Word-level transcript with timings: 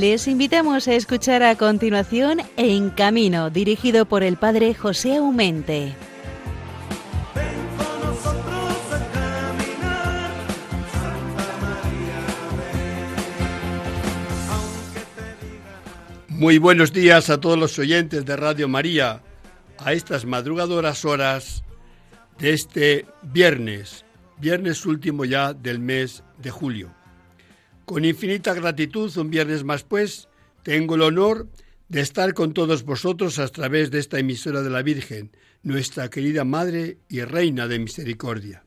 Les 0.00 0.28
invitamos 0.28 0.88
a 0.88 0.94
escuchar 0.94 1.42
a 1.42 1.56
continuación 1.56 2.42
En 2.58 2.90
Camino, 2.90 3.48
dirigido 3.48 4.04
por 4.04 4.22
el 4.22 4.36
padre 4.36 4.74
José 4.74 5.16
Aumente. 5.16 5.96
Muy 16.28 16.58
buenos 16.58 16.92
días 16.92 17.30
a 17.30 17.40
todos 17.40 17.58
los 17.58 17.78
oyentes 17.78 18.26
de 18.26 18.36
Radio 18.36 18.68
María, 18.68 19.22
a 19.78 19.94
estas 19.94 20.26
madrugadoras 20.26 21.06
horas 21.06 21.64
de 22.38 22.52
este 22.52 23.06
viernes, 23.22 24.04
viernes 24.36 24.84
último 24.84 25.24
ya 25.24 25.54
del 25.54 25.78
mes 25.78 26.22
de 26.36 26.50
julio. 26.50 26.95
Con 27.86 28.04
infinita 28.04 28.52
gratitud, 28.52 29.16
un 29.16 29.30
viernes 29.30 29.62
más 29.62 29.84
pues, 29.84 30.28
tengo 30.64 30.96
el 30.96 31.02
honor 31.02 31.46
de 31.88 32.00
estar 32.00 32.34
con 32.34 32.52
todos 32.52 32.82
vosotros 32.82 33.38
a 33.38 33.46
través 33.46 33.92
de 33.92 34.00
esta 34.00 34.18
emisora 34.18 34.62
de 34.62 34.70
la 34.70 34.82
Virgen, 34.82 35.30
nuestra 35.62 36.10
querida 36.10 36.44
Madre 36.44 36.98
y 37.08 37.20
Reina 37.22 37.68
de 37.68 37.78
Misericordia. 37.78 38.64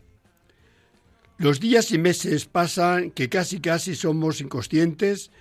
Los 1.38 1.59
días 1.59 1.91
y 1.91 1.97
meses 1.97 2.45
pasan 2.45 3.11
que 3.11 3.27
casi 3.27 3.59
casi 3.59 3.93
somos 3.93 4.39
inconscientes 4.39 5.31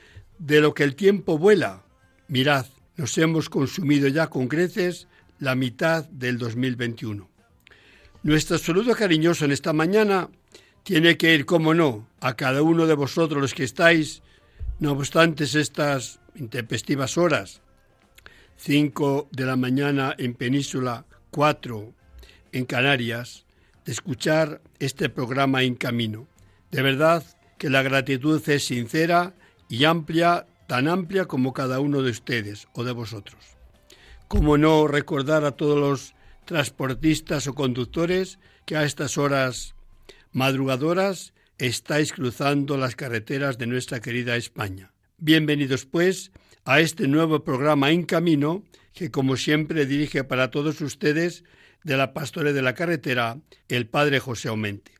de 0.40 0.60
lo 0.60 0.74
que 0.74 0.82
el 0.82 0.96
tiempo 0.96 1.38
vuela 1.38 1.84
Mirad, 2.26 2.66
nos 2.96 3.16
hemos 3.16 3.48
consumido 3.48 4.08
ya 4.08 4.26
con 4.26 4.48
creces 4.48 5.06
la 5.38 5.54
mitad 5.54 6.04
del 6.06 6.36
2021. 6.36 7.28
Nuestro 8.24 8.58
saludo 8.58 8.94
cariñoso 8.94 9.44
en 9.44 9.52
esta 9.52 9.72
mañana 9.72 10.28
tiene 10.88 11.18
que 11.18 11.34
ir, 11.34 11.44
como 11.44 11.74
no, 11.74 12.08
a 12.18 12.34
cada 12.34 12.62
uno 12.62 12.86
de 12.86 12.94
vosotros 12.94 13.42
los 13.42 13.52
que 13.52 13.64
estáis, 13.64 14.22
no 14.78 14.92
obstante 14.92 15.44
estas 15.44 16.18
intempestivas 16.34 17.18
horas, 17.18 17.60
5 18.56 19.28
de 19.30 19.44
la 19.44 19.56
mañana 19.56 20.14
en 20.16 20.32
Península, 20.32 21.04
4 21.30 21.92
en 22.52 22.64
Canarias, 22.64 23.44
de 23.84 23.92
escuchar 23.92 24.62
este 24.78 25.10
programa 25.10 25.62
en 25.62 25.74
camino. 25.74 26.26
De 26.70 26.80
verdad 26.80 27.22
que 27.58 27.68
la 27.68 27.82
gratitud 27.82 28.42
es 28.48 28.64
sincera 28.64 29.34
y 29.68 29.84
amplia 29.84 30.46
tan 30.68 30.88
amplia 30.88 31.26
como 31.26 31.52
cada 31.52 31.80
uno 31.80 32.00
de 32.00 32.12
ustedes 32.12 32.66
o 32.72 32.82
de 32.82 32.92
vosotros. 32.92 33.58
¿Cómo 34.26 34.56
no 34.56 34.88
recordar 34.88 35.44
a 35.44 35.50
todos 35.50 35.78
los 35.78 36.14
transportistas 36.46 37.46
o 37.46 37.54
conductores 37.54 38.38
que 38.64 38.78
a 38.78 38.84
estas 38.84 39.18
horas 39.18 39.74
madrugadoras 40.38 41.34
estáis 41.58 42.12
cruzando 42.12 42.76
las 42.76 42.94
carreteras 42.94 43.58
de 43.58 43.66
nuestra 43.66 43.98
querida 43.98 44.36
España? 44.36 44.92
Bienvenidos, 45.16 45.84
pues, 45.84 46.30
a 46.64 46.78
este 46.78 47.08
nuevo 47.08 47.42
programa 47.42 47.90
En 47.90 48.04
Camino 48.04 48.62
que, 48.94 49.10
como 49.10 49.36
siempre, 49.36 49.84
dirige 49.84 50.22
para 50.22 50.52
todos 50.52 50.80
ustedes 50.80 51.42
de 51.82 51.96
la 51.96 52.14
Pastore 52.14 52.52
de 52.52 52.62
la 52.62 52.74
Carretera, 52.74 53.40
el 53.68 53.88
Padre 53.88 54.20
José 54.20 54.46
Aumente. 54.46 54.92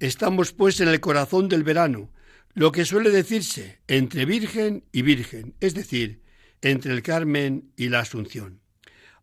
Estamos, 0.00 0.52
pues, 0.52 0.80
en 0.80 0.88
el 0.88 0.98
corazón 0.98 1.48
del 1.48 1.62
verano, 1.62 2.10
lo 2.52 2.72
que 2.72 2.84
suele 2.84 3.10
decirse 3.10 3.78
entre 3.86 4.24
Virgen 4.24 4.82
y 4.90 5.02
Virgen, 5.02 5.54
es 5.60 5.74
decir, 5.74 6.20
entre 6.62 6.92
el 6.92 7.02
Carmen 7.02 7.70
y 7.76 7.90
la 7.90 8.00
Asunción. 8.00 8.60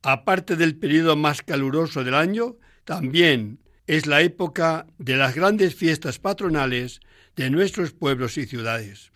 Aparte 0.01 0.55
del 0.55 0.77
periodo 0.77 1.17
más 1.17 1.41
caluroso 1.41 2.05
del 2.05 2.15
año, 2.15 2.55
también 2.85 3.59
es 3.87 4.05
la 4.05 4.21
época 4.21 4.87
de 4.97 5.17
las 5.17 5.35
grandes 5.35 5.75
fiestas 5.75 6.19
patronales 6.19 7.01
de 7.35 7.49
nuestros 7.49 7.91
pueblos 7.91 8.37
y 8.37 8.45
ciudades. 8.45 9.11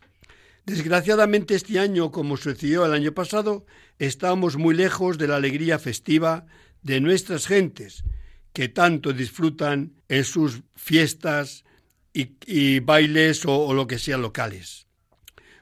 Desgraciadamente 0.65 1.53
este 1.55 1.79
año, 1.79 2.11
como 2.11 2.37
sucedió 2.37 2.85
el 2.85 2.93
año 2.93 3.13
pasado, 3.13 3.65
estamos 3.99 4.57
muy 4.57 4.75
lejos 4.75 5.17
de 5.17 5.27
la 5.27 5.35
alegría 5.35 5.77
festiva 5.77 6.47
de 6.81 7.01
nuestras 7.01 7.45
gentes, 7.45 8.03
que 8.51 8.67
tanto 8.67 9.13
disfrutan 9.13 9.93
en 10.07 10.23
sus 10.23 10.61
fiestas 10.75 11.65
y, 12.13 12.79
bailes 12.79 13.45
o, 13.45 13.65
o 13.65 13.73
lo 13.73 13.87
que 13.87 13.99
sean 13.99 14.21
locales. 14.21 14.87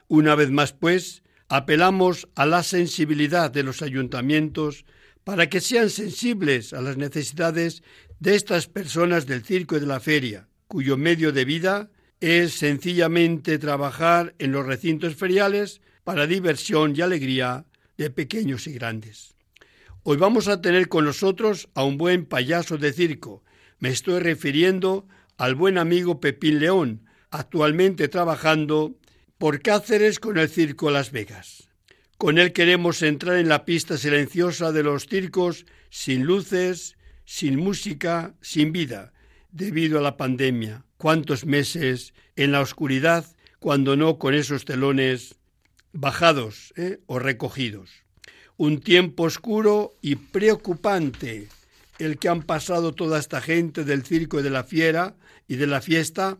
Una 0.08 0.34
vez 0.36 0.50
más, 0.50 0.72
pues, 0.72 1.22
apelamos 1.48 2.28
a 2.34 2.46
la 2.46 2.62
sensibilidad 2.62 3.50
de 3.50 3.62
los 3.62 3.82
ayuntamientos 3.82 4.84
para 5.24 5.48
que 5.48 5.60
sean 5.60 5.90
sensibles 5.90 6.72
a 6.72 6.82
las 6.82 6.96
necesidades 6.96 7.82
de 8.20 8.36
estas 8.36 8.68
personas 8.68 9.26
del 9.26 9.42
circo 9.44 9.76
y 9.76 9.80
de 9.80 9.86
la 9.86 10.00
feria, 10.00 10.48
cuyo 10.68 10.96
medio 10.96 11.32
de 11.32 11.44
vida 11.44 11.90
es 12.20 12.52
sencillamente 12.54 13.58
trabajar 13.58 14.34
en 14.38 14.52
los 14.52 14.64
recintos 14.64 15.14
feriales 15.14 15.80
para 16.04 16.26
diversión 16.26 16.94
y 16.94 17.00
alegría 17.00 17.66
de 17.96 18.10
pequeños 18.10 18.66
y 18.66 18.74
grandes. 18.74 19.34
Hoy 20.02 20.18
vamos 20.18 20.48
a 20.48 20.60
tener 20.60 20.88
con 20.88 21.06
nosotros 21.06 21.68
a 21.74 21.84
un 21.84 21.96
buen 21.96 22.26
payaso 22.26 22.76
de 22.76 22.92
circo. 22.92 23.42
Me 23.78 23.88
estoy 23.88 24.20
refiriendo 24.20 25.06
al 25.38 25.54
buen 25.54 25.78
amigo 25.78 26.20
Pepín 26.20 26.60
León, 26.60 27.06
actualmente 27.30 28.08
trabajando 28.08 28.94
por 29.38 29.62
Cáceres 29.62 30.20
con 30.20 30.38
el 30.38 30.48
Circo 30.48 30.90
Las 30.90 31.10
Vegas. 31.10 31.68
Con 32.18 32.38
él 32.38 32.52
queremos 32.52 33.02
entrar 33.02 33.36
en 33.38 33.48
la 33.48 33.64
pista 33.64 33.98
silenciosa 33.98 34.70
de 34.70 34.84
los 34.84 35.06
circos 35.06 35.66
sin 35.90 36.24
luces, 36.24 36.96
sin 37.24 37.56
música, 37.56 38.34
sin 38.40 38.72
vida, 38.72 39.12
debido 39.50 39.98
a 39.98 40.02
la 40.02 40.16
pandemia. 40.16 40.84
¿Cuántos 40.96 41.44
meses 41.44 42.14
en 42.36 42.52
la 42.52 42.60
oscuridad 42.60 43.26
cuando 43.58 43.96
no 43.96 44.18
con 44.18 44.34
esos 44.34 44.64
telones 44.64 45.36
bajados 45.92 46.72
eh, 46.76 47.00
o 47.06 47.18
recogidos? 47.18 47.90
Un 48.56 48.80
tiempo 48.80 49.24
oscuro 49.24 49.94
y 50.00 50.14
preocupante 50.14 51.48
el 51.98 52.18
que 52.18 52.28
han 52.28 52.42
pasado 52.42 52.92
toda 52.92 53.18
esta 53.18 53.40
gente 53.40 53.84
del 53.84 54.04
circo 54.04 54.38
y 54.38 54.44
de 54.44 54.50
la 54.50 54.64
fiera 54.64 55.16
y 55.48 55.56
de 55.56 55.66
la 55.66 55.80
fiesta, 55.80 56.38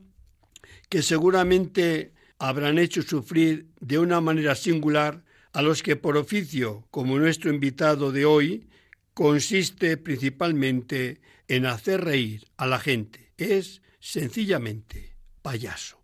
que 0.89 1.03
seguramente 1.03 2.13
habrán 2.39 2.79
hecho 2.79 3.03
sufrir 3.03 3.67
de 3.81 3.99
una 3.99 4.21
manera 4.21 4.55
singular 4.55 5.25
a 5.55 5.63
los 5.63 5.85
que 5.85 5.95
por 5.95 6.17
oficio, 6.17 6.85
como 6.91 7.17
nuestro 7.17 7.49
invitado 7.49 8.11
de 8.11 8.25
hoy, 8.25 8.67
consiste 9.15 9.97
principalmente 9.97 11.21
en 11.47 11.65
hacer 11.65 12.03
reír 12.03 12.49
a 12.57 12.67
la 12.67 12.81
gente. 12.81 13.31
Es 13.39 13.81
sencillamente 14.01 15.15
payaso. 15.43 16.01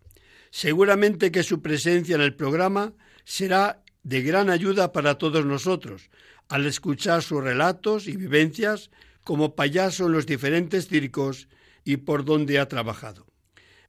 Seguramente 0.51 1.31
que 1.31 1.43
su 1.43 1.61
presencia 1.61 2.15
en 2.15 2.21
el 2.21 2.33
programa 2.33 2.93
será 3.25 3.83
de 4.03 4.21
gran 4.21 4.49
ayuda 4.49 4.93
para 4.93 5.17
todos 5.17 5.45
nosotros 5.45 6.09
al 6.47 6.65
escuchar 6.65 7.21
sus 7.21 7.43
relatos 7.43 8.07
y 8.07 8.15
vivencias 8.15 8.89
como 9.25 9.55
payaso 9.55 10.05
en 10.05 10.13
los 10.13 10.25
diferentes 10.25 10.87
circos 10.87 11.49
y 11.83 11.97
por 11.97 12.23
donde 12.23 12.57
ha 12.57 12.69
trabajado. 12.69 13.27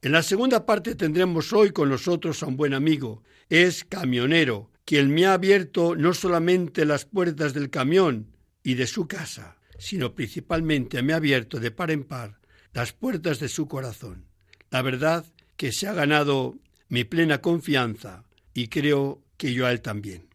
En 0.00 0.10
la 0.10 0.24
segunda 0.24 0.66
parte 0.66 0.96
tendremos 0.96 1.52
hoy 1.52 1.70
con 1.70 1.88
nosotros 1.88 2.42
a 2.42 2.46
un 2.46 2.56
buen 2.56 2.74
amigo. 2.74 3.22
Es 3.48 3.84
camionero, 3.84 4.71
quien 4.84 5.12
me 5.12 5.26
ha 5.26 5.34
abierto 5.34 5.94
no 5.96 6.14
solamente 6.14 6.84
las 6.84 7.04
puertas 7.04 7.54
del 7.54 7.70
camión 7.70 8.36
y 8.62 8.74
de 8.74 8.86
su 8.86 9.06
casa, 9.06 9.56
sino 9.78 10.14
principalmente 10.14 11.02
me 11.02 11.12
ha 11.12 11.16
abierto 11.16 11.60
de 11.60 11.70
par 11.70 11.90
en 11.90 12.04
par 12.04 12.40
las 12.72 12.92
puertas 12.92 13.38
de 13.38 13.48
su 13.48 13.68
corazón. 13.68 14.26
La 14.70 14.82
verdad 14.82 15.24
que 15.56 15.72
se 15.72 15.86
ha 15.86 15.92
ganado 15.92 16.56
mi 16.88 17.04
plena 17.04 17.40
confianza 17.40 18.24
y 18.54 18.68
creo 18.68 19.22
que 19.36 19.52
yo 19.52 19.66
a 19.66 19.72
él 19.72 19.80
también. 19.80 20.28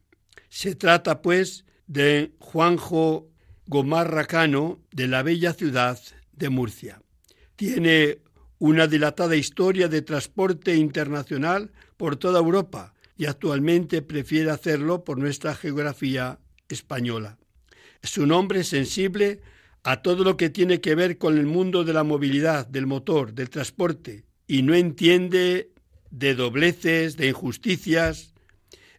Se 0.50 0.76
trata, 0.76 1.22
pues, 1.22 1.66
de 1.88 2.34
Juanjo 2.40 3.30
Gomarracano 3.66 4.80
de 4.92 5.08
la 5.08 5.24
bella 5.24 5.54
ciudad 5.54 6.00
de 6.32 6.50
Murcia. 6.50 7.02
Tiene 7.56 8.20
una 8.60 8.88
dilatada 8.88 9.36
historia 9.36 9.88
de 9.88 10.02
transporte 10.02 10.76
internacional 10.76 11.72
por 11.96 12.16
toda 12.16 12.40
Europa 12.40 12.94
y 13.18 13.26
actualmente 13.26 14.02
prefiere 14.02 14.52
hacerlo 14.52 15.04
por 15.04 15.18
nuestra 15.18 15.56
geografía 15.56 16.40
española. 16.70 17.38
Es 18.02 18.18
un 18.18 18.32
hombre 18.32 18.64
sensible 18.64 19.42
a 19.84 20.02
todo 20.02 20.24
lo 20.24 20.38
que 20.38 20.50
tiene 20.50 20.82
que 20.82 20.96
ver 20.96 21.18
con 21.18 21.38
el 21.38 21.46
mundo 21.46 21.84
de 21.84 21.94
la 21.94 22.04
movilidad, 22.04 22.68
del 22.68 22.86
motor, 22.86 23.34
del 23.34 23.50
transporte, 23.50 24.26
y 24.48 24.62
no 24.62 24.76
entiende 24.76 25.72
de 26.12 26.36
dobleces, 26.36 27.18
de 27.18 27.30
injusticias, 27.30 28.34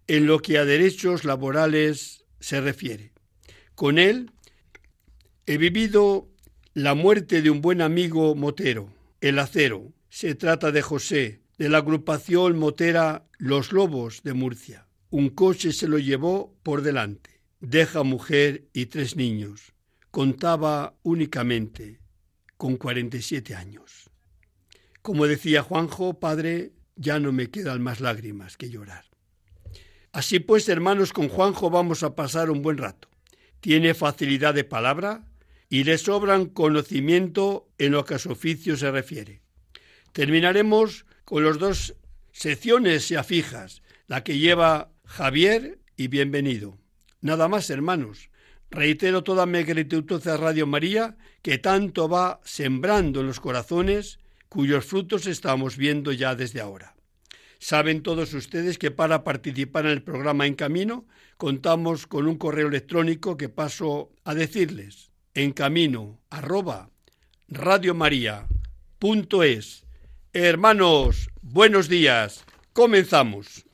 en 0.07 0.27
lo 0.27 0.41
que 0.41 0.59
a 0.59 0.65
derechos 0.65 1.25
laborales 1.25 2.25
se 2.41 2.61
refiere. 2.61 3.13
Con 3.75 3.99
él 3.99 4.33
He 5.51 5.57
vivido 5.57 6.29
la 6.75 6.93
muerte 6.93 7.41
de 7.41 7.49
un 7.49 7.63
buen 7.63 7.81
amigo 7.81 8.35
motero, 8.35 8.93
el 9.23 9.39
acero. 9.39 9.95
Se 10.11 10.35
trata 10.35 10.73
de 10.73 10.83
José, 10.83 11.41
de 11.59 11.69
la 11.69 11.79
agrupación 11.79 12.59
motera 12.59 13.27
Los 13.37 13.73
Lobos 13.73 14.23
de 14.23 14.33
Murcia. 14.33 14.87
Un 15.11 15.31
coche 15.31 15.73
se 15.73 15.89
lo 15.89 15.99
llevó 15.99 16.57
por 16.63 16.83
delante. 16.83 17.41
Deja 17.61 18.05
mujer 18.05 18.69
y 18.73 18.87
tres 18.87 19.17
niños. 19.17 19.75
Contaba 20.13 20.95
únicamente 21.03 22.01
con 22.57 22.77
47 22.77 23.57
años. 23.57 24.09
Como 25.03 25.27
decía 25.27 25.63
Juanjo, 25.63 26.21
padre, 26.21 26.73
ya 26.95 27.19
no 27.19 27.33
me 27.33 27.51
quedan 27.51 27.83
más 27.83 28.01
lágrimas 28.01 28.57
que 28.57 28.71
llorar. 28.71 29.05
Así 30.13 30.39
pues, 30.39 30.69
hermanos, 30.69 31.13
con 31.13 31.29
Juanjo 31.29 31.71
vamos 31.71 32.03
a 32.03 32.15
pasar 32.15 32.51
un 32.51 32.63
buen 32.63 32.79
rato. 32.79 33.09
Tiene 33.61 33.95
facilidad 33.95 34.55
de 34.55 34.65
palabra 34.65 35.25
y 35.69 35.85
le 35.85 35.99
sobran 35.99 36.47
conocimiento 36.47 37.69
en 37.79 37.93
lo 37.93 38.05
que 38.05 38.15
a 38.15 38.19
su 38.19 38.31
oficio 38.31 38.77
se 38.77 38.91
refiere. 38.91 39.43
Terminaremos 40.13 41.05
con 41.29 41.45
las 41.45 41.59
dos 41.59 41.95
secciones 42.33 43.11
ya 43.11 43.23
fijas, 43.23 43.83
la 44.07 44.25
que 44.25 44.39
lleva 44.39 44.93
Javier 45.05 45.79
y 45.95 46.09
bienvenido. 46.09 46.79
Nada 47.21 47.49
más, 47.49 47.69
hermanos. 47.69 48.31
Reitero 48.71 49.23
toda 49.23 49.45
mi 49.45 49.63
gratitud 49.63 50.27
a 50.27 50.39
Radio 50.39 50.67
María, 50.67 51.19
que 51.43 51.59
tanto 51.59 52.09
va 52.09 52.41
sembrando 52.45 53.21
en 53.21 53.27
los 53.27 53.41
corazones, 53.41 54.21
cuyos 54.49 54.87
frutos 54.87 55.27
estamos 55.27 55.77
viendo 55.77 56.13
ya 56.13 56.35
desde 56.35 56.63
ahora. 56.63 56.95
Saben 57.59 58.03
todos 58.03 58.33
ustedes 58.33 58.79
que 58.79 58.91
para 58.91 59.23
participar 59.23 59.85
en 59.85 59.93
el 59.93 60.03
programa 60.03 60.47
En 60.47 60.55
Camino 60.55 61.05
contamos 61.37 62.07
con 62.07 62.27
un 62.27 62.39
correo 62.39 62.69
electrónico 62.69 63.37
que 63.37 63.51
paso 63.51 64.15
a 64.25 64.35
decirles 64.35 65.11
en 65.35 65.53
camino. 65.53 66.23
Hermanos, 70.41 71.31
buenos 71.43 71.89
días. 71.89 72.45
Comenzamos. 72.73 73.65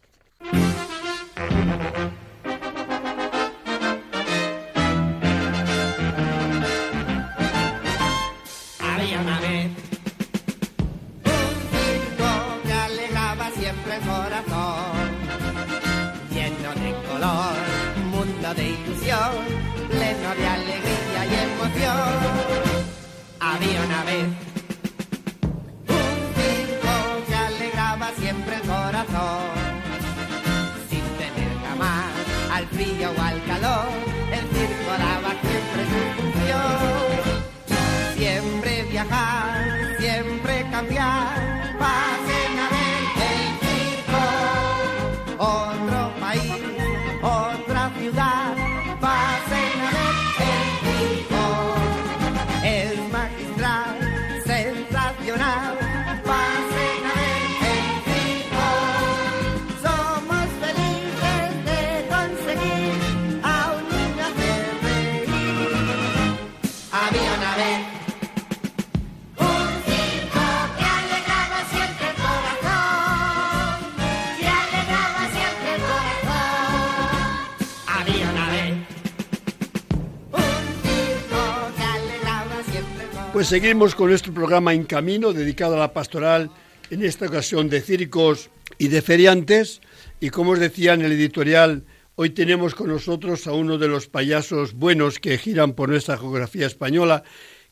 Pues 83.34 83.48
seguimos 83.48 83.96
con 83.96 84.10
nuestro 84.10 84.32
programa 84.32 84.74
En 84.74 84.84
Camino, 84.84 85.32
dedicado 85.32 85.74
a 85.74 85.80
la 85.80 85.92
pastoral, 85.92 86.52
en 86.90 87.04
esta 87.04 87.26
ocasión 87.26 87.68
de 87.68 87.80
circos 87.80 88.48
y 88.78 88.86
de 88.86 89.02
feriantes. 89.02 89.80
Y 90.20 90.30
como 90.30 90.52
os 90.52 90.60
decía 90.60 90.94
en 90.94 91.02
el 91.02 91.10
editorial, 91.10 91.82
hoy 92.16 92.30
tenemos 92.30 92.74
con 92.74 92.88
nosotros 92.88 93.46
a 93.46 93.52
uno 93.52 93.78
de 93.78 93.88
los 93.88 94.08
payasos 94.08 94.74
buenos 94.74 95.18
que 95.18 95.38
giran 95.38 95.72
por 95.74 95.88
nuestra 95.88 96.16
geografía 96.16 96.66
española, 96.66 97.24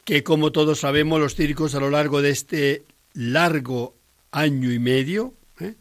que 0.05 0.23
como 0.23 0.53
todos 0.53 0.81
sabemos, 0.81 1.21
los 1.21 1.35
circos 1.35 1.75
a 1.75 1.81
lo 1.81 1.91
largo 1.91 2.23
de 2.23 2.31
este 2.31 2.85
largo 3.15 3.95
año 4.33 4.73
y 4.73 4.79
medio, 4.79 5.35
¿eh? 5.61 5.75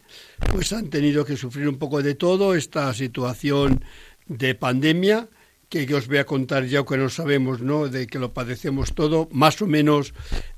pues 0.52 0.72
han 0.72 0.90
tenido 0.90 1.24
que 1.24 1.36
sufrir 1.36 1.68
un 1.68 1.78
poco 1.78 2.02
de 2.02 2.14
todo 2.14 2.54
esta 2.54 2.92
situación 2.94 3.84
de 4.26 4.54
pandemia 4.54 5.28
que, 5.68 5.94
os 5.94 6.06
voy 6.06 6.18
a 6.18 6.26
contar 6.26 6.66
ya 6.66 6.84
que 6.84 6.98
no 6.98 7.08
sabemos, 7.08 7.62
¿no? 7.62 7.88
De 7.88 8.06
que 8.06 8.18
lo 8.18 8.34
padecemos 8.34 8.94
todo, 8.94 9.30
más 9.32 9.62
o 9.62 9.66
menos 9.66 10.12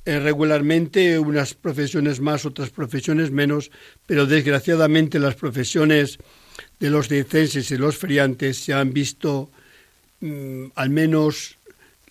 eh, 0.05 0.19
regularmente, 0.19 1.21
unas 1.21 1.55
profesiones 1.55 2.19
más, 2.19 2.45
otras 2.45 2.71
profesiones 2.71 3.31
menos, 3.31 3.71
pero 4.07 4.27
desgraciadamente 4.27 5.21
las 5.21 5.37
profesiones 5.37 6.19
de 6.81 6.91
los 6.91 7.09
circenses 7.09 7.71
y 7.71 7.77
los 7.77 7.97
feriantes 7.97 8.59
se 8.59 8.73
han 8.73 8.93
visto 8.93 9.51
mm, 10.21 10.67
al 10.75 10.91
menos 10.91 11.57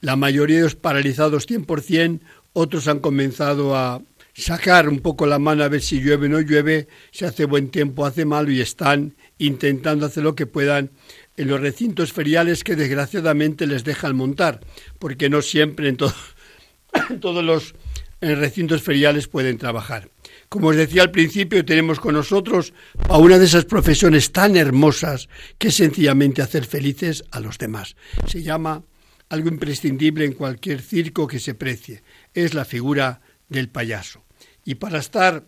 la 0.01 0.15
mayoría 0.15 0.57
de 0.57 0.61
ellos 0.63 0.75
paralizados 0.75 1.47
100%, 1.47 2.19
otros 2.53 2.87
han 2.87 2.99
comenzado 2.99 3.75
a 3.75 4.01
sacar 4.33 4.89
un 4.89 4.99
poco 4.99 5.25
la 5.25 5.39
mano 5.39 5.63
a 5.63 5.69
ver 5.69 5.81
si 5.81 6.01
llueve 6.01 6.27
o 6.27 6.29
no 6.29 6.41
llueve, 6.41 6.87
si 7.11 7.25
hace 7.25 7.45
buen 7.45 7.69
tiempo, 7.69 8.05
hace 8.05 8.25
malo 8.25 8.51
y 8.51 8.61
están 8.61 9.13
intentando 9.37 10.05
hacer 10.05 10.23
lo 10.23 10.35
que 10.35 10.45
puedan 10.45 10.89
en 11.37 11.47
los 11.47 11.61
recintos 11.61 12.13
feriales 12.13 12.63
que 12.63 12.75
desgraciadamente 12.75 13.65
les 13.65 13.83
dejan 13.83 14.15
montar, 14.15 14.59
porque 14.99 15.29
no 15.29 15.41
siempre 15.41 15.89
en, 15.89 15.97
todos 17.19 17.43
los 17.43 17.75
recintos 18.21 18.81
feriales 18.81 19.27
pueden 19.27 19.57
trabajar. 19.57 20.09
Como 20.53 20.67
os 20.67 20.75
decía 20.75 21.01
al 21.01 21.09
principio, 21.09 21.65
tenemos 21.65 21.99
con 21.99 22.13
nosotros 22.13 22.75
a 23.09 23.17
una 23.17 23.39
de 23.39 23.45
esas 23.45 23.65
profesiones 23.65 24.31
tan 24.31 24.55
hermosas 24.55 25.27
que 25.57 25.69
es 25.69 25.75
sencillamente 25.77 26.43
hacer 26.43 26.65
felices 26.65 27.23
a 27.31 27.39
los 27.39 27.57
demás. 27.57 27.95
Se 28.27 28.43
llama 28.43 28.83
algo 29.29 29.49
imprescindible 29.49 30.25
en 30.25 30.33
cualquier 30.33 30.83
circo 30.83 31.25
que 31.25 31.39
se 31.39 31.55
precie. 31.55 32.03
Es 32.35 32.53
la 32.53 32.65
figura 32.65 33.21
del 33.49 33.67
payaso. 33.67 34.25
Y 34.63 34.75
para 34.75 34.99
estar 34.99 35.43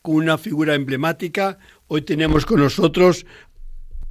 con 0.00 0.14
una 0.14 0.38
figura 0.38 0.74
emblemática, 0.74 1.58
hoy 1.86 2.00
tenemos 2.00 2.46
con 2.46 2.60
nosotros 2.60 3.26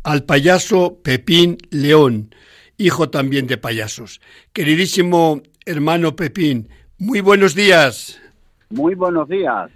al 0.03 0.23
payaso 0.23 0.99
Pepín 1.01 1.57
León, 1.71 2.29
hijo 2.77 3.09
también 3.09 3.47
de 3.47 3.57
payasos. 3.57 4.21
Queridísimo 4.53 5.41
hermano 5.65 6.15
Pepín, 6.15 6.69
muy 6.99 7.21
buenos 7.21 7.55
días. 7.55 8.21
Muy 8.69 8.93
buenos 8.93 9.27
días. 9.27 9.71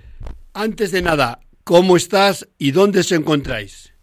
Antes 0.53 0.91
de 0.91 1.03
nada, 1.03 1.39
¿cómo 1.63 1.95
estás 1.95 2.49
y 2.57 2.71
dónde 2.71 3.03
se 3.03 3.15
encontráis? 3.15 3.93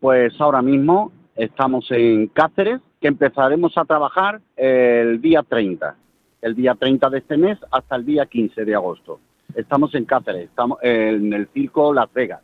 Pues 0.00 0.38
ahora 0.38 0.60
mismo 0.60 1.12
estamos 1.34 1.90
en 1.90 2.28
Cáceres, 2.28 2.80
que 3.00 3.08
empezaremos 3.08 3.76
a 3.78 3.84
trabajar 3.86 4.40
el 4.54 5.20
día 5.22 5.42
30, 5.42 5.96
el 6.42 6.54
día 6.54 6.74
30 6.74 7.08
de 7.08 7.18
este 7.18 7.36
mes 7.38 7.58
hasta 7.70 7.96
el 7.96 8.04
día 8.04 8.26
15 8.26 8.64
de 8.66 8.74
agosto. 8.74 9.18
Estamos 9.54 9.94
en 9.94 10.04
Cáceres, 10.04 10.44
estamos 10.50 10.78
en 10.82 11.32
el 11.32 11.48
circo 11.54 11.94
Las 11.94 12.12
Vegas. 12.12 12.40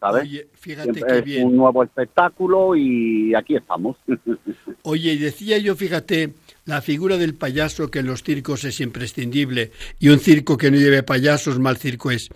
Oye, 0.00 0.48
fíjate 0.54 1.02
qué 1.02 1.20
bien. 1.20 1.46
un 1.46 1.56
nuevo 1.56 1.82
espectáculo 1.82 2.76
y 2.76 3.34
aquí 3.34 3.56
estamos. 3.56 3.96
Oye, 4.82 5.16
decía 5.18 5.58
yo, 5.58 5.74
fíjate, 5.74 6.32
la 6.70 6.82
figura 6.82 7.18
del 7.18 7.34
payaso 7.34 7.90
que 7.90 7.98
en 7.98 8.06
los 8.06 8.22
circos 8.22 8.64
es 8.64 8.80
imprescindible 8.80 9.72
y 9.98 10.08
un 10.08 10.18
circo 10.18 10.56
que 10.56 10.70
no 10.70 10.78
lleve 10.78 11.02
payasos, 11.02 11.58
mal 11.58 11.76
circo 11.76 12.10
es. 12.10 12.28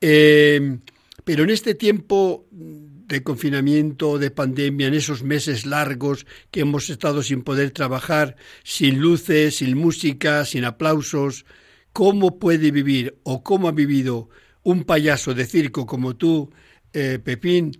Eh, 0.00 0.78
pero 1.24 1.44
en 1.44 1.50
este 1.50 1.74
tiempo 1.74 2.46
de 2.50 3.22
confinamiento, 3.22 4.18
de 4.18 4.30
pandemia, 4.30 4.86
en 4.86 4.94
esos 4.94 5.22
meses 5.22 5.66
largos 5.66 6.26
que 6.50 6.60
hemos 6.60 6.88
estado 6.88 7.22
sin 7.22 7.42
poder 7.42 7.70
trabajar, 7.70 8.36
sin 8.64 9.00
luces, 9.00 9.56
sin 9.56 9.76
música, 9.76 10.44
sin 10.44 10.64
aplausos, 10.64 11.44
¿cómo 11.92 12.38
puede 12.38 12.70
vivir 12.70 13.18
o 13.22 13.42
cómo 13.42 13.68
ha 13.68 13.72
vivido 13.72 14.30
un 14.62 14.84
payaso 14.84 15.34
de 15.34 15.44
circo 15.44 15.86
como 15.86 16.16
tú 16.16 16.50
eh, 16.92 17.18
Pepín, 17.22 17.72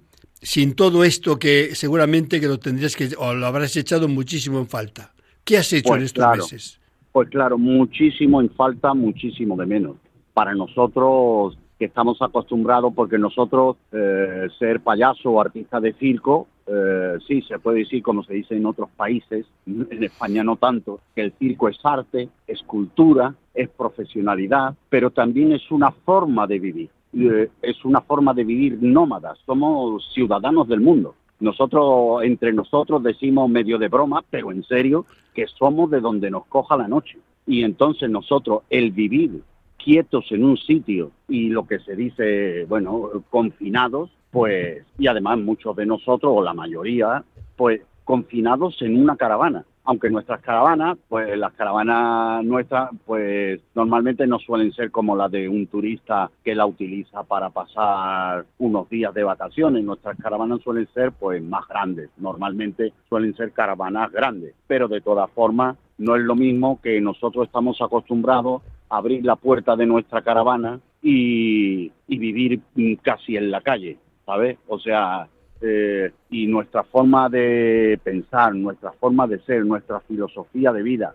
sin 0.42 0.74
todo 0.74 1.04
esto 1.04 1.38
que 1.38 1.74
seguramente 1.74 2.40
que 2.40 2.48
lo 2.48 2.58
tendrías 2.58 2.96
que, 2.96 3.10
o 3.16 3.34
lo 3.34 3.46
habrás 3.46 3.76
echado 3.76 4.08
muchísimo 4.08 4.58
en 4.58 4.68
falta. 4.68 5.11
¿Qué 5.44 5.58
has 5.58 5.72
hecho 5.72 5.88
pues 5.88 5.98
en 5.98 6.04
estos 6.04 6.36
meses? 6.36 6.80
Pues 7.12 7.28
claro, 7.28 7.58
muchísimo 7.58 8.40
en 8.40 8.50
falta, 8.50 8.94
muchísimo 8.94 9.56
de 9.56 9.66
menos. 9.66 9.96
Para 10.32 10.54
nosotros 10.54 11.58
que 11.78 11.86
estamos 11.86 12.22
acostumbrados, 12.22 12.92
porque 12.94 13.18
nosotros 13.18 13.76
eh, 13.92 14.46
ser 14.58 14.80
payaso 14.80 15.30
o 15.30 15.40
artista 15.40 15.80
de 15.80 15.92
circo, 15.94 16.46
eh, 16.66 17.18
sí, 17.26 17.42
se 17.42 17.58
puede 17.58 17.80
decir 17.80 18.02
como 18.02 18.22
se 18.22 18.34
dice 18.34 18.56
en 18.56 18.66
otros 18.66 18.88
países, 18.90 19.46
en 19.66 20.02
España 20.02 20.44
no 20.44 20.56
tanto, 20.56 21.00
que 21.14 21.22
el 21.22 21.32
circo 21.40 21.68
es 21.68 21.78
arte, 21.82 22.28
es 22.46 22.62
cultura, 22.62 23.34
es 23.52 23.68
profesionalidad, 23.68 24.74
pero 24.88 25.10
también 25.10 25.52
es 25.52 25.70
una 25.70 25.90
forma 25.90 26.46
de 26.46 26.58
vivir. 26.58 26.90
Eh, 27.14 27.50
es 27.60 27.84
una 27.84 28.00
forma 28.00 28.32
de 28.32 28.44
vivir 28.44 28.78
nómada, 28.80 29.34
somos 29.44 30.08
ciudadanos 30.14 30.68
del 30.68 30.80
mundo. 30.80 31.14
Nosotros, 31.42 32.22
entre 32.22 32.52
nosotros 32.52 33.02
decimos 33.02 33.50
medio 33.50 33.78
de 33.78 33.88
broma, 33.88 34.24
pero 34.30 34.50
en 34.50 34.62
serio, 34.64 35.04
que 35.34 35.46
somos 35.46 35.90
de 35.90 36.00
donde 36.00 36.30
nos 36.30 36.46
coja 36.46 36.76
la 36.76 36.88
noche. 36.88 37.18
Y 37.46 37.64
entonces 37.64 38.08
nosotros, 38.08 38.62
el 38.70 38.92
vivir 38.92 39.42
quietos 39.76 40.30
en 40.30 40.44
un 40.44 40.56
sitio 40.56 41.10
y 41.28 41.48
lo 41.48 41.66
que 41.66 41.80
se 41.80 41.96
dice, 41.96 42.64
bueno, 42.66 43.10
confinados, 43.30 44.10
pues, 44.30 44.84
y 44.98 45.08
además 45.08 45.38
muchos 45.38 45.74
de 45.76 45.84
nosotros, 45.84 46.32
o 46.34 46.42
la 46.42 46.54
mayoría, 46.54 47.24
pues 47.56 47.82
confinados 48.04 48.80
en 48.82 49.00
una 49.00 49.16
caravana 49.16 49.64
aunque 49.84 50.10
nuestras 50.10 50.40
caravanas, 50.42 50.96
pues 51.08 51.36
las 51.36 51.52
caravanas 51.54 52.44
nuestras, 52.44 52.90
pues 53.04 53.60
normalmente 53.74 54.26
no 54.26 54.38
suelen 54.38 54.72
ser 54.72 54.90
como 54.90 55.16
las 55.16 55.30
de 55.30 55.48
un 55.48 55.66
turista 55.66 56.30
que 56.44 56.54
la 56.54 56.66
utiliza 56.66 57.24
para 57.24 57.50
pasar 57.50 58.44
unos 58.58 58.88
días 58.88 59.12
de 59.12 59.24
vacaciones. 59.24 59.84
Nuestras 59.84 60.16
caravanas 60.18 60.60
suelen 60.62 60.88
ser 60.94 61.12
pues 61.12 61.42
más 61.42 61.66
grandes. 61.66 62.10
Normalmente 62.16 62.92
suelen 63.08 63.34
ser 63.34 63.52
caravanas 63.52 64.12
grandes, 64.12 64.54
pero 64.66 64.86
de 64.86 65.00
todas 65.00 65.30
formas 65.32 65.76
no 65.98 66.16
es 66.16 66.22
lo 66.22 66.36
mismo 66.36 66.80
que 66.80 67.00
nosotros 67.00 67.46
estamos 67.46 67.80
acostumbrados 67.80 68.62
a 68.88 68.98
abrir 68.98 69.24
la 69.24 69.36
puerta 69.36 69.74
de 69.74 69.86
nuestra 69.86 70.22
caravana 70.22 70.80
y, 71.02 71.90
y 72.06 72.18
vivir 72.18 72.60
casi 73.02 73.36
en 73.36 73.50
la 73.50 73.60
calle, 73.60 73.98
¿sabes? 74.24 74.58
O 74.68 74.78
sea, 74.78 75.28
eh, 75.62 76.10
y 76.30 76.46
nuestra 76.46 76.82
forma 76.82 77.28
de 77.28 77.98
pensar, 78.02 78.54
nuestra 78.54 78.92
forma 78.92 79.26
de 79.26 79.38
ser, 79.40 79.64
nuestra 79.64 80.00
filosofía 80.00 80.72
de 80.72 80.82
vida, 80.82 81.14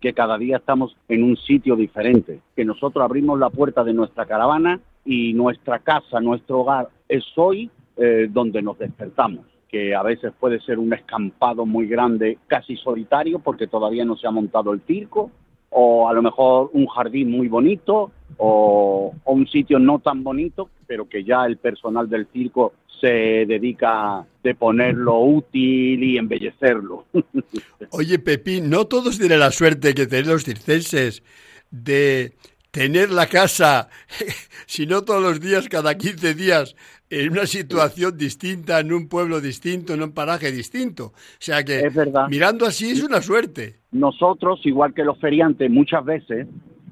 que 0.00 0.12
cada 0.12 0.38
día 0.38 0.58
estamos 0.58 0.96
en 1.08 1.24
un 1.24 1.36
sitio 1.36 1.74
diferente, 1.74 2.40
que 2.54 2.64
nosotros 2.64 3.04
abrimos 3.04 3.38
la 3.38 3.50
puerta 3.50 3.82
de 3.82 3.92
nuestra 3.92 4.26
caravana 4.26 4.80
y 5.04 5.32
nuestra 5.32 5.80
casa, 5.80 6.20
nuestro 6.20 6.60
hogar 6.60 6.88
es 7.08 7.24
hoy 7.36 7.70
eh, 7.96 8.28
donde 8.30 8.62
nos 8.62 8.78
despertamos 8.78 9.44
que 9.68 9.94
a 9.94 10.02
veces 10.02 10.32
puede 10.40 10.60
ser 10.60 10.78
un 10.78 10.92
escampado 10.94 11.66
muy 11.66 11.86
grande, 11.86 12.38
casi 12.46 12.76
solitario, 12.76 13.38
porque 13.38 13.66
todavía 13.66 14.04
no 14.04 14.16
se 14.16 14.26
ha 14.26 14.30
montado 14.30 14.72
el 14.72 14.80
circo, 14.80 15.30
o 15.70 16.08
a 16.08 16.12
lo 16.12 16.22
mejor 16.22 16.70
un 16.72 16.86
jardín 16.86 17.30
muy 17.30 17.48
bonito, 17.48 18.10
o, 18.38 19.14
un 19.24 19.46
sitio 19.48 19.78
no 19.78 19.98
tan 19.98 20.22
bonito, 20.22 20.68
pero 20.86 21.08
que 21.08 21.24
ya 21.24 21.44
el 21.44 21.56
personal 21.58 22.08
del 22.08 22.26
circo 22.32 22.72
se 23.00 23.46
dedica 23.46 24.26
de 24.42 24.54
ponerlo 24.54 25.20
útil 25.20 26.02
y 26.02 26.18
embellecerlo. 26.18 27.04
Oye, 27.90 28.18
Pepín, 28.18 28.70
no 28.70 28.86
todos 28.86 29.18
tienen 29.18 29.40
la 29.40 29.52
suerte 29.52 29.94
que 29.94 30.06
tienen 30.06 30.30
los 30.30 30.44
circenses 30.44 31.22
de 31.70 32.32
tener 32.78 33.10
la 33.10 33.26
casa, 33.26 33.88
si 34.66 34.86
no 34.86 35.02
todos 35.02 35.20
los 35.20 35.40
días, 35.40 35.68
cada 35.68 35.96
15 35.96 36.34
días, 36.34 36.76
en 37.10 37.32
una 37.32 37.46
situación 37.46 38.16
distinta, 38.16 38.78
en 38.78 38.92
un 38.92 39.08
pueblo 39.08 39.40
distinto, 39.40 39.94
en 39.94 40.02
un 40.02 40.12
paraje 40.12 40.52
distinto. 40.52 41.06
O 41.06 41.40
sea 41.40 41.64
que, 41.64 41.90
mirando 42.30 42.66
así, 42.66 42.90
es 42.90 43.02
una 43.02 43.20
suerte. 43.20 43.80
Nosotros, 43.90 44.60
igual 44.64 44.94
que 44.94 45.02
los 45.02 45.18
feriantes, 45.18 45.68
muchas 45.68 46.04
veces, 46.04 46.46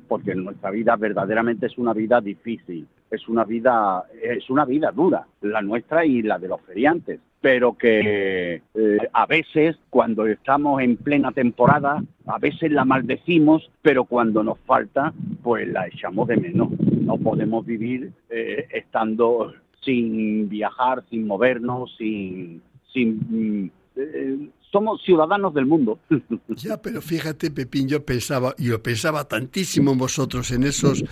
porque 0.09 0.35
nuestra 0.35 0.71
vida 0.71 0.97
verdaderamente 0.97 1.67
es 1.67 1.79
una 1.79 1.93
vida 1.93 2.21
difícil, 2.21 2.89
es 3.09 3.29
una 3.29 3.45
vida, 3.45 4.05
es 4.21 4.51
una 4.51 4.65
vida 4.65 4.91
dura, 4.91 5.25
la 5.43 5.63
nuestra 5.63 6.05
y 6.05 6.23
la 6.23 6.39
de 6.39 6.49
los 6.49 6.61
feriantes, 6.63 7.21
pero 7.47 7.79
que 7.79 8.61
eh, 8.75 8.99
a 9.13 9.25
veces 9.25 9.77
cuando 9.89 10.27
estamos 10.27 10.83
en 10.83 10.97
plena 10.97 11.31
temporada, 11.31 12.03
a 12.27 12.39
veces 12.41 12.73
la 12.73 12.85
maldecimos, 12.85 13.71
pero 13.83 14.03
cuando 14.05 14.43
nos 14.43 14.59
falta, 14.67 15.15
pues 15.45 15.69
la 15.69 15.87
echamos 15.87 16.27
de 16.27 16.39
menos. 16.39 16.71
No 16.81 17.17
podemos 17.19 17.65
vivir 17.65 18.11
eh, 18.31 18.67
estando 18.73 19.55
sin 19.85 20.49
viajar, 20.49 21.05
sin 21.09 21.25
movernos, 21.25 21.95
sin, 21.97 22.63
sin 22.93 23.21
mm, 23.31 23.71
eh, 23.95 24.49
somos 24.73 25.03
ciudadanos 25.05 25.55
del 25.55 25.67
mundo. 25.67 25.99
Ya, 26.49 26.81
pero 26.81 27.03
fíjate, 27.03 27.51
Pepín, 27.51 27.87
yo 27.87 28.05
pensaba, 28.05 28.55
yo 28.57 28.83
pensaba 28.83 29.29
tantísimo 29.29 29.93
en 29.93 29.99
vosotros 29.99 30.51
en 30.53 30.65
esos 30.65 31.05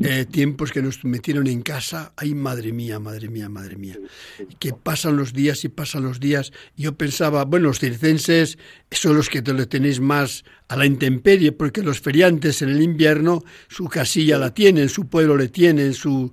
eh, 0.00 0.24
tiempos 0.24 0.72
que 0.72 0.82
nos 0.82 1.04
metieron 1.04 1.46
en 1.46 1.62
casa. 1.62 2.12
Ay, 2.16 2.34
madre 2.34 2.72
mía, 2.72 2.98
madre 2.98 3.28
mía, 3.28 3.48
madre 3.48 3.76
mía. 3.76 3.96
Que 4.58 4.72
pasan 4.72 5.16
los 5.16 5.32
días 5.32 5.64
y 5.64 5.68
pasan 5.68 6.02
los 6.02 6.18
días. 6.18 6.52
Yo 6.76 6.96
pensaba, 6.96 7.44
bueno, 7.44 7.68
los 7.68 7.78
circenses 7.78 8.58
son 8.90 9.16
los 9.16 9.28
que 9.28 9.42
te 9.42 9.52
lo 9.52 9.68
tenéis 9.68 10.00
más 10.00 10.44
a 10.70 10.76
la 10.76 10.86
intemperie, 10.86 11.50
porque 11.50 11.82
los 11.82 12.00
feriantes 12.00 12.62
en 12.62 12.68
el 12.68 12.80
invierno 12.80 13.42
su 13.66 13.88
casilla 13.88 14.38
la 14.38 14.54
tienen, 14.54 14.88
su 14.88 15.08
pueblo 15.08 15.36
le 15.36 15.48
tienen, 15.48 15.94
su, 15.94 16.32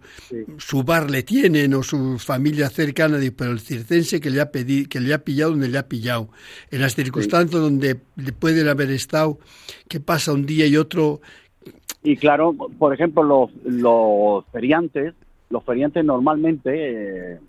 su 0.60 0.84
bar 0.84 1.10
le 1.10 1.24
tienen, 1.24 1.74
o 1.74 1.82
su 1.82 2.20
familia 2.20 2.70
cercana, 2.70 3.18
pero 3.36 3.52
el 3.52 3.60
circense 3.60 4.22
que 4.22 4.30
le 4.30 4.40
ha 4.40 4.52
pedido, 4.52 4.88
que 4.90 5.00
le 5.00 5.12
ha 5.16 5.24
pillado 5.24 5.52
donde 5.54 5.70
le 5.70 5.80
ha 5.80 5.88
pillado. 5.88 6.30
En 6.70 6.82
las 6.82 6.94
circunstancias 6.94 7.60
donde 7.60 7.96
pueden 7.96 8.68
haber 8.68 8.92
estado, 8.92 9.40
que 9.90 10.00
pasa 10.00 10.34
un 10.34 10.46
día 10.46 10.68
y 10.68 10.78
otro. 10.78 11.20
Y 12.04 12.16
claro, 12.16 12.54
por 12.54 12.94
ejemplo, 12.94 13.24
los, 13.24 13.50
los 13.66 14.46
feriantes, 14.52 15.16
los 15.50 15.64
feriantes 15.64 16.06
normalmente, 16.06 17.34
eh, 17.34 17.40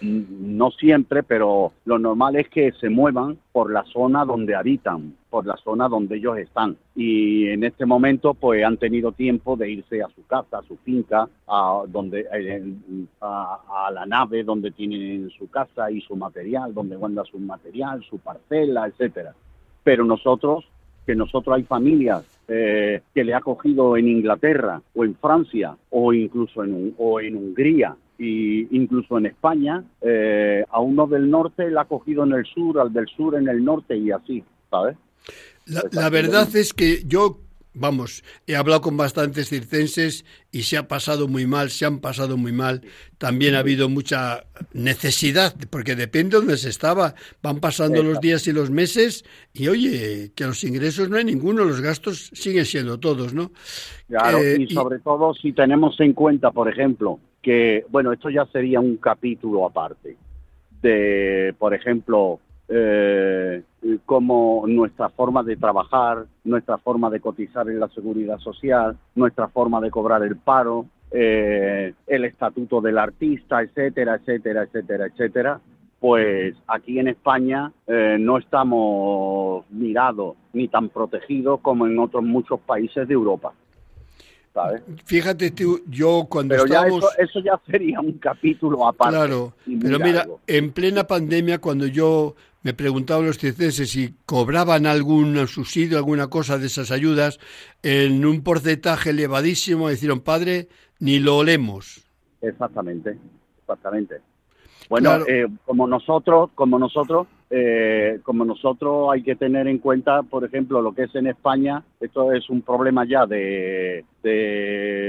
no 0.00 0.70
siempre, 0.70 1.22
pero 1.22 1.72
lo 1.84 1.98
normal 1.98 2.36
es 2.36 2.48
que 2.48 2.72
se 2.72 2.88
muevan 2.88 3.36
por 3.52 3.70
la 3.70 3.84
zona 3.84 4.24
donde 4.24 4.54
habitan, 4.54 5.14
por 5.36 5.44
la 5.44 5.58
zona 5.58 5.86
donde 5.86 6.16
ellos 6.16 6.38
están. 6.38 6.78
Y 6.94 7.48
en 7.48 7.62
este 7.62 7.84
momento, 7.84 8.32
pues 8.32 8.64
han 8.64 8.78
tenido 8.78 9.12
tiempo 9.12 9.54
de 9.54 9.70
irse 9.70 10.00
a 10.00 10.08
su 10.08 10.26
casa, 10.26 10.60
a 10.60 10.62
su 10.62 10.78
finca, 10.78 11.28
a, 11.46 11.82
donde, 11.88 12.26
eh, 12.32 12.64
a, 13.20 13.90
la 13.92 14.06
nave 14.06 14.44
donde 14.44 14.70
tienen 14.70 15.28
su 15.28 15.50
casa 15.50 15.90
y 15.90 16.00
su 16.00 16.16
material, 16.16 16.72
donde 16.72 16.96
guarda 16.96 17.22
su 17.24 17.38
material, 17.38 18.02
su 18.08 18.18
parcela, 18.18 18.86
etcétera. 18.86 19.34
Pero 19.84 20.06
nosotros, 20.06 20.64
que 21.04 21.14
nosotros 21.14 21.54
hay 21.54 21.64
familias 21.64 22.24
eh, 22.48 23.02
que 23.14 23.22
le 23.22 23.34
ha 23.34 23.42
cogido 23.42 23.98
en 23.98 24.08
Inglaterra 24.08 24.80
o 24.94 25.04
en 25.04 25.16
Francia 25.16 25.76
o 25.90 26.14
incluso 26.14 26.64
en, 26.64 26.94
o 26.96 27.20
en 27.20 27.36
Hungría 27.36 27.94
y 28.18 28.74
incluso 28.74 29.18
en 29.18 29.26
España, 29.26 29.84
eh, 30.00 30.64
a 30.70 30.80
uno 30.80 31.06
del 31.06 31.28
norte 31.28 31.70
le 31.70 31.78
ha 31.78 31.84
cogido 31.84 32.24
en 32.24 32.32
el 32.32 32.46
sur, 32.46 32.80
al 32.80 32.90
del 32.90 33.06
sur 33.08 33.34
en 33.34 33.48
el 33.48 33.62
norte 33.62 33.98
y 33.98 34.10
así, 34.10 34.42
¿sabes? 34.70 34.96
La, 35.66 36.10
verdad 36.10 36.54
es 36.54 36.72
que 36.72 37.02
yo, 37.06 37.40
vamos, 37.74 38.22
he 38.46 38.54
hablado 38.54 38.82
con 38.82 38.96
bastantes 38.96 39.48
circenses 39.48 40.24
y 40.52 40.62
se 40.62 40.76
ha 40.76 40.86
pasado 40.86 41.26
muy 41.26 41.44
mal, 41.46 41.70
se 41.70 41.86
han 41.86 41.98
pasado 41.98 42.36
muy 42.36 42.52
mal. 42.52 42.82
También 43.18 43.56
ha 43.56 43.60
habido 43.60 43.88
mucha 43.88 44.44
necesidad, 44.72 45.56
porque 45.70 45.96
depende 45.96 46.36
de 46.36 46.36
dónde 46.36 46.56
se 46.56 46.68
estaba. 46.68 47.16
Van 47.42 47.58
pasando 47.58 48.02
los 48.04 48.20
días 48.20 48.46
y 48.46 48.52
los 48.52 48.70
meses 48.70 49.24
y 49.52 49.66
oye, 49.66 50.30
que 50.36 50.44
los 50.44 50.62
ingresos 50.62 51.08
no 51.08 51.16
hay 51.16 51.24
ninguno, 51.24 51.64
los 51.64 51.80
gastos 51.80 52.30
siguen 52.32 52.64
siendo 52.64 53.00
todos, 53.00 53.34
¿no? 53.34 53.50
Claro, 54.06 54.38
eh, 54.38 54.58
y 54.60 54.68
sobre 54.68 55.00
todo 55.00 55.34
si 55.34 55.52
tenemos 55.52 55.98
en 55.98 56.12
cuenta, 56.12 56.52
por 56.52 56.68
ejemplo, 56.68 57.18
que, 57.42 57.84
bueno, 57.90 58.12
esto 58.12 58.30
ya 58.30 58.46
sería 58.46 58.78
un 58.78 58.98
capítulo 58.98 59.66
aparte, 59.66 60.16
de, 60.80 61.54
por 61.58 61.74
ejemplo, 61.74 62.40
eh, 62.68 63.62
como 64.04 64.64
nuestra 64.66 65.08
forma 65.10 65.42
de 65.42 65.56
trabajar, 65.56 66.26
nuestra 66.44 66.78
forma 66.78 67.10
de 67.10 67.20
cotizar 67.20 67.68
en 67.68 67.80
la 67.80 67.88
seguridad 67.88 68.38
social, 68.38 68.96
nuestra 69.14 69.48
forma 69.48 69.80
de 69.80 69.90
cobrar 69.90 70.22
el 70.22 70.36
paro, 70.36 70.86
eh, 71.10 71.94
el 72.06 72.24
estatuto 72.24 72.80
del 72.80 72.98
artista, 72.98 73.62
etcétera, 73.62 74.16
etcétera, 74.16 74.64
etcétera, 74.64 75.06
etcétera, 75.06 75.60
pues 76.00 76.56
aquí 76.66 76.98
en 76.98 77.08
España 77.08 77.72
eh, 77.86 78.16
no 78.18 78.38
estamos 78.38 79.64
mirados 79.70 80.36
ni 80.52 80.68
tan 80.68 80.88
protegidos 80.88 81.60
como 81.60 81.86
en 81.86 81.98
otros 81.98 82.24
muchos 82.24 82.60
países 82.60 83.06
de 83.06 83.14
Europa. 83.14 83.52
Fíjate 85.04 85.50
tú, 85.50 85.82
yo 85.88 86.26
cuando 86.28 86.54
pero 86.54 86.64
eso, 87.18 87.40
ya 87.40 87.60
sería 87.70 88.00
un 88.00 88.12
capítulo 88.18 88.86
aparte. 88.86 89.14
Claro, 89.14 89.54
pero 89.80 89.98
mira, 89.98 90.26
en 90.46 90.72
plena 90.72 91.06
pandemia, 91.06 91.58
cuando 91.58 91.86
yo 91.86 92.34
me 92.62 92.74
preguntaba 92.74 93.22
a 93.22 93.26
los 93.26 93.38
circenses 93.38 93.90
si 93.90 94.14
cobraban 94.24 94.86
algún 94.86 95.46
subsidio, 95.46 95.98
alguna 95.98 96.28
cosa 96.28 96.58
de 96.58 96.66
esas 96.66 96.90
ayudas, 96.90 97.38
en 97.82 98.24
un 98.24 98.42
porcentaje 98.42 99.10
elevadísimo, 99.10 99.88
decían, 99.88 100.20
padre, 100.20 100.68
ni 100.98 101.18
lo 101.18 101.36
olemos. 101.36 102.04
Exactamente, 102.40 103.18
exactamente. 103.60 104.20
Bueno, 104.88 105.18
eh, 105.26 105.46
como 105.64 105.86
nosotros, 105.86 106.50
como 106.54 106.78
nosotros, 106.78 107.26
eh, 107.48 108.18
como 108.24 108.44
nosotros 108.44 109.08
hay 109.12 109.22
que 109.22 109.36
tener 109.36 109.68
en 109.68 109.78
cuenta, 109.78 110.22
por 110.22 110.44
ejemplo, 110.44 110.82
lo 110.82 110.92
que 110.92 111.04
es 111.04 111.14
en 111.14 111.28
España, 111.28 111.82
esto 112.00 112.32
es 112.32 112.50
un 112.50 112.62
problema 112.62 113.04
ya 113.04 113.26
de, 113.26 114.04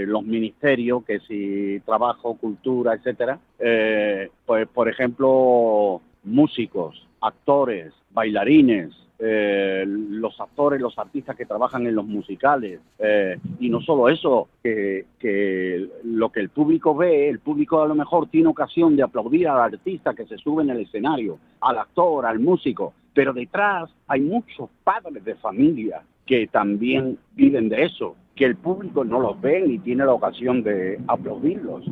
los 0.07 0.23
ministerios, 0.23 1.03
que 1.03 1.19
si 1.21 1.79
trabajo, 1.85 2.35
cultura, 2.35 2.93
etcétera, 2.93 3.39
eh, 3.57 4.29
pues 4.45 4.67
por 4.67 4.87
ejemplo, 4.87 6.01
músicos, 6.23 7.06
actores, 7.21 7.93
bailarines, 8.11 8.93
eh, 9.19 9.83
los 9.87 10.39
actores, 10.39 10.79
los 10.79 10.97
artistas 10.99 11.35
que 11.35 11.45
trabajan 11.45 11.87
en 11.87 11.95
los 11.95 12.05
musicales. 12.05 12.79
Eh, 12.99 13.39
y 13.59 13.69
no 13.69 13.81
solo 13.81 14.09
eso, 14.09 14.49
que, 14.61 15.05
que, 15.19 15.87
lo 16.03 16.31
que 16.31 16.39
el 16.39 16.49
público 16.49 16.95
ve, 16.95 17.29
el 17.29 17.39
público 17.39 17.81
a 17.81 17.87
lo 17.87 17.95
mejor 17.95 18.27
tiene 18.27 18.47
ocasión 18.47 18.95
de 18.95 19.03
aplaudir 19.03 19.47
al 19.47 19.73
artista 19.73 20.13
que 20.13 20.25
se 20.25 20.37
sube 20.37 20.63
en 20.63 20.69
el 20.69 20.81
escenario, 20.81 21.39
al 21.61 21.79
actor, 21.79 22.25
al 22.25 22.39
músico, 22.39 22.93
pero 23.13 23.33
detrás 23.33 23.89
hay 24.07 24.21
muchos 24.21 24.69
padres 24.83 25.25
de 25.25 25.35
familia 25.35 26.03
que 26.27 26.45
también 26.47 27.17
viven 27.35 27.69
de 27.69 27.85
eso, 27.85 28.15
que 28.35 28.45
el 28.45 28.55
público 28.55 29.03
no 29.03 29.19
los 29.19 29.41
ve 29.41 29.63
ni 29.65 29.79
tiene 29.79 30.05
la 30.05 30.13
ocasión 30.13 30.61
de 30.61 30.99
aplaudirlos 31.07 31.85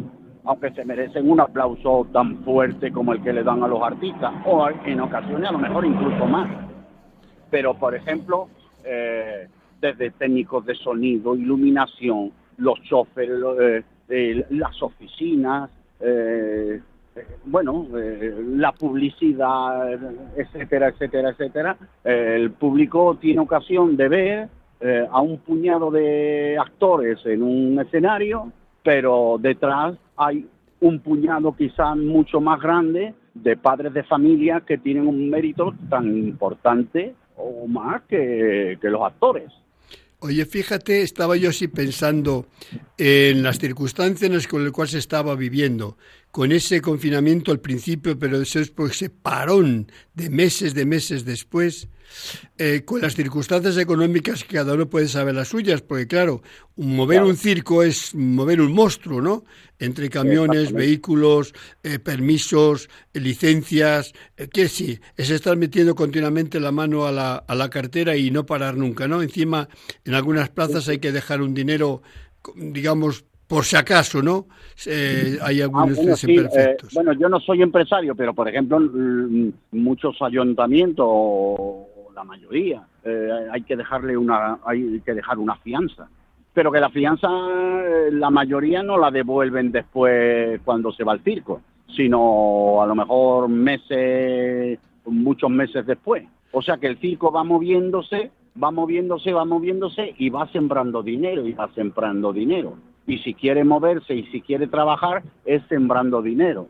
aunque 0.45 0.71
se 0.71 0.85
merecen 0.85 1.29
un 1.29 1.39
aplauso 1.39 2.07
tan 2.13 2.37
fuerte 2.43 2.91
como 2.91 3.13
el 3.13 3.21
que 3.21 3.33
le 3.33 3.43
dan 3.43 3.63
a 3.63 3.67
los 3.67 3.81
artistas, 3.81 4.33
o 4.45 4.67
en 4.85 4.99
ocasiones 4.99 5.49
a 5.49 5.53
lo 5.53 5.59
mejor 5.59 5.85
incluso 5.85 6.25
más. 6.25 6.49
Pero 7.49 7.73
por 7.73 7.95
ejemplo, 7.95 8.47
eh, 8.83 9.47
desde 9.81 10.11
técnicos 10.11 10.65
de 10.65 10.75
sonido, 10.75 11.35
iluminación, 11.35 12.31
los 12.57 12.81
choferes, 12.83 13.39
eh, 13.59 13.83
eh, 14.09 14.45
las 14.51 14.81
oficinas, 14.81 15.69
bueno, 17.45 17.87
la 17.93 18.71
publicidad, 18.73 19.93
etcétera, 20.35 20.89
etcétera, 20.89 21.29
etcétera, 21.29 21.77
el 22.03 22.51
público 22.51 23.17
tiene 23.19 23.39
ocasión 23.39 23.95
de 23.95 24.09
ver 24.09 24.49
a 25.09 25.21
un 25.21 25.39
puñado 25.39 25.89
de 25.89 26.57
actores 26.59 27.25
en 27.25 27.41
un 27.41 27.79
escenario, 27.79 28.51
pero 28.83 29.37
detrás 29.39 29.95
hay 30.17 30.47
un 30.81 30.99
puñado 30.99 31.55
quizás 31.55 31.95
mucho 31.97 32.41
más 32.41 32.61
grande 32.61 33.13
de 33.33 33.57
padres 33.57 33.93
de 33.93 34.03
familia 34.03 34.61
que 34.65 34.77
tienen 34.77 35.07
un 35.07 35.29
mérito 35.29 35.73
tan 35.89 36.17
importante 36.17 37.15
o 37.37 37.67
más 37.67 38.03
que, 38.03 38.77
los 38.81 39.01
actores. 39.01 39.51
Oye, 40.19 40.45
fíjate, 40.45 41.01
estaba 41.01 41.35
yo 41.35 41.49
así 41.49 41.67
pensando 41.67 42.47
en 42.97 43.43
las 43.43 43.59
circunstancias 43.59 44.47
con 44.47 44.63
las 44.63 44.71
cuales 44.71 44.91
se 44.91 44.99
estaba 44.99 45.35
viviendo, 45.35 45.97
con 46.31 46.51
ese 46.51 46.81
confinamiento 46.81 47.51
al 47.51 47.59
principio, 47.59 48.17
pero 48.17 48.39
después 48.39 48.91
ese 48.91 49.09
parón 49.09 49.87
de 50.13 50.29
meses, 50.29 50.73
de 50.73 50.85
meses 50.85 51.25
después, 51.25 51.89
eh, 52.57 52.83
con 52.85 53.01
las 53.01 53.15
circunstancias 53.15 53.77
económicas 53.77 54.43
que 54.43 54.55
cada 54.55 54.73
uno 54.73 54.87
puede 54.87 55.07
saber 55.07 55.35
las 55.35 55.49
suyas, 55.49 55.81
porque 55.81 56.07
claro, 56.07 56.41
mover 56.77 57.23
un 57.23 57.35
circo 57.35 57.83
es 57.83 58.15
mover 58.15 58.61
un 58.61 58.73
monstruo, 58.73 59.21
¿no? 59.21 59.43
Entre 59.77 60.09
camiones, 60.09 60.71
vehículos, 60.71 61.53
eh, 61.83 61.99
permisos, 61.99 62.89
licencias, 63.13 64.13
eh, 64.37 64.47
que 64.47 64.69
sí, 64.69 64.99
es 65.17 65.29
estar 65.29 65.57
metiendo 65.57 65.95
continuamente 65.95 66.61
la 66.61 66.71
mano 66.71 67.05
a 67.05 67.11
la, 67.11 67.35
a 67.35 67.55
la 67.55 67.69
cartera 67.69 68.15
y 68.15 68.31
no 68.31 68.45
parar 68.45 68.77
nunca, 68.77 69.07
¿no? 69.07 69.21
Encima, 69.21 69.67
en 70.05 70.13
algunas 70.13 70.49
plazas 70.49 70.87
hay 70.87 70.99
que 70.99 71.11
dejar 71.11 71.41
un 71.41 71.53
dinero, 71.53 72.01
digamos, 72.55 73.25
por 73.47 73.65
si 73.65 73.75
acaso, 73.75 74.21
¿no? 74.21 74.47
hay 74.87 75.61
ah, 75.61 75.65
algunos 75.65 75.97
bueno, 76.25 76.49
bueno, 76.93 77.13
yo 77.13 77.29
no 77.29 77.39
soy 77.39 77.61
empresario, 77.61 78.13
pero 78.15 78.33
por 78.33 78.49
ejemplo, 78.49 78.79
muchos 79.71 80.21
ayuntamientos 80.21 81.05
la 82.15 82.23
mayoría. 82.23 82.87
Eh, 83.03 83.29
hay 83.51 83.61
que 83.63 83.75
dejarle 83.75 84.17
una, 84.17 84.59
hay 84.65 85.01
que 85.01 85.13
dejar 85.13 85.37
una 85.37 85.55
fianza. 85.57 86.07
Pero 86.53 86.71
que 86.71 86.79
la 86.79 86.89
fianza, 86.89 87.27
eh, 87.29 88.09
la 88.11 88.29
mayoría 88.29 88.81
no 88.81 88.97
la 88.97 89.11
devuelven 89.11 89.71
después 89.71 90.61
cuando 90.63 90.91
se 90.93 91.03
va 91.03 91.11
al 91.11 91.23
circo, 91.23 91.61
sino 91.95 92.81
a 92.81 92.87
lo 92.87 92.95
mejor 92.95 93.49
meses, 93.49 94.79
muchos 95.05 95.49
meses 95.49 95.85
después. 95.85 96.23
O 96.53 96.61
sea 96.61 96.77
que 96.77 96.87
el 96.87 96.97
circo 96.97 97.31
va 97.31 97.43
moviéndose, 97.43 98.31
va 98.61 98.71
moviéndose, 98.71 99.33
va 99.33 99.43
moviéndose 99.43 100.15
y 100.17 100.29
va 100.29 100.47
sembrando 100.47 101.03
dinero 101.03 101.45
y 101.45 101.51
va 101.51 101.69
sembrando 101.75 102.31
dinero. 102.31 102.77
Y 103.05 103.17
si 103.19 103.33
quiere 103.33 103.65
moverse 103.65 104.15
y 104.15 104.23
si 104.27 104.41
quiere 104.41 104.67
trabajar, 104.67 105.23
es 105.43 105.61
sembrando 105.67 106.21
dinero. 106.21 106.69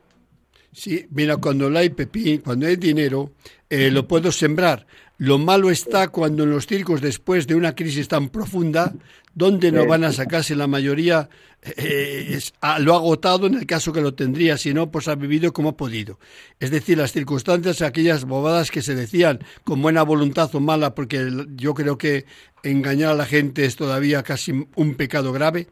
Sí, 0.75 1.07
mira, 1.09 1.37
cuando 1.37 1.69
hay 1.77 1.89
pepín, 1.89 2.41
cuando 2.41 2.67
hay 2.67 2.75
dinero, 2.75 3.31
eh, 3.69 3.89
lo 3.89 4.05
puedo 4.09 4.29
sembrar. 4.29 4.85
Lo 5.17 5.37
malo 5.37 5.71
está 5.71 6.09
cuando 6.09 6.43
en 6.43 6.49
los 6.49 6.67
circos, 6.67 6.99
después 6.99 7.47
de 7.47 7.55
una 7.55 7.73
crisis 7.73 8.09
tan 8.09 8.27
profunda, 8.27 8.93
donde 9.33 9.71
no 9.71 9.87
van 9.87 10.03
a 10.03 10.11
sacarse 10.11 10.53
la 10.53 10.67
mayoría, 10.67 11.29
eh, 11.61 12.37
lo 12.79 12.93
ha 12.93 12.97
agotado 12.97 13.47
en 13.47 13.53
el 13.53 13.65
caso 13.65 13.93
que 13.93 14.01
lo 14.01 14.15
tendría, 14.15 14.57
si 14.57 14.73
no, 14.73 14.91
pues 14.91 15.07
ha 15.07 15.15
vivido 15.15 15.53
como 15.53 15.69
ha 15.69 15.77
podido. 15.77 16.19
Es 16.59 16.71
decir, 16.71 16.97
las 16.97 17.13
circunstancias, 17.13 17.81
aquellas 17.81 18.25
bobadas 18.25 18.69
que 18.69 18.81
se 18.81 18.95
decían 18.95 19.39
con 19.63 19.81
buena 19.81 20.03
voluntad 20.03 20.53
o 20.53 20.59
mala, 20.59 20.93
porque 20.93 21.25
yo 21.55 21.73
creo 21.73 21.97
que 21.97 22.25
engañar 22.63 23.11
a 23.11 23.15
la 23.15 23.25
gente 23.25 23.63
es 23.63 23.77
todavía 23.77 24.23
casi 24.23 24.67
un 24.75 24.95
pecado 24.95 25.31
grave. 25.31 25.67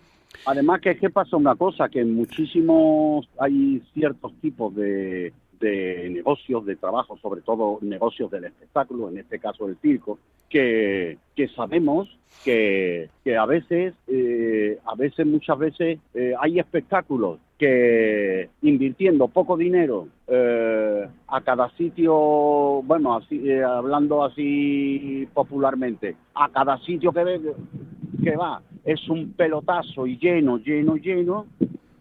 Además 0.45 0.81
que, 0.81 0.97
que 0.97 1.09
pasa 1.09 1.37
una 1.37 1.55
cosa, 1.55 1.89
que 1.89 2.03
muchísimos 2.03 3.27
hay 3.39 3.81
ciertos 3.93 4.33
tipos 4.41 4.75
de, 4.75 5.33
de 5.63 6.09
negocios, 6.09 6.65
de 6.65 6.75
trabajo, 6.75 7.17
sobre 7.17 7.41
todo 7.41 7.79
negocios 7.81 8.29
del 8.29 8.45
espectáculo, 8.45 9.09
en 9.09 9.19
este 9.19 9.39
caso 9.39 9.67
el 9.67 9.77
circo, 9.77 10.19
que, 10.49 11.17
que 11.35 11.47
sabemos 11.49 12.09
que, 12.43 13.09
que, 13.23 13.37
a 13.37 13.45
veces, 13.45 13.93
eh, 14.07 14.77
a 14.85 14.95
veces, 14.95 15.25
muchas 15.25 15.57
veces, 15.57 15.99
eh, 16.13 16.33
hay 16.39 16.59
espectáculos 16.59 17.39
que 17.57 18.49
invirtiendo 18.61 19.29
poco 19.29 19.55
dinero 19.55 20.07
eh, 20.27 21.07
a 21.27 21.41
cada 21.41 21.69
sitio, 21.77 22.13
bueno, 22.83 23.15
así, 23.15 23.49
hablando 23.61 24.23
así 24.25 25.27
popularmente, 25.33 26.17
a 26.35 26.49
cada 26.49 26.77
sitio 26.79 27.13
que, 27.13 27.53
que 28.23 28.35
va 28.35 28.61
es 28.83 29.07
un 29.09 29.33
pelotazo 29.33 30.05
y 30.07 30.17
lleno, 30.17 30.57
lleno, 30.57 30.95
lleno, 30.97 31.45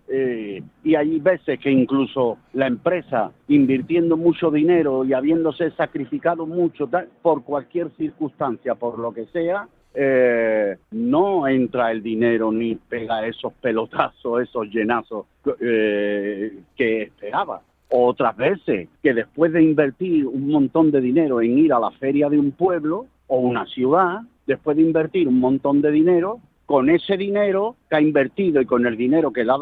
eh, 0.09 0.63
y 0.85 0.95
hay 0.95 1.19
veces 1.21 1.59
que 1.59 1.71
incluso 1.71 2.39
la 2.53 2.67
empresa 2.67 3.33
invirtiendo 3.49 4.17
mucho 4.17 4.51
dinero 4.51 5.05
y 5.05 5.15
habiéndose 5.15 5.71
sacrificado 5.71 6.47
mucho 6.47 6.89
por 7.23 7.45
cualquier 7.45 7.91
circunstancia, 7.97 8.75
por 8.75 8.99
lo 8.99 9.13
que 9.13 9.27
sea, 9.27 9.69
eh, 9.95 10.77
no 10.91 11.47
entra 11.47 11.93
el 11.93 12.03
dinero 12.03 12.51
ni 12.51 12.75
pega 12.75 13.27
esos 13.27 13.53
pelotazos, 13.55 14.43
esos 14.43 14.67
llenazos 14.69 15.27
eh, 15.61 16.59
que 16.77 17.03
esperaba. 17.03 17.63
Otras 17.89 18.37
veces 18.37 18.89
que 19.03 19.15
después 19.15 19.53
de 19.53 19.63
invertir 19.63 20.27
un 20.27 20.49
montón 20.49 20.91
de 20.91 21.01
dinero 21.01 21.41
en 21.41 21.59
ir 21.59 21.73
a 21.73 21.79
la 21.79 21.91
feria 21.93 22.29
de 22.29 22.39
un 22.39 22.53
pueblo 22.53 23.07
o 23.29 23.39
una 23.39 23.67
ciudad, 23.67 24.23
después 24.47 24.77
de 24.77 24.83
invertir 24.83 25.29
un 25.29 25.41
montón 25.41 25.81
de 25.81 25.91
dinero, 25.91 26.41
con 26.67 26.91
ese 26.91 27.17
dinero 27.17 27.77
que 27.89 27.97
ha 27.97 28.01
invertido 28.01 28.61
y 28.61 28.67
con 28.67 28.87
el 28.87 28.97
dinero 28.97 29.33
que 29.33 29.45
da 29.45 29.59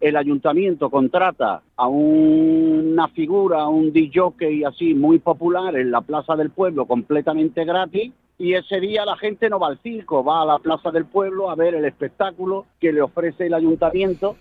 el 0.00 0.16
ayuntamiento 0.16 0.90
contrata 0.90 1.62
a 1.76 1.88
una 1.88 3.08
figura, 3.08 3.62
a 3.62 3.68
un 3.68 3.92
DJ 3.92 4.64
así 4.66 4.94
muy 4.94 5.18
popular 5.18 5.76
en 5.76 5.90
la 5.90 6.00
Plaza 6.02 6.36
del 6.36 6.50
Pueblo 6.50 6.86
completamente 6.86 7.64
gratis 7.64 8.12
y 8.38 8.54
ese 8.54 8.78
día 8.78 9.04
la 9.04 9.16
gente 9.16 9.50
no 9.50 9.58
va 9.58 9.68
al 9.68 9.78
circo, 9.78 10.22
va 10.22 10.42
a 10.42 10.46
la 10.46 10.58
Plaza 10.60 10.92
del 10.92 11.04
Pueblo 11.04 11.50
a 11.50 11.56
ver 11.56 11.74
el 11.74 11.84
espectáculo 11.84 12.66
que 12.80 12.92
le 12.92 13.02
ofrece 13.02 13.46
el 13.46 13.54
ayuntamiento 13.54 14.36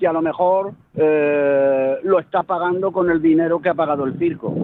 que 0.00 0.06
a 0.06 0.12
lo 0.12 0.22
mejor 0.22 0.72
eh, 0.96 1.96
lo 2.02 2.18
está 2.18 2.42
pagando 2.42 2.90
con 2.90 3.10
el 3.10 3.20
dinero 3.22 3.60
que 3.60 3.68
ha 3.68 3.74
pagado 3.74 4.04
el 4.04 4.18
circo. 4.18 4.54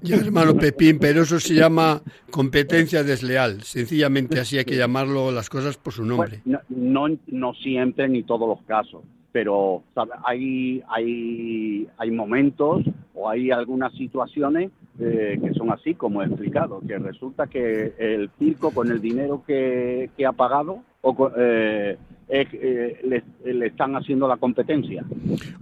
Ya, 0.00 0.16
hermano 0.16 0.54
Pepín, 0.54 0.98
pero 0.98 1.22
eso 1.22 1.38
se 1.40 1.54
llama 1.54 2.00
competencia 2.30 3.02
desleal. 3.02 3.62
Sencillamente 3.62 4.40
así 4.40 4.56
hay 4.56 4.64
que 4.64 4.76
llamarlo 4.76 5.32
las 5.32 5.50
cosas 5.50 5.76
por 5.76 5.92
su 5.92 6.04
nombre. 6.04 6.40
no, 6.44 6.60
no, 6.68 7.06
no 7.26 7.54
siempre 7.54 8.08
ni 8.08 8.22
todos 8.22 8.48
los 8.48 8.62
casos 8.66 9.02
pero 9.34 9.82
hay, 10.24 10.80
hay, 10.86 11.88
hay 11.98 12.10
momentos 12.12 12.84
o 13.14 13.28
hay 13.28 13.50
algunas 13.50 13.92
situaciones 13.94 14.70
eh, 15.00 15.40
que 15.42 15.52
son 15.54 15.72
así 15.72 15.94
como 15.94 16.22
he 16.22 16.26
explicado, 16.26 16.80
que 16.86 16.96
resulta 16.98 17.48
que 17.48 17.94
el 17.98 18.30
circo 18.38 18.70
con 18.70 18.92
el 18.92 19.00
dinero 19.00 19.42
que, 19.44 20.08
ha 20.24 20.30
pagado 20.30 20.84
o, 21.04 21.30
eh, 21.36 21.98
eh, 22.28 23.00
le, 23.44 23.66
están 23.66 23.94
haciendo 23.94 24.26
la 24.26 24.38
competencia. 24.38 25.04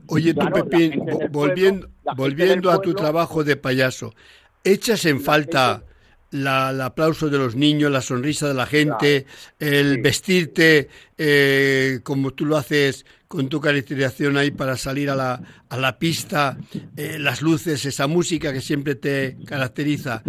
Oye, 0.07 0.33
tú, 0.33 0.47
Pepín, 0.53 1.03
volviendo, 1.31 1.89
volviendo 2.17 2.71
a 2.71 2.81
tu 2.81 2.95
trabajo 2.95 3.43
de 3.43 3.57
payaso, 3.57 4.15
¿echas 4.63 5.05
en 5.05 5.21
falta 5.21 5.83
la, 6.31 6.71
el 6.71 6.81
aplauso 6.81 7.29
de 7.29 7.39
los 7.39 7.57
niños, 7.57 7.91
la 7.91 8.01
sonrisa 8.01 8.49
de 8.49 8.55
la 8.55 8.67
gente, 8.67 9.27
el 9.59 10.01
vestirte 10.01 10.89
eh, 11.19 12.01
como 12.03 12.33
tú 12.33 12.47
lo 12.47 12.57
haces 12.57 13.05
con 13.29 13.49
tu 13.49 13.61
caracterización 13.61 14.37
ahí 14.37 14.51
para 14.51 14.77
salir 14.77 15.09
a 15.09 15.15
la, 15.15 15.41
a 15.69 15.77
la 15.77 15.99
pista, 15.99 16.59
eh, 16.97 17.19
las 17.19 17.41
luces, 17.41 17.85
esa 17.87 18.07
música 18.07 18.53
que 18.53 18.61
siempre 18.61 18.95
te 18.95 19.37
caracteriza, 19.47 20.23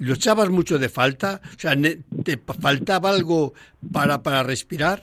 ¿lo 0.00 0.14
echabas 0.14 0.50
mucho 0.50 0.78
de 0.78 0.88
falta? 0.88 1.40
O 1.44 1.58
sea, 1.58 1.72
¿te 2.24 2.36
faltaba 2.36 3.10
algo 3.10 3.52
para, 3.92 4.22
para 4.22 4.42
respirar? 4.42 5.02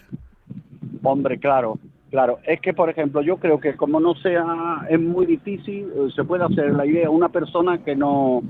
Hombre, 1.04 1.40
claro. 1.40 1.80
Claro, 2.10 2.40
es 2.48 2.62
que 2.62 2.74
por 2.74 2.90
ejemplo 2.90 3.22
yo 3.22 3.36
creo 3.36 3.60
que 3.60 3.76
como 3.76 4.00
no 4.00 4.16
sea, 4.16 4.46
es 4.90 5.00
muy 5.00 5.26
difícil, 5.26 5.92
eh, 5.94 6.08
se 6.16 6.24
puede 6.24 6.46
hacer 6.46 6.74
la 6.74 6.86
idea, 6.86 7.10
una 7.10 7.28
persona 7.30 7.84
que 7.84 7.98
no, 7.98 8.42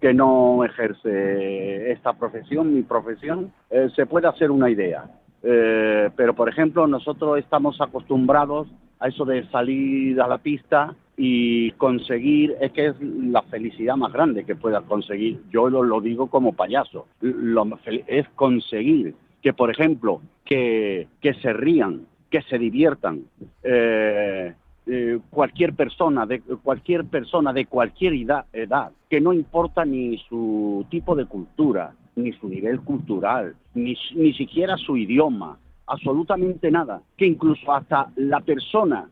que 0.00 0.12
no 0.12 0.64
ejerce 0.64 1.92
esta 1.92 2.14
profesión, 2.14 2.74
mi 2.74 2.82
profesión, 2.82 3.52
eh, 3.70 3.88
se 3.94 4.06
puede 4.06 4.26
hacer 4.26 4.50
una 4.50 4.68
idea. 4.68 5.04
Eh, 5.44 6.10
pero 6.16 6.34
por 6.34 6.48
ejemplo 6.48 6.88
nosotros 6.88 7.38
estamos 7.38 7.80
acostumbrados 7.80 8.66
a 9.00 9.08
eso 9.08 9.24
de 9.24 9.46
salir 9.50 10.20
a 10.20 10.28
la 10.28 10.38
pista 10.38 10.94
y 11.16 11.70
conseguir, 11.72 12.56
es 12.60 12.72
que 12.72 12.86
es 12.86 13.00
la 13.00 13.42
felicidad 13.42 13.96
más 13.96 14.12
grande 14.12 14.44
que 14.44 14.56
puedas 14.56 14.82
conseguir, 14.84 15.40
yo 15.50 15.68
lo, 15.68 15.82
lo 15.82 16.00
digo 16.00 16.28
como 16.28 16.52
payaso, 16.52 17.06
lo, 17.20 17.66
es 18.06 18.28
conseguir 18.30 19.14
que 19.42 19.52
por 19.52 19.70
ejemplo 19.70 20.22
que, 20.44 21.06
que 21.20 21.34
se 21.34 21.52
rían, 21.52 22.06
que 22.30 22.42
se 22.42 22.58
diviertan. 22.58 23.24
Eh, 23.62 24.54
eh, 24.86 25.18
cualquier 25.30 25.72
persona 25.72 26.26
de 26.26 26.40
cualquier 26.40 27.06
persona 27.06 27.54
de 27.54 27.64
cualquier 27.64 28.12
edad, 28.14 28.44
edad, 28.52 28.92
que 29.08 29.18
no 29.20 29.32
importa 29.32 29.84
ni 29.84 30.18
su 30.28 30.84
tipo 30.90 31.14
de 31.14 31.24
cultura, 31.24 31.94
ni 32.16 32.32
su 32.32 32.48
nivel 32.48 32.80
cultural, 32.80 33.54
ni, 33.74 33.96
ni 34.14 34.34
siquiera 34.34 34.76
su 34.76 34.96
idioma, 34.96 35.58
absolutamente 35.86 36.70
nada, 36.70 37.02
que 37.16 37.26
incluso 37.26 37.72
hasta 37.72 38.10
la 38.16 38.40
persona, 38.40 39.08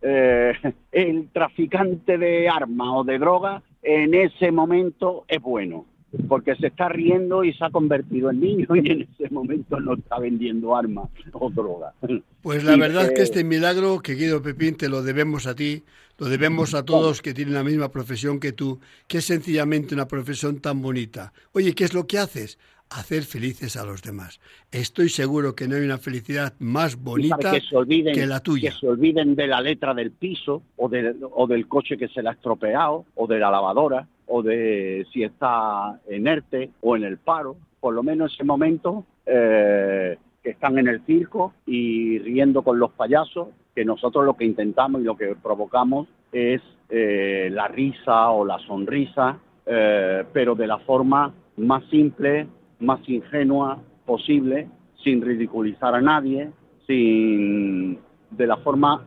eh, 0.00 0.52
el 0.92 1.28
traficante 1.32 2.18
de 2.18 2.48
armas 2.48 2.88
o 2.92 3.04
de 3.04 3.18
droga, 3.18 3.62
en 3.82 4.14
ese 4.14 4.52
momento 4.52 5.24
es 5.28 5.40
bueno 5.40 5.86
porque 6.28 6.54
se 6.56 6.66
está 6.68 6.88
riendo 6.88 7.42
y 7.42 7.52
se 7.54 7.64
ha 7.64 7.70
convertido 7.70 8.30
en 8.30 8.40
niño 8.40 8.66
y 8.74 8.90
en 8.90 9.02
ese 9.02 9.32
momento 9.32 9.80
no 9.80 9.94
está 9.94 10.18
vendiendo 10.18 10.76
armas 10.76 11.08
o 11.32 11.50
droga. 11.50 11.94
Pues 12.42 12.64
la 12.64 12.76
verdad 12.76 13.06
es 13.06 13.12
que 13.12 13.22
este 13.22 13.44
milagro, 13.44 14.00
que 14.00 14.14
Guido 14.14 14.42
Pepín, 14.42 14.76
te 14.76 14.88
lo 14.88 15.02
debemos 15.02 15.46
a 15.46 15.54
ti, 15.54 15.82
lo 16.18 16.28
debemos 16.28 16.74
a 16.74 16.84
todos 16.84 17.22
que 17.22 17.34
tienen 17.34 17.54
la 17.54 17.64
misma 17.64 17.90
profesión 17.90 18.38
que 18.38 18.52
tú, 18.52 18.78
que 19.08 19.18
es 19.18 19.24
sencillamente 19.24 19.94
una 19.94 20.06
profesión 20.06 20.60
tan 20.60 20.82
bonita. 20.82 21.32
Oye, 21.52 21.74
¿qué 21.74 21.84
es 21.84 21.94
lo 21.94 22.06
que 22.06 22.18
haces? 22.18 22.58
Hacer 22.94 23.22
felices 23.22 23.76
a 23.76 23.84
los 23.84 24.02
demás. 24.02 24.40
Estoy 24.70 25.08
seguro 25.08 25.54
que 25.54 25.66
no 25.66 25.76
hay 25.76 25.82
una 25.82 25.98
felicidad 25.98 26.54
más 26.58 26.96
bonita 26.96 27.36
que, 27.38 28.26
la 28.26 28.40
tuya. 28.40 28.70
Que 28.70 28.76
se 28.76 28.86
olviden 28.86 29.34
de 29.34 29.46
la 29.46 29.60
letra 29.60 29.94
del 29.94 30.10
piso 30.10 30.62
o, 30.76 30.90
o 31.32 31.46
del 31.46 31.68
coche 31.68 31.96
que 31.96 32.08
se 32.08 32.22
le 32.22 32.28
ha 32.28 32.32
estropeado 32.32 33.06
o 33.14 33.26
de 33.26 33.38
la 33.38 33.50
lavadora 33.50 34.06
o 34.26 34.42
de 34.42 35.06
si 35.12 35.22
está 35.22 36.00
en 36.08 36.26
ERTE 36.26 36.70
o 36.80 36.96
en 36.96 37.04
el 37.04 37.18
paro, 37.18 37.56
por 37.80 37.94
lo 37.94 38.02
menos 38.02 38.32
ese 38.32 38.44
momento 38.44 39.04
eh, 39.26 40.16
que 40.42 40.50
están 40.50 40.78
en 40.78 40.88
el 40.88 41.04
circo 41.04 41.52
y 41.66 42.18
riendo 42.18 42.62
con 42.62 42.78
los 42.78 42.92
payasos, 42.92 43.48
que 43.74 43.84
nosotros 43.84 44.24
lo 44.24 44.36
que 44.36 44.44
intentamos 44.44 45.00
y 45.00 45.04
lo 45.04 45.16
que 45.16 45.34
provocamos 45.34 46.08
es 46.32 46.60
eh, 46.88 47.48
la 47.52 47.68
risa 47.68 48.30
o 48.30 48.44
la 48.44 48.58
sonrisa, 48.60 49.38
eh, 49.66 50.24
pero 50.32 50.54
de 50.54 50.66
la 50.66 50.78
forma 50.78 51.32
más 51.56 51.84
simple, 51.90 52.46
más 52.82 53.00
ingenua 53.08 53.82
posible, 54.04 54.68
sin 55.02 55.22
ridiculizar 55.22 55.94
a 55.94 56.00
nadie, 56.00 56.50
sin 56.86 57.98
de 58.30 58.46
la 58.46 58.56
forma 58.58 59.06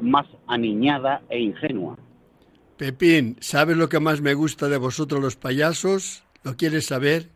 más 0.00 0.26
aniñada 0.46 1.22
e 1.28 1.40
ingenua. 1.40 1.96
Pepín, 2.76 3.36
¿sabes 3.40 3.76
lo 3.76 3.88
que 3.88 4.00
más 4.00 4.20
me 4.20 4.34
gusta 4.34 4.68
de 4.68 4.76
vosotros 4.76 5.20
los 5.20 5.36
payasos? 5.36 6.24
¿Lo 6.42 6.56
quieres 6.56 6.86
saber? 6.86 7.28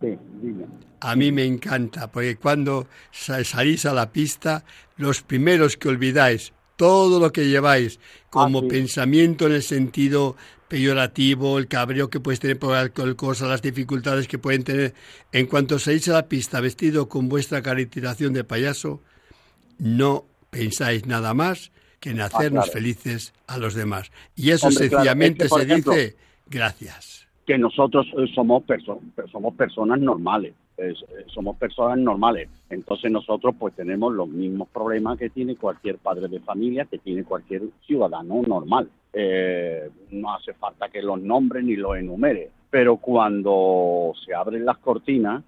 Sí, 0.00 0.16
dime. 0.40 0.66
A 1.00 1.14
mí 1.14 1.32
me 1.32 1.44
encanta, 1.44 2.10
porque 2.10 2.36
cuando 2.36 2.86
salís 3.10 3.84
a 3.84 3.92
la 3.92 4.10
pista, 4.10 4.64
los 4.96 5.22
primeros 5.22 5.76
que 5.76 5.88
olvidáis 5.88 6.52
todo 6.76 7.20
lo 7.20 7.32
que 7.32 7.48
lleváis 7.48 7.98
como 8.30 8.60
ah, 8.60 8.68
pensamiento 8.68 9.46
en 9.46 9.52
el 9.52 9.62
sentido 9.62 10.36
peyorativo, 10.68 11.58
el 11.58 11.68
cabreo 11.68 12.10
que 12.10 12.20
puedes 12.20 12.40
tener 12.40 12.58
por 12.58 12.74
alcohol, 12.74 13.16
cosas, 13.16 13.48
las 13.48 13.62
dificultades 13.62 14.28
que 14.28 14.38
pueden 14.38 14.64
tener. 14.64 14.94
En 15.32 15.46
cuanto 15.46 15.78
salís 15.78 16.08
a 16.08 16.14
la 16.14 16.28
pista 16.28 16.60
vestido 16.60 17.08
con 17.08 17.28
vuestra 17.28 17.62
caracterización 17.62 18.32
de 18.32 18.44
payaso, 18.44 19.00
no 19.78 20.24
pensáis 20.50 21.06
nada 21.06 21.34
más 21.34 21.70
en 22.06 22.20
ah, 22.20 22.26
hacernos 22.26 22.70
felices 22.70 23.34
a 23.46 23.58
los 23.58 23.74
demás. 23.74 24.10
Y 24.34 24.50
eso 24.50 24.70
sencillamente 24.70 25.48
se 25.48 25.66
dice 25.66 26.16
gracias. 26.48 27.26
Que 27.46 27.58
nosotros 27.58 28.06
eh, 28.16 28.26
somos, 28.34 28.62
somos 29.30 29.54
personas 29.54 30.00
normales. 30.00 30.54
Eh, 30.78 30.94
somos 31.26 31.56
personas 31.56 31.98
normales. 31.98 32.48
Entonces 32.70 33.10
nosotros 33.10 33.54
pues 33.58 33.74
tenemos 33.74 34.12
los 34.12 34.28
mismos 34.28 34.68
problemas 34.68 35.18
que 35.18 35.30
tiene 35.30 35.56
cualquier 35.56 35.98
padre 35.98 36.28
de 36.28 36.40
familia, 36.40 36.84
que 36.84 36.98
tiene 36.98 37.24
cualquier 37.24 37.62
ciudadano 37.86 38.42
normal. 38.46 38.88
Eh, 39.12 39.88
no 40.10 40.34
hace 40.34 40.52
falta 40.54 40.88
que 40.88 41.02
los 41.02 41.20
nombre 41.20 41.62
ni 41.62 41.76
los 41.76 41.96
enumere. 41.96 42.50
Pero 42.68 42.96
cuando 42.98 44.12
se 44.24 44.34
abren 44.34 44.66
las 44.66 44.78
cortinas, 44.78 45.42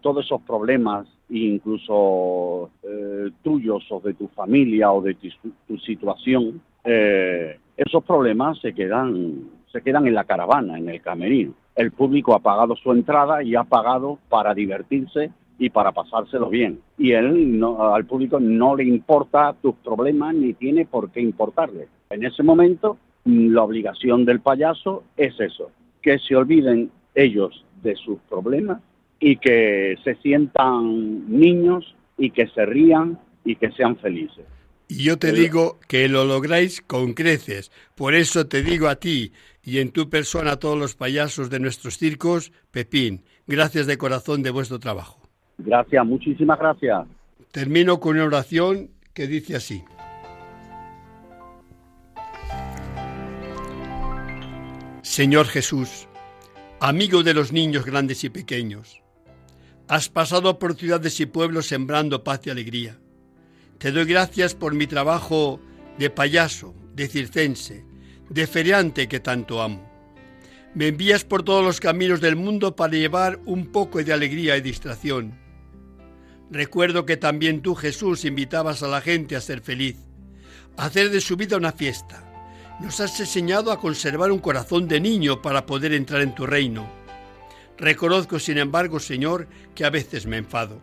todos 0.00 0.24
esos 0.24 0.40
problemas 0.42 1.06
incluso 1.30 2.70
eh, 2.82 3.30
tuyos 3.42 3.84
o 3.90 4.00
de 4.00 4.14
tu 4.14 4.28
familia 4.28 4.92
o 4.92 5.02
de 5.02 5.14
tu, 5.14 5.78
situación, 5.78 6.60
eh, 6.84 7.58
esos 7.76 8.04
problemas 8.04 8.58
se 8.60 8.72
quedan, 8.72 9.50
se 9.72 9.82
quedan 9.82 10.06
en 10.06 10.14
la 10.14 10.24
caravana, 10.24 10.78
en 10.78 10.88
el 10.88 11.00
camerino. 11.00 11.54
El 11.76 11.92
público 11.92 12.34
ha 12.34 12.38
pagado 12.38 12.74
su 12.74 12.90
entrada 12.90 13.42
y 13.42 13.54
ha 13.54 13.64
pagado 13.64 14.18
para 14.28 14.54
divertirse 14.54 15.30
y 15.58 15.70
para 15.70 15.92
pasárselo 15.92 16.48
bien. 16.48 16.80
Y 16.98 17.12
él 17.12 17.58
no, 17.58 17.94
al 17.94 18.06
público 18.06 18.40
no 18.40 18.74
le 18.74 18.84
importa 18.84 19.54
tus 19.60 19.74
problemas 19.76 20.34
ni 20.34 20.54
tiene 20.54 20.86
por 20.86 21.10
qué 21.10 21.20
importarle. 21.20 21.88
En 22.10 22.24
ese 22.24 22.42
momento, 22.42 22.96
la 23.24 23.62
obligación 23.62 24.24
del 24.24 24.40
payaso 24.40 25.04
es 25.16 25.38
eso, 25.40 25.70
que 26.00 26.18
se 26.18 26.34
olviden 26.34 26.90
ellos 27.14 27.64
de 27.82 27.94
sus 27.96 28.18
problemas 28.28 28.80
y 29.20 29.36
que 29.36 29.96
se 30.04 30.14
sientan 30.16 31.28
niños 31.28 31.94
y 32.18 32.30
que 32.30 32.46
se 32.48 32.64
rían 32.64 33.18
y 33.44 33.56
que 33.56 33.70
sean 33.72 33.96
felices. 33.96 34.44
Y 34.88 35.04
yo 35.04 35.18
te 35.18 35.32
digo 35.32 35.78
que 35.88 36.08
lo 36.08 36.24
lográis 36.24 36.80
con 36.80 37.14
creces. 37.14 37.72
Por 37.94 38.14
eso 38.14 38.46
te 38.46 38.62
digo 38.62 38.88
a 38.88 38.96
ti 38.96 39.32
y 39.62 39.78
en 39.78 39.90
tu 39.90 40.08
persona 40.08 40.52
a 40.52 40.58
todos 40.58 40.78
los 40.78 40.94
payasos 40.94 41.50
de 41.50 41.58
nuestros 41.58 41.98
circos, 41.98 42.52
Pepín, 42.70 43.24
gracias 43.46 43.86
de 43.86 43.98
corazón 43.98 44.42
de 44.42 44.50
vuestro 44.50 44.78
trabajo. 44.78 45.20
Gracias, 45.58 46.06
muchísimas 46.06 46.58
gracias. 46.58 47.06
Termino 47.50 47.98
con 47.98 48.16
una 48.16 48.26
oración 48.26 48.90
que 49.12 49.26
dice 49.26 49.56
así. 49.56 49.82
Señor 55.02 55.46
Jesús, 55.46 56.08
amigo 56.80 57.22
de 57.22 57.34
los 57.34 57.52
niños 57.52 57.84
grandes 57.86 58.22
y 58.24 58.28
pequeños, 58.28 59.02
Has 59.88 60.08
pasado 60.08 60.58
por 60.58 60.74
ciudades 60.74 61.20
y 61.20 61.26
pueblos 61.26 61.66
sembrando 61.66 62.24
paz 62.24 62.44
y 62.46 62.50
alegría. 62.50 62.98
Te 63.78 63.92
doy 63.92 64.04
gracias 64.04 64.54
por 64.54 64.74
mi 64.74 64.86
trabajo 64.86 65.60
de 65.98 66.10
payaso, 66.10 66.74
de 66.94 67.08
circense, 67.08 67.84
de 68.28 68.46
feriante 68.46 69.08
que 69.08 69.20
tanto 69.20 69.62
amo. 69.62 69.90
Me 70.74 70.88
envías 70.88 71.24
por 71.24 71.42
todos 71.42 71.64
los 71.64 71.80
caminos 71.80 72.20
del 72.20 72.36
mundo 72.36 72.76
para 72.76 72.92
llevar 72.92 73.40
un 73.46 73.66
poco 73.72 74.02
de 74.02 74.12
alegría 74.12 74.56
y 74.56 74.60
distracción. 74.60 75.38
Recuerdo 76.50 77.06
que 77.06 77.16
también 77.16 77.62
tú, 77.62 77.74
Jesús, 77.74 78.24
invitabas 78.24 78.82
a 78.82 78.88
la 78.88 79.00
gente 79.00 79.36
a 79.36 79.40
ser 79.40 79.60
feliz, 79.60 79.96
a 80.76 80.86
hacer 80.86 81.10
de 81.10 81.20
su 81.20 81.36
vida 81.36 81.56
una 81.56 81.72
fiesta. 81.72 82.22
Nos 82.80 83.00
has 83.00 83.18
enseñado 83.20 83.72
a 83.72 83.80
conservar 83.80 84.30
un 84.30 84.38
corazón 84.38 84.86
de 84.86 85.00
niño 85.00 85.40
para 85.40 85.66
poder 85.66 85.92
entrar 85.92 86.20
en 86.20 86.34
tu 86.34 86.46
reino 86.46 86.86
Reconozco, 87.78 88.38
sin 88.38 88.58
embargo, 88.58 89.00
Señor, 89.00 89.48
que 89.74 89.84
a 89.84 89.90
veces 89.90 90.26
me 90.26 90.38
enfado. 90.38 90.80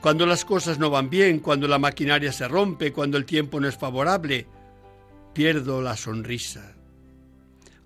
Cuando 0.00 0.26
las 0.26 0.44
cosas 0.44 0.78
no 0.78 0.90
van 0.90 1.10
bien, 1.10 1.40
cuando 1.40 1.66
la 1.66 1.78
maquinaria 1.78 2.32
se 2.32 2.46
rompe, 2.46 2.92
cuando 2.92 3.18
el 3.18 3.24
tiempo 3.24 3.58
no 3.58 3.68
es 3.68 3.76
favorable, 3.76 4.46
pierdo 5.34 5.82
la 5.82 5.96
sonrisa. 5.96 6.74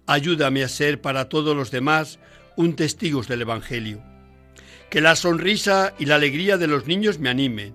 Ayúdame 0.07 0.63
a 0.63 0.69
ser 0.69 1.01
para 1.01 1.29
todos 1.29 1.57
los 1.57 1.71
demás 1.71 2.19
un 2.57 2.77
testigo 2.77 3.23
del 3.23 3.43
Evangelio. 3.43 4.03
Que 4.91 5.01
la 5.01 5.17
sonrisa 5.17 5.95
y 5.99 6.05
la 6.05 6.17
alegría 6.17 6.59
de 6.59 6.67
los 6.67 6.87
niños 6.87 7.19
me 7.19 7.31
animen, 7.31 7.75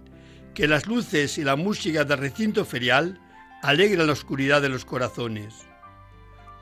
que 0.53 0.67
las 0.67 0.85
luces 0.85 1.39
y 1.39 1.43
la 1.43 1.55
música 1.55 2.03
del 2.03 2.19
recinto 2.19 2.63
ferial 2.63 3.19
alegren 3.63 4.05
la 4.05 4.13
oscuridad 4.13 4.61
de 4.61 4.69
los 4.69 4.85
corazones. 4.85 5.65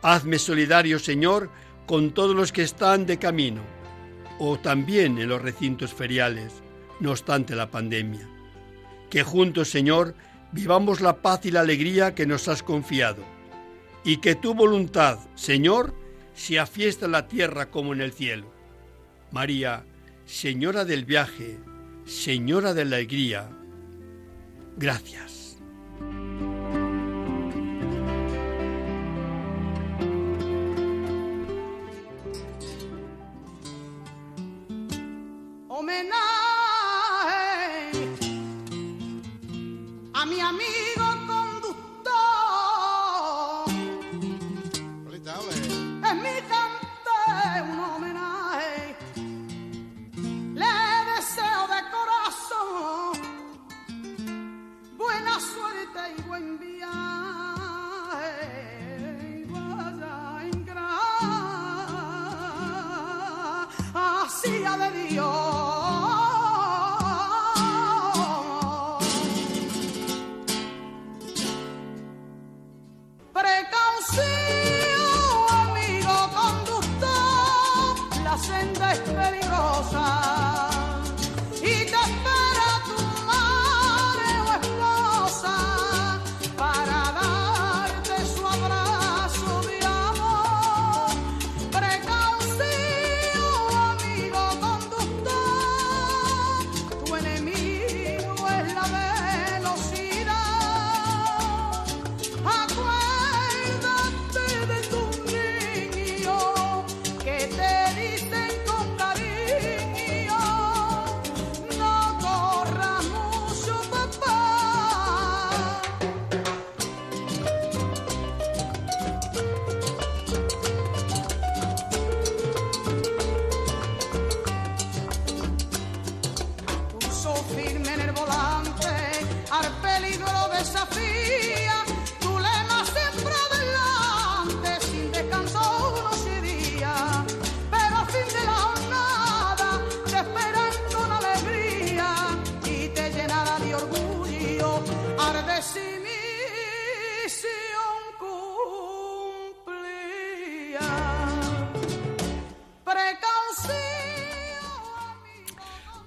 Hazme 0.01 0.39
solidario, 0.39 0.97
Señor, 0.97 1.49
con 1.85 2.11
todos 2.13 2.35
los 2.35 2.53
que 2.53 2.61
están 2.61 3.05
de 3.05 3.19
camino 3.19 3.61
o 4.39 4.57
también 4.59 5.17
en 5.17 5.29
los 5.29 5.41
recintos 5.41 5.93
feriales, 5.93 6.53
no 6.99 7.11
obstante 7.11 7.55
la 7.55 7.71
pandemia. 7.71 8.27
Que 9.09 9.23
juntos, 9.23 9.69
Señor, 9.69 10.15
vivamos 10.51 11.01
la 11.01 11.21
paz 11.21 11.45
y 11.45 11.51
la 11.51 11.61
alegría 11.61 12.15
que 12.15 12.25
nos 12.25 12.47
has 12.47 12.63
confiado. 12.63 13.23
Y 14.03 14.17
que 14.17 14.35
tu 14.35 14.53
voluntad, 14.53 15.19
Señor, 15.35 15.93
se 16.33 16.59
afiesta 16.59 17.05
en 17.05 17.13
la 17.13 17.27
tierra 17.27 17.71
como 17.71 17.93
en 17.93 18.01
el 18.01 18.11
cielo. 18.11 18.51
María, 19.31 19.83
Señora 20.25 20.85
del 20.85 21.05
viaje, 21.05 21.59
Señora 22.05 22.73
de 22.73 22.85
la 22.85 22.97
alegría, 22.97 23.49
gracias. 24.77 25.57
Homenaje. 35.67 36.24
a 40.45 40.51
mí. 40.51 40.74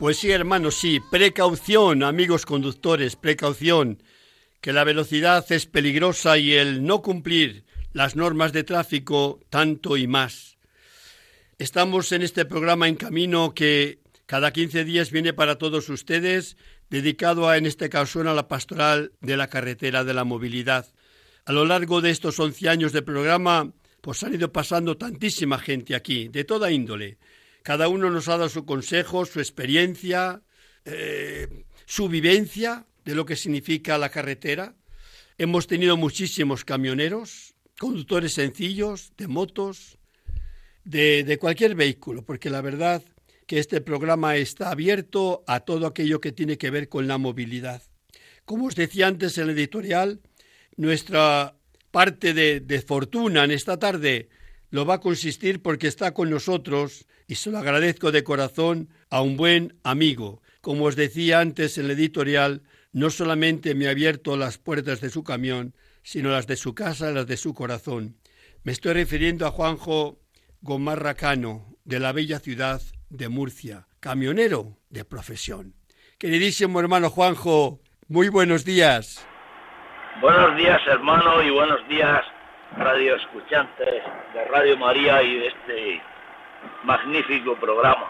Pues 0.08 0.20
sí, 0.20 0.30
hermanos, 0.30 0.76
sí. 0.76 1.00
Precaución, 1.10 2.02
amigos 2.02 2.46
conductores, 2.46 3.14
precaución. 3.14 4.02
Que 4.62 4.72
la 4.72 4.82
velocidad 4.82 5.44
es 5.52 5.66
peligrosa 5.66 6.38
y 6.38 6.54
el 6.54 6.82
no 6.82 7.02
cumplir 7.02 7.66
las 7.92 8.16
normas 8.16 8.54
de 8.54 8.64
tráfico 8.64 9.38
tanto 9.50 9.98
y 9.98 10.06
más. 10.06 10.56
Estamos 11.58 12.10
en 12.12 12.22
este 12.22 12.46
programa 12.46 12.88
en 12.88 12.96
camino 12.96 13.52
que 13.52 13.98
cada 14.24 14.50
15 14.50 14.84
días 14.84 15.10
viene 15.10 15.34
para 15.34 15.58
todos 15.58 15.90
ustedes, 15.90 16.56
dedicado 16.88 17.46
a, 17.46 17.58
en 17.58 17.66
este 17.66 17.90
caso, 17.90 18.22
a 18.22 18.32
la 18.32 18.48
pastoral 18.48 19.12
de 19.20 19.36
la 19.36 19.48
carretera 19.48 20.04
de 20.04 20.14
la 20.14 20.24
movilidad. 20.24 20.86
A 21.44 21.52
lo 21.52 21.66
largo 21.66 22.00
de 22.00 22.12
estos 22.12 22.40
11 22.40 22.66
años 22.70 22.92
de 22.92 23.02
programa, 23.02 23.74
pues 24.00 24.22
han 24.22 24.32
ido 24.32 24.50
pasando 24.50 24.96
tantísima 24.96 25.58
gente 25.58 25.94
aquí, 25.94 26.28
de 26.28 26.44
toda 26.44 26.72
índole 26.72 27.18
cada 27.68 27.88
uno 27.88 28.08
nos 28.08 28.28
ha 28.28 28.38
dado 28.38 28.48
su 28.48 28.64
consejo, 28.64 29.26
su 29.26 29.40
experiencia, 29.40 30.40
eh, 30.86 31.64
su 31.84 32.08
vivencia 32.08 32.86
de 33.04 33.14
lo 33.14 33.26
que 33.26 33.36
significa 33.36 33.98
la 33.98 34.08
carretera. 34.08 34.74
Hemos 35.36 35.66
tenido 35.66 35.98
muchísimos 35.98 36.64
camioneros, 36.64 37.54
conductores 37.78 38.32
sencillos, 38.32 39.12
de 39.18 39.28
motos, 39.28 39.98
de, 40.84 41.36
cualquier 41.38 41.74
vehículo, 41.74 42.24
porque 42.24 42.48
la 42.48 42.62
verdad 42.62 43.02
que 43.46 43.58
este 43.58 43.82
programa 43.82 44.36
está 44.36 44.70
abierto 44.70 45.44
a 45.46 45.60
todo 45.60 45.86
aquello 45.86 46.22
que 46.22 46.32
tiene 46.32 46.56
que 46.56 46.70
ver 46.70 46.88
con 46.88 47.06
la 47.06 47.18
movilidad. 47.18 47.82
Como 48.46 48.64
os 48.64 48.76
decía 48.76 49.08
antes 49.08 49.36
en 49.36 49.50
el 49.50 49.58
editorial, 49.58 50.22
nuestra 50.78 51.54
parte 51.90 52.32
de 52.32 52.80
fortuna 52.80 53.44
en 53.44 53.50
esta 53.50 53.78
tarde 53.78 54.30
lo 54.70 54.86
va 54.86 54.94
a 54.94 55.00
consistir 55.00 55.60
porque 55.60 55.86
está 55.86 56.14
con 56.14 56.30
nosotros 56.30 57.06
y 57.28 57.36
se 57.36 57.50
lo 57.50 57.58
agradezco 57.58 58.10
de 58.10 58.24
corazón 58.24 58.88
a 59.10 59.20
un 59.20 59.36
buen 59.36 59.78
amigo. 59.84 60.42
Como 60.60 60.86
os 60.86 60.96
decía 60.96 61.40
antes 61.40 61.78
en 61.78 61.84
el 61.84 61.92
editorial, 61.92 62.62
no 62.92 63.10
solamente 63.10 63.74
me 63.74 63.86
ha 63.86 63.90
abierto 63.90 64.36
las 64.36 64.58
puertas 64.58 65.00
de 65.00 65.10
su 65.10 65.22
camión, 65.22 65.74
sino 66.02 66.30
las 66.30 66.46
de 66.46 66.56
su 66.56 66.74
casa, 66.74 67.12
las 67.12 67.26
de 67.26 67.36
su 67.36 67.54
corazón. 67.54 68.16
Me 68.64 68.72
estoy 68.72 68.94
refiriendo 68.94 69.46
a 69.46 69.50
Juanjo 69.50 70.18
Gomarracano, 70.62 71.76
de 71.84 72.00
la 72.00 72.12
bella 72.12 72.40
ciudad 72.40 72.80
de 73.10 73.28
Murcia, 73.28 73.86
camionero 74.00 74.78
de 74.90 75.04
profesión. 75.04 75.74
Queridísimo 76.18 76.80
hermano 76.80 77.10
Juanjo, 77.10 77.80
muy 78.08 78.30
buenos 78.30 78.64
días. 78.64 79.24
Buenos 80.20 80.56
días, 80.56 80.80
hermano, 80.88 81.42
y 81.42 81.50
buenos 81.50 81.86
días 81.88 82.24
radio 82.76 83.16
escuchantes 83.16 84.02
de 84.34 84.44
Radio 84.46 84.76
María 84.76 85.22
y 85.22 85.38
de 85.38 85.46
este 85.48 86.02
magnífico 86.84 87.56
programa. 87.56 88.06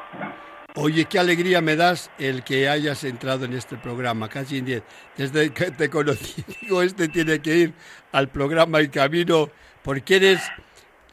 Oye, 0.74 1.06
qué 1.06 1.18
alegría 1.18 1.60
me 1.60 1.74
das 1.76 2.10
el 2.18 2.44
que 2.44 2.68
hayas 2.68 3.02
entrado 3.04 3.44
en 3.46 3.52
este 3.54 3.76
programa, 3.76 4.28
casi 4.28 4.58
en 4.58 4.64
10. 4.66 4.82
Desde 5.16 5.50
que 5.52 5.70
te 5.72 5.88
conocí, 5.90 6.44
digo, 6.62 6.82
este 6.82 7.08
tiene 7.08 7.40
que 7.40 7.56
ir 7.56 7.72
al 8.12 8.28
programa 8.28 8.78
El 8.78 8.90
Camino, 8.90 9.50
porque 9.82 10.16
eres, 10.16 10.40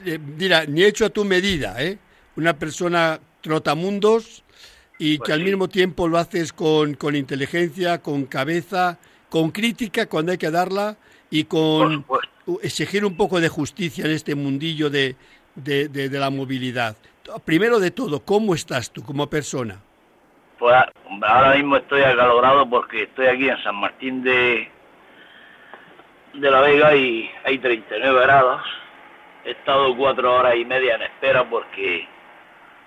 eh, 0.05 0.19
mira, 0.19 0.65
ni 0.65 0.83
hecho 0.83 1.05
a 1.05 1.09
tu 1.09 1.25
medida, 1.25 1.81
¿eh? 1.81 1.97
Una 2.35 2.53
persona 2.53 3.19
trotamundos 3.41 4.43
y 4.99 5.17
Pues 5.17 5.27
que 5.27 5.33
al 5.33 5.41
mismo 5.43 5.67
tiempo 5.69 6.07
lo 6.07 6.17
haces 6.17 6.51
con, 6.53 6.93
con 6.95 7.15
inteligencia, 7.15 8.01
con 8.01 8.25
cabeza, 8.25 8.97
con 9.29 9.51
crítica 9.51 10.05
cuando 10.07 10.31
hay 10.33 10.37
que 10.37 10.51
darla 10.51 10.97
y 11.31 11.45
con 11.45 12.05
exigir 12.61 13.03
un 13.05 13.15
poco 13.17 13.39
de 13.39 13.49
justicia 13.49 14.05
en 14.05 14.11
este 14.11 14.35
mundillo 14.35 14.89
de, 14.89 15.15
de, 15.55 15.87
de- 15.87 16.09
de 16.09 16.19
la 16.19 16.29
movilidad. 16.29 16.95
Primero 17.43 17.79
de 17.79 17.91
todo, 17.91 18.23
¿cómo 18.23 18.53
estás 18.53 18.91
tú 18.91 19.03
como 19.03 19.27
persona? 19.27 19.79
Pues 20.59 20.75
ahora 21.21 21.55
mismo 21.55 21.77
estoy 21.77 22.01
acalorado 22.01 22.69
porque 22.69 23.03
estoy 23.03 23.27
aquí 23.27 23.49
en 23.49 23.61
San 23.63 23.75
Martín 23.75 24.23
de, 24.23 24.69
de 26.33 26.51
la 26.51 26.61
Vega 26.61 26.95
y 26.95 27.29
hay 27.43 27.57
39 27.57 28.21
grados. 28.21 28.61
He 29.43 29.51
estado 29.51 29.95
cuatro 29.97 30.35
horas 30.35 30.55
y 30.55 30.65
media 30.65 30.95
en 30.95 31.01
espera 31.01 31.49
porque 31.49 32.07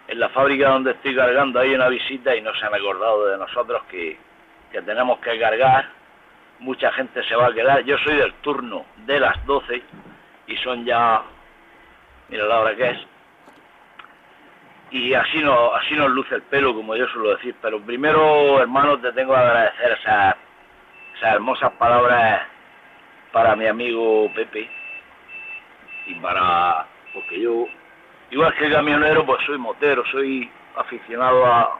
en 0.06 0.20
la 0.20 0.28
fábrica 0.30 0.70
donde 0.70 0.92
estoy 0.92 1.14
cargando 1.14 1.60
hay 1.60 1.74
una 1.74 1.88
visita 1.88 2.34
y 2.34 2.40
no 2.40 2.54
se 2.54 2.64
han 2.64 2.74
acordado 2.74 3.26
de 3.26 3.38
nosotros 3.38 3.82
que, 3.90 4.18
que 4.72 4.82
tenemos 4.82 5.18
que 5.18 5.38
cargar. 5.38 5.90
Mucha 6.60 6.92
gente 6.92 7.22
se 7.24 7.34
va 7.34 7.48
a 7.48 7.52
quedar. 7.52 7.84
Yo 7.84 7.96
soy 7.98 8.16
del 8.16 8.34
turno 8.34 8.86
de 9.04 9.20
las 9.20 9.44
12 9.46 9.82
y 10.46 10.56
son 10.58 10.84
ya, 10.84 11.22
mira 12.28 12.44
la 12.44 12.60
hora 12.60 12.74
que 12.74 12.90
es, 12.90 12.98
y 14.90 15.12
así 15.14 15.38
no 15.42 15.74
así 15.74 15.94
nos 15.94 16.10
luce 16.10 16.34
el 16.34 16.42
pelo 16.42 16.74
como 16.74 16.96
yo 16.96 17.06
suelo 17.08 17.30
decir. 17.36 17.54
Pero 17.60 17.80
primero 17.80 18.60
hermano 18.60 18.98
te 19.00 19.12
tengo 19.12 19.34
que 19.34 19.40
agradecer 19.40 19.92
esas 20.00 20.36
esas 21.16 21.34
hermosas 21.34 21.72
palabras 21.72 22.42
para 23.32 23.54
mi 23.56 23.66
amigo 23.66 24.30
Pepe 24.34 24.68
y 26.06 26.14
para 26.16 26.86
porque 27.12 27.40
yo 27.40 27.66
igual 28.30 28.54
que 28.54 28.70
camionero 28.70 29.24
pues 29.26 29.44
soy 29.46 29.58
motero 29.58 30.04
soy 30.06 30.50
aficionado 30.76 31.44
a 31.46 31.78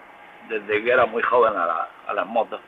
desde 0.49 0.83
que 0.83 0.91
era 0.91 1.05
muy 1.07 1.23
joven 1.23 1.53
a, 1.57 1.67
la- 1.67 1.89
a 2.09 2.13
las 2.15 2.27
motos. 2.27 2.59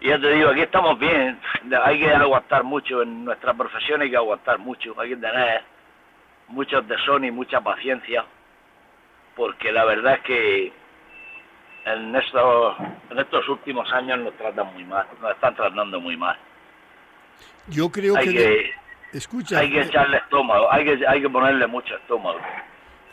Y 0.00 0.08
ya 0.08 0.18
te 0.18 0.30
digo 0.32 0.50
aquí 0.50 0.60
estamos 0.62 0.98
bien 0.98 1.40
hay 1.84 1.98
que 2.00 2.10
aguantar 2.12 2.62
mucho 2.64 3.02
en 3.02 3.24
nuestra 3.24 3.54
profesión 3.54 4.02
hay 4.02 4.10
que 4.10 4.16
aguantar 4.16 4.58
mucho 4.58 4.94
hay 5.00 5.10
que 5.10 5.16
tener 5.16 5.62
mucho 6.48 6.82
tesón 6.84 7.24
y 7.24 7.30
mucha 7.30 7.60
paciencia 7.60 8.24
porque 9.38 9.70
la 9.70 9.84
verdad 9.84 10.14
es 10.14 10.22
que 10.24 10.72
en 11.86 12.14
estos, 12.16 12.74
en 13.08 13.18
estos 13.20 13.48
últimos 13.48 13.90
años 13.92 14.18
nos 14.18 14.36
tratan 14.36 14.74
muy 14.74 14.84
mal, 14.84 15.06
nos 15.22 15.30
están 15.30 15.54
tratando 15.54 16.00
muy 16.00 16.16
mal. 16.16 16.36
Yo 17.68 17.88
creo 17.88 18.16
Hay 18.16 18.26
que... 18.26 18.34
que, 18.34 18.70
Escucha, 19.10 19.60
hay 19.60 19.70
que 19.70 19.80
echarle 19.80 20.18
estómago, 20.18 20.70
hay 20.70 20.84
que, 20.84 21.06
hay 21.06 21.22
que 21.22 21.30
ponerle 21.30 21.66
mucho 21.66 21.94
estómago. 21.96 22.38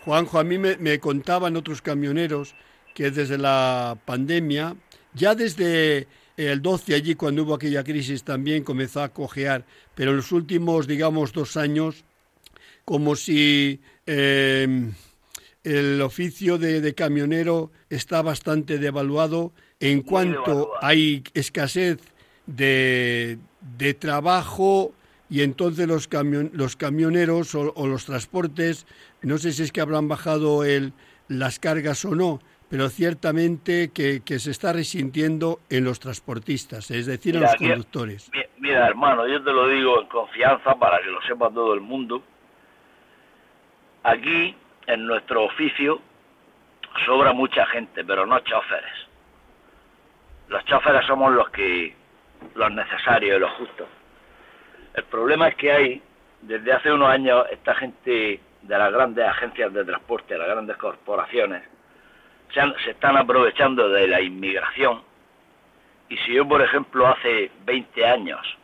Juanjo, 0.04 0.40
a 0.40 0.44
mí 0.44 0.58
me, 0.58 0.76
me 0.76 1.00
contaban 1.00 1.56
otros 1.56 1.82
camioneros 1.82 2.54
que 2.94 3.12
desde 3.12 3.38
la 3.38 3.96
pandemia, 4.04 4.76
ya 5.14 5.36
desde 5.36 6.08
el 6.36 6.62
12 6.62 6.96
allí 6.96 7.16
cuando 7.16 7.44
hubo 7.44 7.54
aquella 7.54 7.84
crisis 7.84 8.26
también 8.26 8.66
comenzó 8.66 9.04
a 9.04 9.10
cojear, 9.10 9.64
pero 9.94 10.12
en 10.12 10.18
los 10.18 10.34
últimos, 10.34 10.86
digamos, 10.86 11.32
dos 11.32 11.56
años, 11.56 12.04
como 12.84 13.16
si 13.16 13.80
eh, 14.06 14.92
el 15.66 16.02
oficio 16.02 16.58
de, 16.58 16.80
de 16.80 16.94
camionero 16.96 17.72
está 17.90 18.22
bastante 18.22 18.78
devaluado 18.78 19.52
en 19.80 20.02
cuanto 20.04 20.72
hay 20.82 21.24
escasez 21.34 22.00
de, 22.46 23.38
de 23.78 23.94
trabajo 23.96 24.94
y 25.30 25.42
entonces 25.42 25.88
los, 25.88 26.10
camion- 26.10 26.52
los 26.54 26.76
camioneros 26.76 27.56
o, 27.56 27.74
o 27.76 27.88
los 27.88 28.06
transportes, 28.06 28.86
no 29.22 29.38
sé 29.40 29.52
si 29.52 29.64
es 29.64 29.72
que 29.72 29.82
habrán 29.82 30.08
bajado 30.08 30.64
el, 30.64 30.94
las 31.28 31.58
cargas 31.60 32.06
o 32.06 32.14
no, 32.14 32.40
pero 32.70 32.90
ciertamente 32.90 33.90
que, 33.90 34.22
se 34.40 34.52
está 34.52 34.72
resintiendo 34.72 35.60
en 35.70 35.84
los 35.84 36.00
transportistas, 36.00 36.92
es 36.92 37.08
decir, 37.08 37.36
en 37.36 37.42
los 37.42 37.56
conductores. 37.56 38.32
Mira, 38.60 38.88
hermano, 38.88 39.28
yo 39.28 39.44
te 39.44 39.52
lo 39.52 39.68
digo 39.68 40.02
en 40.02 40.08
confianza 40.08 40.76
para 40.76 41.00
que 41.02 41.10
lo 41.10 41.22
sepa 41.24 41.50
todo 41.52 41.74
el 41.74 41.82
mundo. 41.82 42.24
Aquí, 44.04 44.56
en 44.88 45.06
nuestro 45.06 45.44
oficio, 45.44 46.02
sobra 47.06 47.34
mucha 47.34 47.66
gente, 47.68 48.04
pero 48.04 48.26
no 48.26 48.40
choferes. 48.40 49.08
Los 50.48 50.64
choferes 50.66 51.06
somos 51.06 51.34
los 51.34 51.50
que, 51.50 51.96
los 52.54 52.72
necesarios 52.72 53.38
y 53.38 53.40
los 53.40 53.52
justos. 53.54 53.88
El 54.94 55.04
problema 55.06 55.50
es 55.50 55.56
que 55.56 55.72
hay, 55.72 56.02
desde 56.42 56.72
hace 56.72 56.92
unos 56.92 57.10
años, 57.10 57.46
esta 57.52 57.76
gente 57.76 58.40
de 58.62 58.78
las 58.78 58.92
grandes 58.92 59.28
agencias 59.28 59.74
de 59.74 59.84
transporte, 59.84 60.38
las 60.38 60.48
grandes 60.48 60.78
corporaciones, 60.78 61.64
se, 62.54 62.92
están 62.92 63.18
aprovechando 63.18 63.90
de 63.90 64.08
la 64.08 64.22
inmigración. 64.22 65.02
Y 66.10 66.18
si 66.18 66.34
yo, 66.34 66.48
por 66.48 66.62
ejemplo, 66.62 67.08
hace 67.08 67.52
20 67.66 68.06
años, 68.06 68.58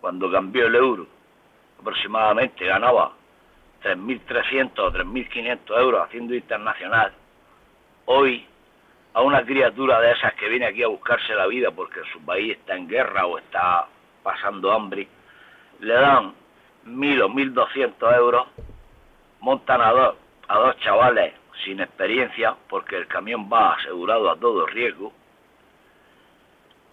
cuando 0.00 0.30
cambió 0.30 0.66
el 0.66 0.74
euro, 0.74 1.06
aproximadamente 1.80 2.64
ganaba 2.64 3.12
3.300 3.82 4.78
o 4.78 4.92
3.500 4.92 5.78
euros 5.78 6.04
haciendo 6.04 6.34
internacional, 6.34 7.12
hoy 8.06 8.46
a 9.12 9.22
una 9.22 9.44
criatura 9.44 10.00
de 10.00 10.12
esas 10.12 10.34
que 10.34 10.48
viene 10.48 10.66
aquí 10.66 10.82
a 10.82 10.88
buscarse 10.88 11.34
la 11.34 11.46
vida 11.46 11.70
porque 11.70 12.00
su 12.12 12.20
país 12.24 12.56
está 12.58 12.76
en 12.76 12.88
guerra 12.88 13.26
o 13.26 13.38
está 13.38 13.86
pasando 14.22 14.72
hambre, 14.72 15.08
le 15.80 15.94
dan 15.94 16.34
1.000 16.86 17.22
o 17.22 17.28
1.200 17.28 18.16
euros, 18.16 18.46
montan 19.40 19.80
a 19.80 19.90
dos, 19.90 20.16
a 20.48 20.58
dos 20.58 20.76
chavales 20.78 21.34
sin 21.64 21.80
experiencia, 21.80 22.56
porque 22.68 22.96
el 22.96 23.06
camión 23.06 23.50
va 23.52 23.74
asegurado 23.74 24.30
a 24.30 24.36
todo 24.36 24.66
riesgo, 24.66 25.12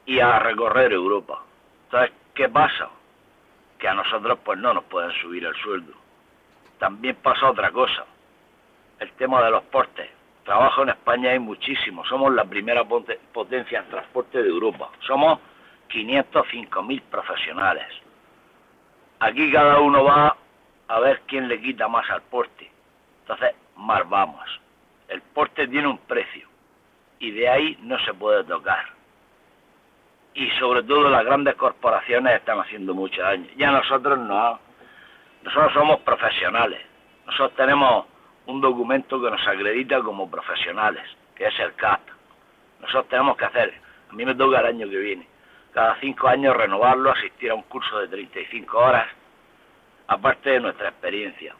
y 0.07 0.19
a 0.21 0.39
recorrer 0.39 0.93
Europa. 0.93 1.43
Entonces, 1.85 2.11
¿qué 2.33 2.49
pasa? 2.49 2.89
Que 3.77 3.87
a 3.87 3.93
nosotros 3.93 4.39
pues 4.43 4.57
no 4.57 4.73
nos 4.73 4.85
pueden 4.85 5.11
subir 5.21 5.45
el 5.45 5.53
sueldo. 5.55 5.93
También 6.79 7.15
pasa 7.17 7.49
otra 7.49 7.71
cosa, 7.71 8.05
el 8.99 9.11
tema 9.13 9.43
de 9.43 9.51
los 9.51 9.63
portes. 9.63 10.09
Trabajo 10.43 10.83
en 10.83 10.89
España 10.89 11.31
hay 11.31 11.39
muchísimo, 11.39 12.05
somos 12.05 12.33
la 12.33 12.45
primera 12.45 12.85
potencia 12.85 13.79
en 13.79 13.89
transporte 13.89 14.41
de 14.41 14.49
Europa. 14.49 14.89
Somos 15.05 15.39
505.000 15.89 17.01
profesionales. 17.01 17.87
Aquí 19.19 19.51
cada 19.51 19.79
uno 19.79 20.03
va 20.03 20.35
a 20.87 20.99
ver 20.99 21.21
quién 21.27 21.47
le 21.47 21.59
quita 21.59 21.87
más 21.87 22.09
al 22.09 22.21
porte. 22.23 22.71
Entonces, 23.21 23.55
más 23.75 24.07
vamos. 24.07 24.45
El 25.07 25.21
porte 25.21 25.67
tiene 25.67 25.87
un 25.87 25.97
precio 25.97 26.47
y 27.19 27.31
de 27.31 27.49
ahí 27.49 27.77
no 27.81 27.97
se 28.05 28.13
puede 28.13 28.43
tocar. 28.43 28.85
Y 30.33 30.49
sobre 30.51 30.83
todo 30.83 31.09
las 31.09 31.25
grandes 31.25 31.55
corporaciones 31.55 32.35
están 32.35 32.59
haciendo 32.59 32.93
mucho 32.93 33.21
daño. 33.21 33.47
Ya 33.57 33.71
nosotros 33.71 34.19
no. 34.19 34.59
Nosotros 35.47 35.71
somos 35.71 36.01
profesionales. 36.01 36.81
Nosotros 37.25 37.53
tenemos 37.55 38.05
un 38.47 38.59
documento 38.59 39.21
que 39.21 39.31
nos 39.31 39.47
acredita 39.47 40.01
como 40.01 40.29
profesionales, 40.29 41.03
que 41.35 41.45
es 41.45 41.57
el 41.61 41.73
CAT. 41.75 42.01
Nosotros 42.81 43.07
tenemos 43.07 43.37
que 43.37 43.45
hacer, 43.45 43.73
a 44.09 44.13
mí 44.13 44.25
me 44.25 44.35
toca 44.35 44.59
el 44.59 44.65
año 44.65 44.89
que 44.89 44.97
viene, 44.97 45.25
cada 45.73 45.97
cinco 46.01 46.27
años 46.27 46.53
renovarlo, 46.53 47.11
asistir 47.11 47.51
a 47.51 47.55
un 47.55 47.61
curso 47.61 47.97
de 47.99 48.09
35 48.09 48.77
horas, 48.77 49.07
aparte 50.07 50.49
de 50.49 50.59
nuestra 50.59 50.89
experiencia. 50.89 51.55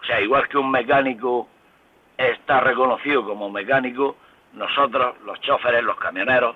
O 0.00 0.04
sea, 0.04 0.20
igual 0.20 0.46
que 0.46 0.56
un 0.56 0.70
mecánico 0.70 1.48
está 2.16 2.60
reconocido 2.60 3.24
como 3.24 3.50
mecánico, 3.50 4.16
nosotros, 4.52 5.20
los 5.24 5.40
choferes, 5.40 5.82
los 5.82 5.96
camioneros, 5.96 6.54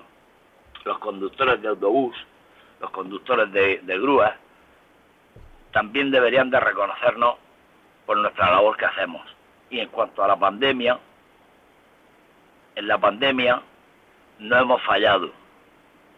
los 0.85 0.97
conductores 0.99 1.61
de 1.61 1.67
autobús, 1.67 2.15
los 2.79 2.89
conductores 2.91 3.51
de, 3.51 3.81
de 3.83 3.99
grúas, 3.99 4.44
también 5.75 6.09
deberían 6.09 6.49
de 6.49 6.57
reconocernos 6.57 7.35
por 8.05 8.15
nuestra 8.15 8.49
labor 8.49 8.77
que 8.77 8.85
hacemos. 8.85 9.21
Y 9.69 9.81
en 9.81 9.89
cuanto 9.89 10.23
a 10.23 10.27
la 10.29 10.37
pandemia, 10.37 10.97
en 12.75 12.87
la 12.87 12.97
pandemia 12.97 13.61
no 14.39 14.57
hemos 14.57 14.81
fallado. 14.83 15.31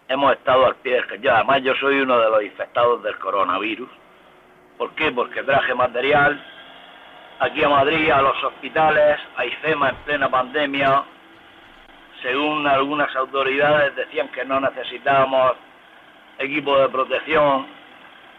Hemos 0.10 0.34
estado 0.34 0.68
al 0.68 0.76
pie 0.76 1.02
del 1.02 1.22
yo 1.22 1.34
Además, 1.34 1.64
yo 1.64 1.74
soy 1.78 2.02
uno 2.02 2.20
de 2.20 2.30
los 2.30 2.44
infectados 2.44 3.02
del 3.02 3.18
coronavirus. 3.18 3.90
¿Por 4.78 4.92
qué? 4.92 5.12
Porque 5.12 5.42
traje 5.42 5.74
material, 5.74 6.40
aquí 7.40 7.64
a 7.64 7.70
Madrid, 7.70 8.12
a 8.12 8.22
los 8.22 8.44
hospitales, 8.44 9.20
a 9.38 9.44
IFEMA 9.44 9.90
en 9.90 9.96
plena 10.06 10.30
pandemia. 10.30 11.04
Según 12.22 12.68
algunas 12.68 13.14
autoridades 13.16 13.96
decían 13.96 14.28
que 14.30 14.46
no 14.46 14.60
necesitábamos 14.60 15.54
equipo 16.38 16.78
de 16.78 16.90
protección. 16.90 17.66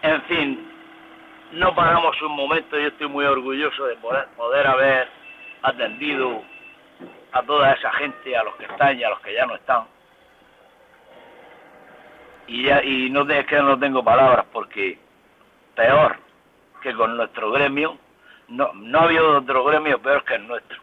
En 0.03 0.23
fin, 0.23 0.78
no 1.53 1.75
paramos 1.75 2.21
un 2.23 2.33
momento, 2.33 2.79
yo 2.79 2.89
estoy 2.89 3.09
muy 3.09 3.25
orgulloso 3.25 3.87
de 3.87 3.97
poder, 3.97 4.67
haber 4.67 5.09
atendido 5.63 6.43
a 7.33 7.43
toda 7.43 7.73
esa 7.73 7.93
gente, 7.93 8.37
a 8.37 8.43
los 8.43 8.55
que 8.57 8.65
están 8.65 8.99
y 8.99 9.05
a 9.05 9.11
los 9.11 9.21
que 9.21 9.35
ya 9.35 9.47
no 9.47 9.55
están. 9.55 9.85
Y, 12.47 12.65
ya, 12.65 12.83
y 12.83 13.11
no 13.11 13.29
es 13.29 13.47
que 13.47 13.57
no 13.57 13.79
tengo 13.79 14.03
palabras 14.03 14.47
porque 14.53 14.99
peor 15.75 16.17
que 16.81 16.95
con 16.95 17.17
nuestro 17.17 17.51
gremio 17.51 17.99
no, 18.49 18.73
no 18.75 19.01
ha 19.01 19.37
otro 19.37 19.65
gremio 19.65 20.01
peor 20.01 20.25
que 20.25 20.37
el 20.37 20.47
nuestro, 20.47 20.81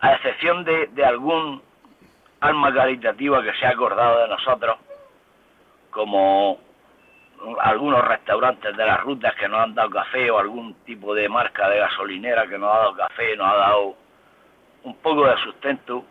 a 0.00 0.14
excepción 0.14 0.64
de, 0.64 0.88
de 0.88 1.04
algún 1.04 1.62
alma 2.40 2.72
caritativa 2.72 3.42
que 3.42 3.52
se 3.54 3.66
ha 3.66 3.70
acordado 3.70 4.22
de 4.22 4.28
nosotros, 4.28 4.78
como 5.90 6.58
algunos 7.60 8.04
restaurantes 8.06 8.76
de 8.76 8.86
las 8.86 9.00
rutas 9.00 9.34
que 9.34 9.48
nos 9.48 9.60
han 9.60 9.74
dado 9.74 9.90
café 9.90 10.30
o 10.30 10.38
algún 10.38 10.74
tipo 10.84 11.14
de 11.14 11.28
marca 11.28 11.68
de 11.68 11.78
gasolinera 11.78 12.46
que 12.46 12.58
nos 12.58 12.74
ha 12.74 12.78
dado 12.78 12.96
café, 12.96 13.36
nos 13.36 13.48
ha 13.48 13.56
dado 13.56 13.96
un 14.84 14.96
poco 14.96 15.26
de 15.26 15.36
sustento, 15.38 16.04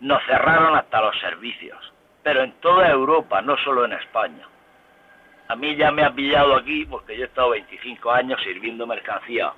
nos 0.00 0.22
cerraron 0.24 0.76
hasta 0.76 1.00
los 1.00 1.18
servicios, 1.20 1.78
pero 2.22 2.42
en 2.42 2.52
toda 2.60 2.90
Europa, 2.90 3.42
no 3.42 3.56
solo 3.58 3.84
en 3.84 3.92
España. 3.92 4.46
A 5.48 5.56
mí 5.56 5.74
ya 5.76 5.90
me 5.90 6.04
ha 6.04 6.12
pillado 6.12 6.54
aquí 6.56 6.86
porque 6.86 7.16
yo 7.16 7.24
he 7.24 7.26
estado 7.26 7.50
25 7.50 8.10
años 8.10 8.40
sirviendo 8.42 8.86
mercancía 8.86 9.52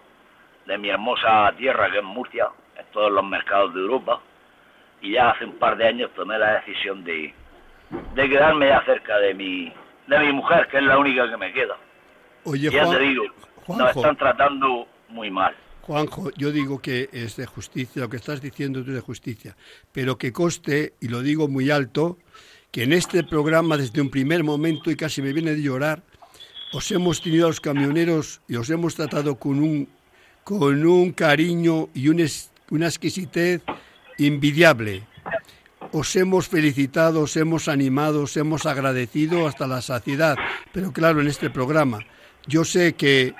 de 0.66 0.78
mi 0.78 0.88
hermosa 0.88 1.52
tierra, 1.56 1.90
que 1.90 1.98
es 1.98 2.04
Murcia, 2.04 2.48
en 2.76 2.86
todos 2.86 3.12
los 3.12 3.24
mercados 3.24 3.74
de 3.74 3.80
Europa, 3.80 4.20
y 5.00 5.12
ya 5.12 5.30
hace 5.30 5.44
un 5.44 5.58
par 5.58 5.76
de 5.76 5.86
años 5.86 6.10
tomé 6.14 6.38
la 6.38 6.54
decisión 6.54 7.04
de, 7.04 7.34
de 8.14 8.28
quedarme 8.28 8.68
ya 8.68 8.80
cerca 8.82 9.18
de 9.18 9.34
mi, 9.34 9.72
de 10.18 10.26
mi 10.26 10.32
mujer, 10.32 10.68
que 10.70 10.78
es 10.78 10.84
la 10.84 10.98
única 10.98 11.28
que 11.30 11.36
me 11.36 11.52
queda. 11.52 11.76
Oye, 12.44 12.70
ya 12.70 12.88
te 12.90 12.98
digo, 12.98 13.24
nos 13.68 13.96
están 13.96 14.16
tratando 14.16 14.86
muy 15.08 15.30
mal. 15.30 15.54
Juanjo, 15.82 16.30
yo 16.36 16.52
digo 16.52 16.80
que 16.80 17.08
es 17.12 17.36
de 17.36 17.46
justicia, 17.46 18.02
lo 18.02 18.08
que 18.08 18.16
estás 18.16 18.40
diciendo 18.40 18.80
es 18.80 18.86
de 18.86 19.00
justicia, 19.00 19.56
pero 19.90 20.16
que 20.16 20.32
coste, 20.32 20.94
y 21.00 21.08
lo 21.08 21.22
digo 21.22 21.48
muy 21.48 21.70
alto, 21.70 22.18
que 22.70 22.84
en 22.84 22.92
este 22.92 23.24
programa 23.24 23.76
desde 23.76 24.00
un 24.00 24.10
primer 24.10 24.44
momento, 24.44 24.90
y 24.90 24.96
casi 24.96 25.22
me 25.22 25.32
viene 25.32 25.52
de 25.52 25.62
llorar, 25.62 26.02
os 26.72 26.90
hemos 26.90 27.20
tenido 27.20 27.46
a 27.46 27.48
los 27.48 27.60
camioneros 27.60 28.40
y 28.48 28.56
os 28.56 28.70
hemos 28.70 28.94
tratado 28.94 29.36
con 29.36 29.58
un 29.58 29.88
con 30.44 30.84
un 30.84 31.12
cariño 31.12 31.88
y 31.94 32.08
una 32.08 32.86
exquisitez 32.86 33.62
invidiable. 34.18 35.02
Os 35.92 36.16
hemos 36.16 36.48
felicitado, 36.48 37.20
os 37.20 37.36
hemos 37.36 37.68
animado, 37.68 38.22
os 38.22 38.36
hemos 38.38 38.64
agradecido 38.64 39.46
hasta 39.46 39.66
la 39.66 39.82
saciedad, 39.82 40.38
pero 40.72 40.90
claro, 40.90 41.20
en 41.20 41.28
este 41.28 41.50
programa. 41.50 42.00
Yo 42.46 42.64
sé 42.64 42.94
que, 42.94 43.34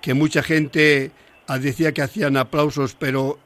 que 0.00 0.14
mucha 0.14 0.42
gente 0.42 1.12
decía 1.60 1.92
que 1.92 2.00
hacían 2.00 2.38
aplausos, 2.38 2.96
pero 2.98 3.38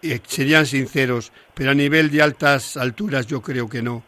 eh, 0.00 0.20
serían 0.26 0.64
sinceros, 0.64 1.30
pero 1.52 1.72
a 1.72 1.74
nivel 1.74 2.10
de 2.10 2.22
altas 2.22 2.78
alturas 2.78 3.26
yo 3.26 3.42
creo 3.42 3.68
que 3.68 3.82
no. 3.82 4.02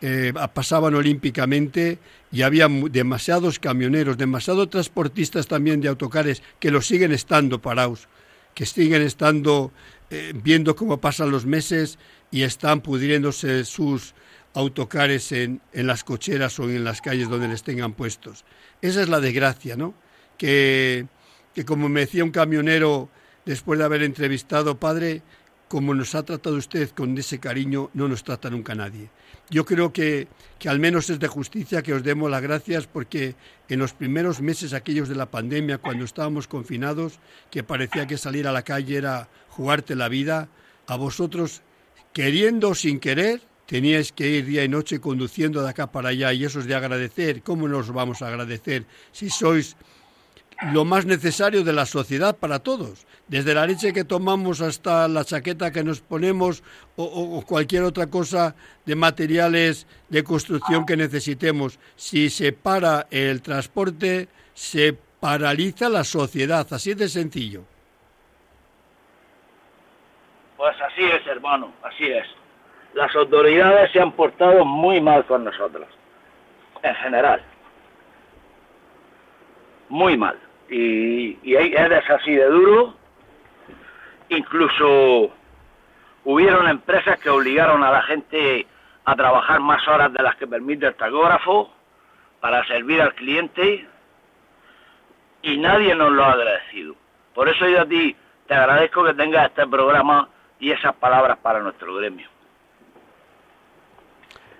Eh, 0.00 0.32
pasaban 0.52 0.96
olímpicamente 0.96 2.00
y 2.32 2.42
había 2.42 2.66
demasiados 2.68 3.60
camioneros, 3.60 4.18
demasiados 4.18 4.70
transportistas 4.70 5.46
también 5.46 5.80
de 5.80 5.86
autocares 5.86 6.42
que 6.58 6.72
lo 6.72 6.82
siguen 6.82 7.12
estando 7.12 7.62
parados, 7.62 8.08
que 8.54 8.66
siguen 8.66 9.02
estando 9.02 9.70
eh, 10.10 10.32
viendo 10.34 10.74
cómo 10.74 11.00
pasan 11.00 11.30
los 11.30 11.46
meses 11.46 12.00
y 12.32 12.42
están 12.42 12.80
pudriéndose 12.80 13.64
sus 13.64 14.14
autocares 14.54 15.30
en, 15.30 15.60
en, 15.72 15.86
las 15.86 16.02
cocheras 16.02 16.58
o 16.58 16.68
en 16.68 16.82
las 16.82 17.00
calles 17.00 17.28
donde 17.28 17.46
les 17.46 17.62
tengan 17.62 17.92
puestos. 17.92 18.44
Esa 18.80 19.02
es 19.02 19.08
la 19.08 19.20
desgracia, 19.20 19.76
¿no? 19.76 19.94
Que, 20.36 21.06
que 21.54 21.64
como 21.64 21.88
me 21.88 22.00
decía 22.00 22.24
un 22.24 22.30
camionero 22.30 23.08
después 23.44 23.78
de 23.78 23.84
haber 23.84 24.02
entrevistado, 24.02 24.78
padre, 24.78 25.22
como 25.68 25.94
nos 25.94 26.14
ha 26.14 26.22
tratado 26.22 26.56
usted 26.56 26.90
con 26.90 27.16
ese 27.16 27.38
cariño, 27.38 27.90
no 27.94 28.08
nos 28.08 28.24
trata 28.24 28.50
nunca 28.50 28.74
nadie. 28.74 29.10
Yo 29.48 29.64
creo 29.64 29.92
que, 29.92 30.28
que, 30.58 30.68
al 30.68 30.78
menos 30.78 31.10
es 31.10 31.18
de 31.18 31.28
justicia 31.28 31.82
que 31.82 31.94
os 31.94 32.02
demos 32.02 32.30
las 32.30 32.42
gracias 32.42 32.86
porque 32.86 33.34
en 33.68 33.78
los 33.78 33.92
primeros 33.92 34.40
meses 34.40 34.72
aquellos 34.72 35.08
de 35.08 35.14
la 35.14 35.30
pandemia, 35.30 35.78
cuando 35.78 36.04
estábamos 36.04 36.46
confinados, 36.46 37.20
que 37.50 37.62
parecía 37.62 38.06
que 38.06 38.18
salir 38.18 38.46
a 38.46 38.52
la 38.52 38.62
calle 38.62 38.96
era 38.96 39.28
jugarte 39.48 39.94
la 39.94 40.08
vida, 40.08 40.48
a 40.86 40.96
vosotros, 40.96 41.62
queriendo 42.12 42.70
o 42.70 42.74
sin 42.74 43.00
querer, 43.00 43.40
teníais 43.66 44.12
que 44.12 44.28
ir 44.28 44.44
día 44.44 44.64
y 44.64 44.68
noche 44.68 45.00
conduciendo 45.00 45.62
de 45.62 45.70
acá 45.70 45.90
para 45.90 46.10
allá 46.10 46.32
y 46.32 46.44
eso 46.44 46.60
es 46.60 46.66
de 46.66 46.74
agradecer. 46.74 47.42
¿Cómo 47.42 47.68
nos 47.68 47.90
vamos 47.92 48.22
a 48.22 48.28
agradecer 48.28 48.84
si 49.12 49.30
sois 49.30 49.76
lo 50.72 50.84
más 50.84 51.06
necesario 51.06 51.64
de 51.64 51.72
la 51.72 51.86
sociedad 51.86 52.36
para 52.36 52.58
todos? 52.58 53.06
Desde 53.28 53.54
la 53.54 53.66
leche 53.66 53.94
que 53.94 54.04
tomamos 54.04 54.60
hasta 54.60 55.08
la 55.08 55.24
chaqueta 55.24 55.72
que 55.72 55.84
nos 55.84 56.00
ponemos 56.00 56.62
o, 56.96 57.42
cualquier 57.46 57.84
otra 57.84 58.08
cosa 58.08 58.54
de 58.84 58.94
materiales 58.94 59.86
de 60.10 60.22
construcción 60.22 60.84
que 60.84 60.96
necesitemos. 60.96 61.78
Si 61.96 62.28
se 62.28 62.52
para 62.52 63.06
el 63.10 63.40
transporte, 63.40 64.28
se 64.52 64.94
paraliza 65.18 65.88
la 65.88 66.04
sociedad, 66.04 66.66
así 66.70 66.92
de 66.92 67.08
sencillo. 67.08 67.71
Pues 70.62 70.80
así 70.80 71.02
es, 71.02 71.26
hermano, 71.26 71.72
así 71.82 72.06
es. 72.06 72.24
Las 72.94 73.12
autoridades 73.16 73.90
se 73.90 74.00
han 74.00 74.12
portado 74.12 74.64
muy 74.64 75.00
mal 75.00 75.24
con 75.24 75.42
nosotros, 75.42 75.88
en 76.84 76.94
general. 76.94 77.42
Muy 79.88 80.16
mal. 80.16 80.38
Y, 80.70 81.36
y 81.42 81.56
es 81.56 82.10
así 82.10 82.36
de 82.36 82.44
duro. 82.44 82.94
Incluso 84.28 85.32
hubieron 86.22 86.68
empresas 86.68 87.18
que 87.18 87.28
obligaron 87.28 87.82
a 87.82 87.90
la 87.90 88.02
gente 88.02 88.64
a 89.04 89.16
trabajar 89.16 89.58
más 89.58 89.88
horas 89.88 90.12
de 90.12 90.22
las 90.22 90.36
que 90.36 90.46
permite 90.46 90.86
el 90.86 90.94
tacógrafo 90.94 91.72
para 92.38 92.64
servir 92.68 93.02
al 93.02 93.16
cliente 93.16 93.84
y 95.42 95.56
nadie 95.56 95.92
nos 95.96 96.12
lo 96.12 96.22
ha 96.22 96.34
agradecido. 96.34 96.94
Por 97.34 97.48
eso 97.48 97.66
yo 97.66 97.80
a 97.80 97.84
ti 97.84 98.14
te 98.46 98.54
agradezco 98.54 99.02
que 99.02 99.14
tengas 99.14 99.48
este 99.48 99.66
programa 99.66 100.28
y 100.62 100.70
esas 100.70 100.94
palabras 100.94 101.38
para 101.42 101.60
nuestro 101.60 101.92
gremio. 101.96 102.28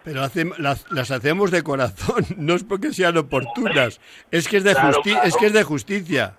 Pero 0.03 0.21
las, 0.59 1.11
hacemos 1.13 1.53
de 1.53 1.63
corazón, 1.63 2.27
no 2.37 2.55
es 2.55 2.65
porque 2.65 2.93
sean 2.93 3.17
oportunas, 3.17 4.01
es 4.33 4.49
que 4.49 4.57
es 4.57 4.65
de, 4.65 4.73
es 5.23 5.37
que 5.37 5.47
es 5.47 5.53
de 5.53 5.63
justicia. 5.63 6.35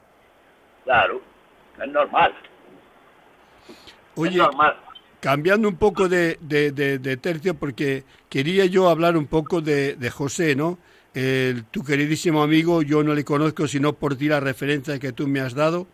Claro, 0.84 1.22
es 1.82 1.90
normal. 1.90 2.34
Oye, 4.16 4.42
cambiando 5.22 5.70
un 5.70 5.78
poco 5.78 6.10
de, 6.10 6.38
de, 6.42 7.18
tercio, 7.18 7.54
porque 7.54 8.04
quería 8.28 8.66
yo 8.66 8.90
hablar 8.90 9.16
un 9.16 9.28
poco 9.28 9.62
de, 9.62 10.12
José, 10.14 10.58
¿no? 10.58 10.78
tu 11.72 11.84
queridísimo 11.86 12.44
amigo, 12.44 12.82
yo 12.82 13.02
no 13.02 13.14
le 13.14 13.24
conozco 13.24 13.66
sino 13.68 13.94
por 13.94 14.18
ti 14.18 14.28
la 14.28 14.42
referencia 14.42 15.00
que 15.00 15.14
tú 15.14 15.26
me 15.26 15.40
has 15.40 15.54
dado, 15.54 15.88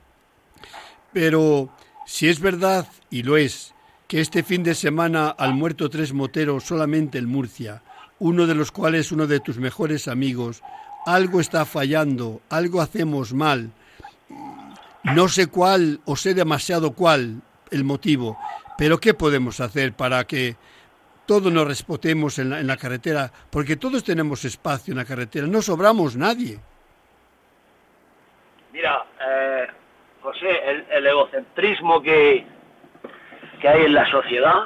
pero 1.13 1.69
si 2.09 2.27
es 2.27 2.39
verdad, 2.39 2.87
y 3.11 3.21
lo 3.21 3.37
es, 3.37 3.75
que 4.07 4.19
este 4.19 4.41
fin 4.41 4.63
de 4.63 4.73
semana 4.73 5.35
han 5.37 5.53
muerto 5.53 5.91
tres 5.91 6.11
moteros 6.11 6.63
solamente 6.63 7.19
en 7.19 7.27
Murcia, 7.27 7.83
uno 8.17 8.47
de 8.47 8.55
los 8.55 8.71
cuales 8.71 9.11
uno 9.11 9.27
de 9.27 9.39
tus 9.39 9.59
mejores 9.59 10.07
amigos, 10.07 10.63
algo 11.05 11.39
está 11.39 11.65
fallando, 11.65 12.41
algo 12.49 12.81
hacemos 12.81 13.31
mal. 13.31 13.69
No 15.03 15.29
sé 15.29 15.47
cuál 15.47 16.01
o 16.05 16.15
sé 16.15 16.33
demasiado 16.33 16.93
cuál 16.93 17.43
el 17.69 17.83
motivo, 17.83 18.39
pero 18.75 18.99
¿qué 18.99 19.13
podemos 19.13 19.59
hacer 19.59 19.93
para 19.93 20.25
que 20.25 20.55
todos 21.27 21.53
nos 21.53 21.67
respetemos 21.67 22.39
en 22.39 22.65
la, 22.65 22.77
carretera? 22.77 23.31
Porque 23.51 23.75
todos 23.75 24.03
tenemos 24.03 24.43
espacio 24.45 24.93
en 24.93 24.97
la 24.97 25.05
carretera, 25.05 25.45
no 25.45 25.61
sobramos 25.61 26.15
nadie. 26.15 26.59
Mira, 28.73 29.05
eh, 29.21 29.67
José, 30.21 30.85
el, 30.91 31.07
egocentrismo 31.07 32.01
que, 32.01 32.45
que 33.61 33.69
hay 33.69 33.85
en 33.85 33.93
la 33.93 34.09
sociedad, 34.11 34.65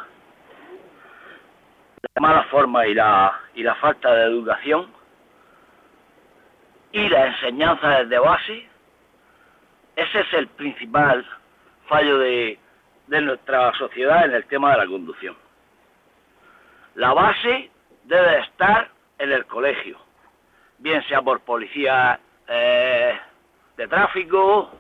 la 2.16 2.22
mala 2.22 2.44
forma 2.46 2.88
y 2.88 2.94
la, 2.96 3.40
y 3.54 3.64
la 3.64 3.76
falta 3.76 4.14
de 4.14 4.24
educación 4.24 4.92
y 6.92 7.08
la 7.10 7.28
enseñanza 7.28 8.00
desde 8.00 8.20
base, 8.20 8.68
ese 9.96 10.20
es 10.20 10.34
el 10.34 10.48
principal 10.48 11.26
fallo 11.88 12.18
de, 12.20 12.58
de 13.08 13.22
nuestra 13.22 13.74
sociedad 13.74 14.26
en 14.26 14.34
el 14.34 14.46
tema 14.46 14.72
de 14.72 14.78
la 14.78 14.88
conducción. 14.88 15.36
La 16.96 17.14
base 17.14 17.70
debe 18.04 18.40
estar 18.40 18.90
en 19.20 19.32
el 19.32 19.46
colegio, 19.46 19.98
bien 20.80 21.04
sea 21.08 21.22
por 21.22 21.42
policía 21.42 22.20
eh, 22.48 23.20
de 23.78 23.88
tráfico, 23.88 24.72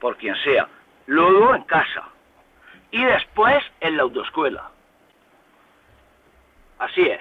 por 0.00 0.16
quien 0.16 0.34
sea. 0.44 0.68
Luego 1.06 1.54
en 1.54 1.62
casa 1.62 2.08
y 2.90 3.04
después 3.04 3.62
en 3.80 3.96
la 3.96 4.02
autoescuela. 4.04 4.70
Así 6.78 7.02
es. 7.02 7.20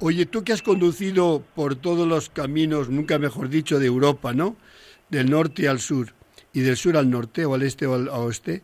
Oye, 0.00 0.26
tú 0.26 0.44
que 0.44 0.52
has 0.52 0.62
conducido 0.62 1.42
por 1.54 1.74
todos 1.74 2.06
los 2.06 2.30
caminos, 2.30 2.88
nunca 2.88 3.18
mejor 3.18 3.48
dicho, 3.48 3.78
de 3.78 3.86
Europa, 3.86 4.32
¿no? 4.32 4.56
Del 5.08 5.30
norte 5.30 5.68
al 5.68 5.80
sur 5.80 6.14
y 6.52 6.60
del 6.60 6.76
sur 6.76 6.96
al 6.96 7.10
norte 7.10 7.44
o 7.44 7.54
al 7.54 7.62
este 7.62 7.86
o 7.86 7.94
al 7.94 8.08
oeste. 8.08 8.62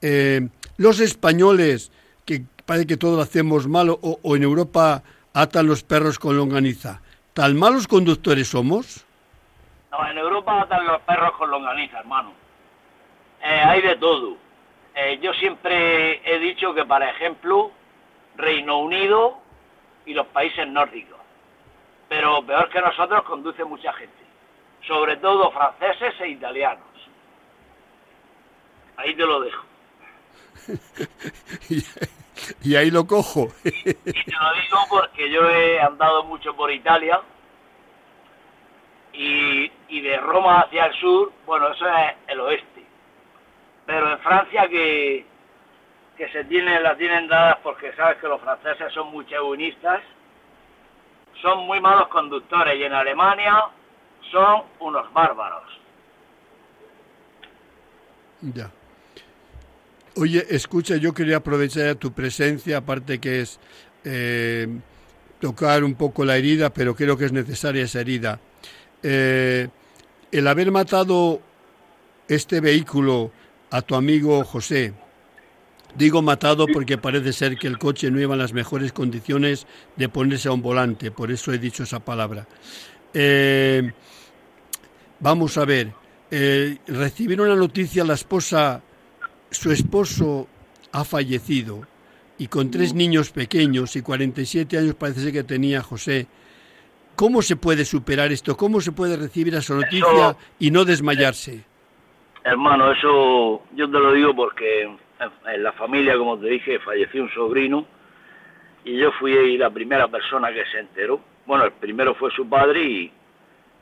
Eh, 0.00 0.48
los 0.76 1.00
españoles, 1.00 1.90
que 2.24 2.44
parece 2.64 2.86
que 2.86 2.96
todo 2.96 3.16
lo 3.16 3.22
hacemos 3.22 3.66
mal, 3.66 3.90
o, 3.90 3.98
o 4.00 4.36
en 4.36 4.42
Europa 4.44 5.02
atan 5.32 5.66
los 5.66 5.82
perros 5.82 6.18
con 6.18 6.36
longaniza, 6.36 7.02
¿tan 7.34 7.56
malos 7.56 7.88
conductores 7.88 8.48
somos? 8.48 9.05
No, 9.96 10.10
en 10.10 10.18
Europa 10.18 10.62
atan 10.62 10.86
los 10.86 11.00
perros 11.02 11.32
con 11.32 11.50
longaniza, 11.50 12.00
hermano. 12.00 12.32
Eh, 13.42 13.62
hay 13.64 13.82
de 13.82 13.96
todo. 13.96 14.36
Eh, 14.94 15.18
yo 15.22 15.32
siempre 15.34 16.20
he 16.24 16.38
dicho 16.38 16.74
que, 16.74 16.84
por 16.84 17.02
ejemplo, 17.02 17.70
Reino 18.36 18.78
Unido 18.78 19.38
y 20.04 20.14
los 20.14 20.26
países 20.28 20.66
nórdicos, 20.68 21.18
pero 22.08 22.44
peor 22.44 22.68
que 22.70 22.80
nosotros 22.80 23.22
conduce 23.24 23.64
mucha 23.64 23.92
gente, 23.92 24.24
sobre 24.86 25.16
todo 25.16 25.50
franceses 25.50 26.14
e 26.20 26.28
italianos. 26.28 26.84
Ahí 28.96 29.14
te 29.14 29.26
lo 29.26 29.40
dejo. 29.40 29.64
y 32.62 32.76
ahí 32.76 32.90
lo 32.90 33.06
cojo. 33.06 33.48
y 33.64 33.92
te 33.92 34.32
lo 34.32 34.54
digo 34.54 34.78
porque 34.88 35.30
yo 35.30 35.48
he 35.50 35.80
andado 35.80 36.24
mucho 36.24 36.54
por 36.56 36.70
Italia 36.70 37.20
y, 39.16 40.00
de 40.00 40.16
Roma 40.18 40.60
hacia 40.60 40.86
el 40.86 40.94
sur, 40.94 41.32
bueno, 41.46 41.68
eso 41.68 41.86
es 41.88 42.14
el 42.28 42.40
oeste 42.40 42.76
pero 43.86 44.12
en 44.12 44.18
Francia 44.18 44.68
que, 44.68 45.24
que 46.18 46.28
se 46.30 46.44
tienen, 46.44 46.82
la 46.82 46.96
tienen 46.96 47.28
dadas 47.28 47.58
porque 47.62 47.94
sabes 47.94 48.18
que 48.18 48.26
los 48.26 48.40
franceses 48.40 48.92
son 48.92 49.12
muy 49.12 49.24
chauvinistas, 49.26 50.00
son 51.40 51.66
muy 51.66 51.80
malos 51.80 52.08
conductores 52.08 52.78
y 52.78 52.82
en 52.82 52.92
Alemania 52.92 53.64
son 54.32 54.64
unos 54.80 55.10
bárbaros. 55.12 55.62
Ya. 58.42 58.70
Oye, 60.16 60.44
escucha, 60.50 60.96
yo 60.96 61.14
quería 61.14 61.36
aprovechar 61.36 61.94
tu 61.96 62.12
presencia, 62.12 62.78
aparte 62.78 63.20
que 63.20 63.40
es 63.42 63.60
eh, 64.04 64.66
tocar 65.40 65.84
un 65.84 65.94
poco 65.94 66.24
la 66.24 66.36
herida, 66.36 66.70
pero 66.70 66.96
creo 66.96 67.16
que 67.16 67.26
es 67.26 67.32
necesaria 67.32 67.84
esa 67.84 68.00
herida. 68.00 68.40
Eh, 69.08 69.68
el 70.32 70.48
haber 70.48 70.72
matado 70.72 71.40
este 72.26 72.60
vehículo 72.60 73.30
a 73.70 73.80
tu 73.80 73.94
amigo 73.94 74.42
José. 74.42 74.94
Digo 75.96 76.22
matado 76.22 76.66
porque 76.66 76.98
parece 76.98 77.32
ser 77.32 77.56
que 77.56 77.68
el 77.68 77.78
coche 77.78 78.10
no 78.10 78.20
iba 78.20 78.34
en 78.34 78.40
las 78.40 78.52
mejores 78.52 78.92
condiciones 78.92 79.68
de 79.94 80.08
ponerse 80.08 80.48
a 80.48 80.52
un 80.52 80.60
volante, 80.60 81.12
por 81.12 81.30
eso 81.30 81.52
he 81.52 81.58
dicho 81.58 81.84
esa 81.84 82.00
palabra. 82.00 82.48
Eh, 83.14 83.92
vamos 85.20 85.56
a 85.56 85.64
ver, 85.64 85.92
eh, 86.32 86.78
recibieron 86.88 87.48
la 87.48 87.54
noticia, 87.54 88.02
la 88.02 88.14
esposa, 88.14 88.82
su 89.52 89.70
esposo 89.70 90.48
ha 90.90 91.04
fallecido 91.04 91.82
y 92.38 92.48
con 92.48 92.72
tres 92.72 92.92
niños 92.92 93.30
pequeños 93.30 93.94
y 93.94 94.02
47 94.02 94.78
años 94.78 94.96
parece 94.96 95.20
ser 95.20 95.32
que 95.32 95.44
tenía 95.44 95.80
José. 95.80 96.26
¿Cómo 97.16 97.40
se 97.40 97.56
puede 97.56 97.84
superar 97.84 98.30
esto? 98.30 98.56
¿Cómo 98.56 98.80
se 98.80 98.92
puede 98.92 99.16
recibir 99.16 99.54
esa 99.54 99.74
noticia 99.74 100.36
y 100.58 100.70
no 100.70 100.84
desmayarse? 100.84 101.64
Hermano, 102.44 102.92
eso 102.92 103.62
yo 103.74 103.90
te 103.90 103.98
lo 103.98 104.12
digo 104.12 104.36
porque 104.36 104.82
en, 104.82 105.62
la 105.62 105.72
familia, 105.72 106.16
como 106.18 106.38
te 106.38 106.48
dije, 106.48 106.78
falleció 106.78 107.22
un 107.22 107.30
sobrino 107.30 107.86
y 108.84 108.98
yo 108.98 109.10
fui 109.12 109.56
la 109.56 109.70
primera 109.70 110.08
persona 110.08 110.52
que 110.52 110.64
se 110.66 110.78
enteró. 110.78 111.18
Bueno, 111.46 111.64
el 111.64 111.72
primero 111.72 112.14
fue 112.14 112.30
su 112.32 112.46
padre 112.48 112.82
y, 112.82 113.12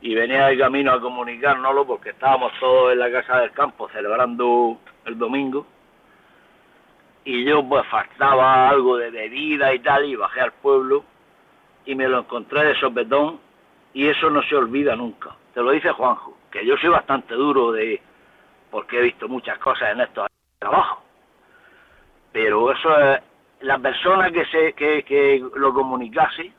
y 0.00 0.14
venía 0.14 0.46
de 0.46 0.56
camino 0.56 0.92
a 0.92 1.00
comunicárnoslo 1.00 1.86
porque 1.86 2.10
estábamos 2.10 2.52
todos 2.60 2.92
en 2.92 3.00
la 3.00 3.10
casa 3.10 3.40
del 3.40 3.50
campo 3.50 3.88
celebrando 3.92 4.78
el 5.04 5.18
domingo 5.18 5.66
y 7.24 7.44
yo 7.44 7.66
pues 7.66 7.84
faltaba 7.90 8.68
algo 8.68 8.96
de 8.98 9.10
bebida 9.10 9.74
y 9.74 9.78
tal 9.80 10.04
y 10.04 10.14
bajé 10.14 10.40
al 10.40 10.52
pueblo 10.52 11.04
y 11.86 11.94
me 11.94 12.08
lo 12.08 12.20
encontré 12.20 12.64
de 12.64 12.74
sopetón 12.76 13.40
y 13.92 14.08
eso 14.08 14.30
no 14.30 14.42
se 14.42 14.56
olvida 14.56 14.96
nunca. 14.96 15.36
Te 15.52 15.62
lo 15.62 15.70
dice 15.70 15.90
Juanjo, 15.90 16.36
que 16.50 16.64
yo 16.66 16.76
soy 16.76 16.90
bastante 16.90 17.34
duro 17.34 17.72
de 17.72 18.00
porque 18.70 18.98
he 18.98 19.02
visto 19.02 19.28
muchas 19.28 19.58
cosas 19.58 19.92
en 19.92 20.00
estos 20.00 20.26
trabajos. 20.58 21.04
pues 22.32 22.78
eh, 22.98 23.20
la 23.60 23.78
persona 23.78 24.32
que, 24.32 24.44
se, 24.46 24.72
que, 24.72 25.04
que 25.04 25.40
lo 25.54 25.72
comunicase, 25.72 26.52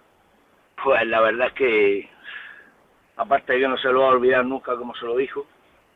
pues 0.82 1.06
la 1.08 1.20
verdad 1.20 1.48
es 1.48 1.54
que, 1.54 2.10
aparte 3.18 3.54
de 3.54 3.60
que 3.60 3.68
no 3.68 3.78
se 3.78 3.92
lo 3.92 4.02
va 4.02 4.08
a 4.08 4.12
olvidar 4.12 4.46
nunca 4.46 4.78
como 4.78 4.96
se 4.96 5.06
lo 5.06 5.18
dijo, 5.18 5.46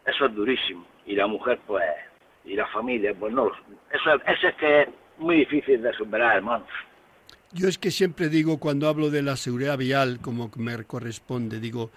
eso 0.05 0.25
es 0.25 0.35
durísimo. 0.35 0.85
Y 1.05 1.15
la 1.15 1.27
mujer, 1.27 1.59
pues, 1.65 1.85
y 2.43 2.55
la 2.55 2.67
familia, 2.67 3.13
pues 3.17 3.33
no, 3.33 3.49
eso, 3.89 4.15
eso 4.15 4.47
es 4.47 4.55
que 4.55 4.81
es 4.81 4.89
muy 5.17 5.37
difícil 5.37 5.81
de 5.81 5.93
superar, 5.93 6.37
hermano. 6.37 6.65
Yo 7.51 7.67
es 7.67 7.79
que 7.79 7.89
siempre 7.89 8.29
digo, 8.29 8.59
cuando 8.59 8.87
hablo 8.87 9.09
de 9.09 9.23
la 9.23 9.35
seguridad 9.35 9.77
vial, 9.77 10.19
como 10.21 10.51
me 10.57 10.83
corresponde, 10.83 11.59
digo 11.59 11.89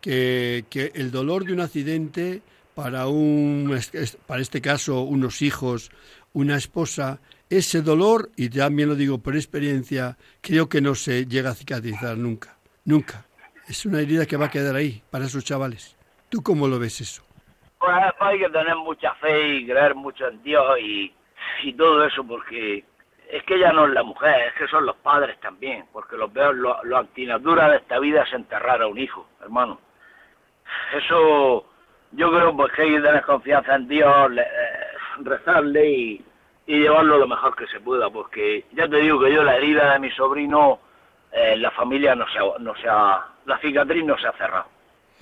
que, 0.00 0.64
que 0.70 0.92
el 0.94 1.10
dolor 1.10 1.44
de 1.44 1.52
un 1.52 1.60
accidente 1.60 2.42
para 2.76 3.08
un, 3.08 3.76
para 4.26 4.40
este 4.40 4.60
caso, 4.60 5.02
unos 5.02 5.42
hijos, 5.42 5.90
una 6.32 6.56
esposa, 6.56 7.20
ese 7.48 7.82
dolor, 7.82 8.30
y 8.36 8.48
también 8.48 8.88
lo 8.88 8.94
digo 8.94 9.18
por 9.18 9.34
experiencia, 9.34 10.16
creo 10.40 10.68
que 10.68 10.80
no 10.80 10.94
se 10.94 11.26
llega 11.26 11.50
a 11.50 11.54
cicatrizar 11.54 12.16
nunca, 12.16 12.56
nunca. 12.84 13.26
Es 13.68 13.84
una 13.86 14.00
herida 14.00 14.26
que 14.26 14.36
va 14.36 14.46
a 14.46 14.50
quedar 14.50 14.76
ahí 14.76 15.02
para 15.10 15.24
esos 15.24 15.44
chavales. 15.44 15.96
¿Tú 16.28 16.42
cómo 16.42 16.68
lo 16.68 16.78
ves 16.78 17.00
eso? 17.00 17.24
Pues 17.80 17.92
hay 18.20 18.38
que 18.38 18.48
tener 18.50 18.76
mucha 18.76 19.14
fe 19.16 19.56
y 19.56 19.66
creer 19.66 19.96
mucho 19.96 20.28
en 20.28 20.40
Dios 20.42 20.78
y, 20.80 21.12
y 21.64 21.72
todo 21.72 22.04
eso, 22.04 22.22
porque 22.24 22.84
es 23.32 23.44
que 23.44 23.58
ya 23.58 23.72
no 23.72 23.86
es 23.86 23.92
la 23.92 24.02
mujer, 24.02 24.48
es 24.48 24.54
que 24.54 24.68
son 24.68 24.86
los 24.86 24.96
padres 24.96 25.38
también, 25.40 25.84
porque 25.92 26.16
los 26.16 26.32
veo, 26.32 26.52
lo, 26.52 26.82
lo 26.84 26.98
antinatura 26.98 27.70
de 27.70 27.76
esta 27.78 27.98
vida 27.98 28.22
es 28.22 28.32
enterrar 28.32 28.82
a 28.82 28.88
un 28.88 28.98
hijo, 28.98 29.28
hermano. 29.40 29.80
Eso, 30.92 31.66
yo 32.12 32.30
creo 32.30 32.56
pues 32.56 32.72
que 32.72 32.82
hay 32.82 32.90
que 32.94 33.00
tener 33.00 33.22
confianza 33.22 33.74
en 33.76 33.88
Dios, 33.88 34.32
eh, 34.36 34.46
rezarle 35.20 35.90
y, 35.90 36.24
llevarlo 36.66 37.18
lo 37.18 37.26
mejor 37.26 37.56
que 37.56 37.66
se 37.66 37.80
pueda, 37.80 38.08
porque 38.10 38.64
ya 38.72 38.86
te 38.86 38.98
digo 38.98 39.18
que 39.18 39.32
yo 39.32 39.42
la 39.42 39.56
herida 39.56 39.92
de 39.92 39.98
mi 39.98 40.10
sobrino, 40.12 40.78
eh, 41.32 41.56
la 41.56 41.72
familia 41.72 42.14
no 42.14 42.28
se, 42.28 42.38
ha, 42.38 42.58
no 42.60 42.76
se 42.76 42.88
ha, 42.88 43.26
la 43.46 43.58
cicatriz 43.58 44.04
no 44.04 44.16
se 44.16 44.28
ha 44.28 44.32
cerrado. 44.32 44.66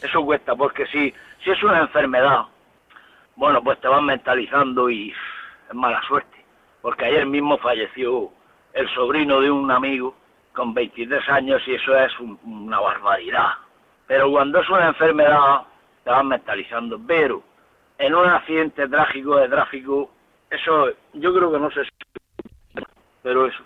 Eso 0.03 0.23
cuesta, 0.27 0.55
porque 0.55 0.87
si, 0.89 1.13
si 1.43 1.51
es 1.51 1.63
una 1.63 1.81
enfermedad, 1.81 2.43
bueno, 3.35 3.63
pues 3.63 3.81
te 3.81 3.89
vas 3.89 4.03
mentalizando 4.03 4.91
y 4.91 5.11
es 5.11 5.75
mala 5.75 6.03
suerte 6.03 6.38
porque 6.89 7.05
ayer 7.05 7.27
mismo 7.27 7.59
falleció 7.59 8.31
el 8.73 8.89
sobrino 8.95 9.43
de 9.43 9.51
un 9.51 9.71
amigo 9.71 10.15
con 10.55 10.73
23 10.73 11.29
años 11.29 11.61
y 11.67 11.75
eso 11.75 11.95
es 11.95 12.19
un, 12.19 12.41
una 12.45 12.81
barbaridad. 12.81 13.51
Pero 14.07 14.31
cuando 14.31 14.59
es 14.59 14.71
una 14.71 14.87
enfermedad, 14.87 15.65
te 16.03 16.09
vas 16.09 16.25
mentalizando. 16.25 16.99
Pero 17.07 17.43
en 17.99 18.15
un 18.15 18.27
accidente 18.27 18.89
trágico 18.89 19.37
de 19.37 19.51
tráfico, 19.51 20.11
eso 20.49 20.89
yo 21.13 21.35
creo 21.35 21.53
que 21.53 21.59
no 21.59 21.71
se... 21.73 21.83
Pero 23.23 23.45
eso. 23.45 23.63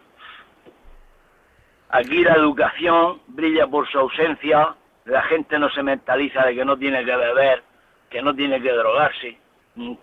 Aquí 1.91 2.25
la 2.25 2.33
educación 2.33 3.21
brilla 3.29 3.69
por 3.69 3.89
su 3.89 4.01
ausencia, 4.01 4.75
la 5.05 5.23
gente 5.23 5.61
no 5.61 5.71
se 5.71 5.85
mentaliza 5.85 6.45
de 6.45 6.57
que 6.57 6.65
no 6.65 6.77
tiene 6.77 7.05
que 7.05 7.15
beber, 7.15 7.63
que 8.11 8.21
no 8.21 8.35
tiene 8.35 8.61
que 8.61 8.73
drogarse, 8.73 9.39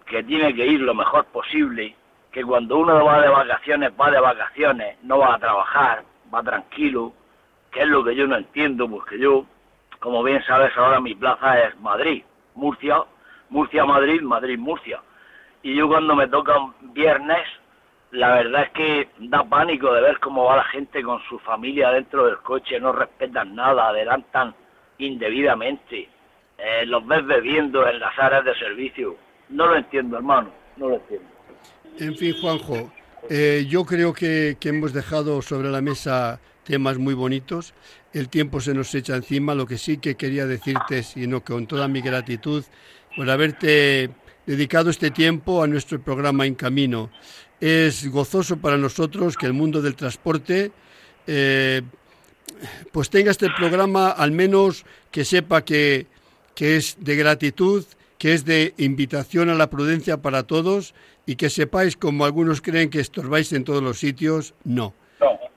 que 0.06 0.24
tiene 0.24 0.56
que 0.56 0.66
ir 0.66 0.80
lo 0.80 0.94
mejor 0.94 1.26
posible 1.26 1.98
que 2.32 2.44
cuando 2.44 2.78
uno 2.78 3.04
va 3.04 3.22
de 3.22 3.30
vacaciones, 3.30 3.92
va 4.00 4.12
de 4.12 4.20
vacaciones, 4.20 4.98
no 5.04 5.20
va 5.20 5.36
a 5.36 5.40
trabajar, 5.40 6.04
va 6.34 6.44
tranquilo, 6.44 7.14
que 7.72 7.82
es 7.82 7.88
lo 7.88 8.04
que 8.04 8.16
yo 8.16 8.28
no 8.28 8.38
entiendo, 8.38 8.90
porque 8.90 9.18
yo, 9.18 9.46
como 10.00 10.24
bien 10.24 10.44
sabes, 10.44 10.76
ahora 10.78 11.00
mi 11.00 11.16
plaza 11.16 11.60
es 11.60 11.80
Madrid, 11.80 12.24
Murcia, 12.56 13.04
Murcia-Madrid, 13.50 14.22
Madrid-Murcia. 14.22 15.02
Y 15.64 15.76
yo 15.76 15.88
cuando 15.88 16.16
me 16.16 16.28
toca 16.28 16.58
un 16.58 16.74
viernes, 16.94 17.46
la 18.12 18.36
verdad 18.36 18.64
es 18.64 18.70
que 18.72 19.10
da 19.20 19.44
pánico 19.44 19.94
de 19.94 20.02
ver 20.02 20.20
cómo 20.20 20.46
va 20.46 20.58
la 20.58 20.64
gente 20.66 21.04
con 21.04 21.22
su 21.24 21.40
familia 21.40 21.92
dentro 21.92 22.26
del 22.26 22.38
coche, 22.40 22.80
no 22.80 22.92
respetan 22.92 23.56
nada, 23.56 23.90
adelantan 23.90 24.54
indebidamente, 25.00 26.10
eh, 26.58 26.86
los 26.86 27.06
ves 27.08 27.26
bebiendo 27.26 27.88
en 27.88 28.00
las 28.00 28.18
áreas 28.20 28.46
de 28.46 28.56
servicio. 28.56 29.16
No 29.50 29.68
lo 29.68 29.76
entiendo, 29.76 30.18
hermano, 30.18 30.50
no 30.78 30.90
lo 30.90 30.96
entiendo. 30.96 31.39
En 31.98 32.16
fin, 32.16 32.34
Juanjo, 32.40 32.92
eh, 33.30 33.66
yo 33.68 33.86
creo 33.86 34.14
que, 34.14 34.58
que, 34.60 34.70
hemos 34.70 34.94
dejado 34.94 35.42
sobre 35.42 35.70
la 35.70 35.82
mesa 35.82 36.40
temas 36.64 36.98
muy 36.98 37.14
bonitos. 37.14 37.74
El 38.14 38.30
tiempo 38.30 38.62
se 38.62 38.74
nos 38.74 38.94
echa 38.94 39.16
encima. 39.16 39.56
Lo 39.56 39.66
que 39.66 39.78
sí 39.78 39.98
que 39.98 40.16
quería 40.16 40.46
decirte, 40.46 41.04
sino 41.04 41.44
con 41.44 41.68
toda 41.68 41.88
mi 41.88 42.02
gratitud 42.02 42.64
por 43.16 43.30
haberte 43.30 44.12
dedicado 44.46 44.90
este 44.90 45.12
tiempo 45.12 45.64
a 45.64 45.68
nuestro 45.68 46.02
programa 46.02 46.46
En 46.46 46.56
Camino. 46.56 47.10
Es 47.60 48.08
gozoso 48.08 48.58
para 48.58 48.78
nosotros 48.78 49.36
que 49.36 49.46
el 49.46 49.54
mundo 49.54 49.82
del 49.82 49.96
transporte 49.96 50.72
eh, 51.28 51.82
pues 52.92 53.10
tenga 53.10 53.32
este 53.32 53.50
programa, 53.50 54.10
al 54.10 54.32
menos 54.32 54.86
que 55.12 55.26
sepa 55.26 55.64
que, 55.64 56.08
que 56.56 56.78
es 56.78 56.98
de 57.00 57.16
gratitud, 57.16 57.86
que 58.20 58.34
es 58.34 58.46
de 58.46 58.76
invitación 58.78 59.50
a 59.50 59.56
la 59.56 59.70
prudencia 59.70 60.22
para 60.22 60.44
todos 60.44 60.94
y 61.26 61.38
que 61.38 61.50
sepáis, 61.50 61.96
como 61.96 62.26
algunos 62.26 62.62
creen 62.62 62.90
que 62.90 63.00
estorbáis 63.00 63.52
en 63.54 63.64
todos 63.64 63.82
los 63.82 63.98
sitios, 63.98 64.54
no. 64.64 64.94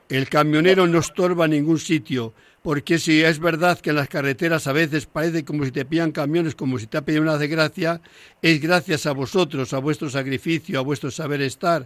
El 0.09 0.29
camionero 0.29 0.87
no 0.87 0.99
estorba 0.99 1.45
en 1.45 1.51
ningún 1.51 1.77
sitio, 1.77 2.33
porque 2.61 2.99
si 2.99 3.21
es 3.21 3.39
verdad 3.39 3.79
que 3.79 3.89
en 3.89 3.97
las 3.97 4.07
carreteras 4.07 4.67
a 4.67 4.73
veces 4.73 5.05
parece 5.05 5.43
como 5.43 5.65
si 5.65 5.71
te 5.71 5.83
pillan 5.83 6.11
camiones, 6.11 6.55
como 6.55 6.79
si 6.79 6.87
te 6.87 6.97
ha 6.97 7.01
pedido 7.01 7.21
una 7.21 7.37
desgracia, 7.37 8.01
es 8.41 8.61
gracias 8.61 9.05
a 9.05 9.11
vosotros, 9.11 9.73
a 9.73 9.79
vuestro 9.79 10.09
sacrificio, 10.09 10.79
a 10.79 10.83
vuestro 10.83 11.11
saber 11.11 11.41
estar, 11.41 11.85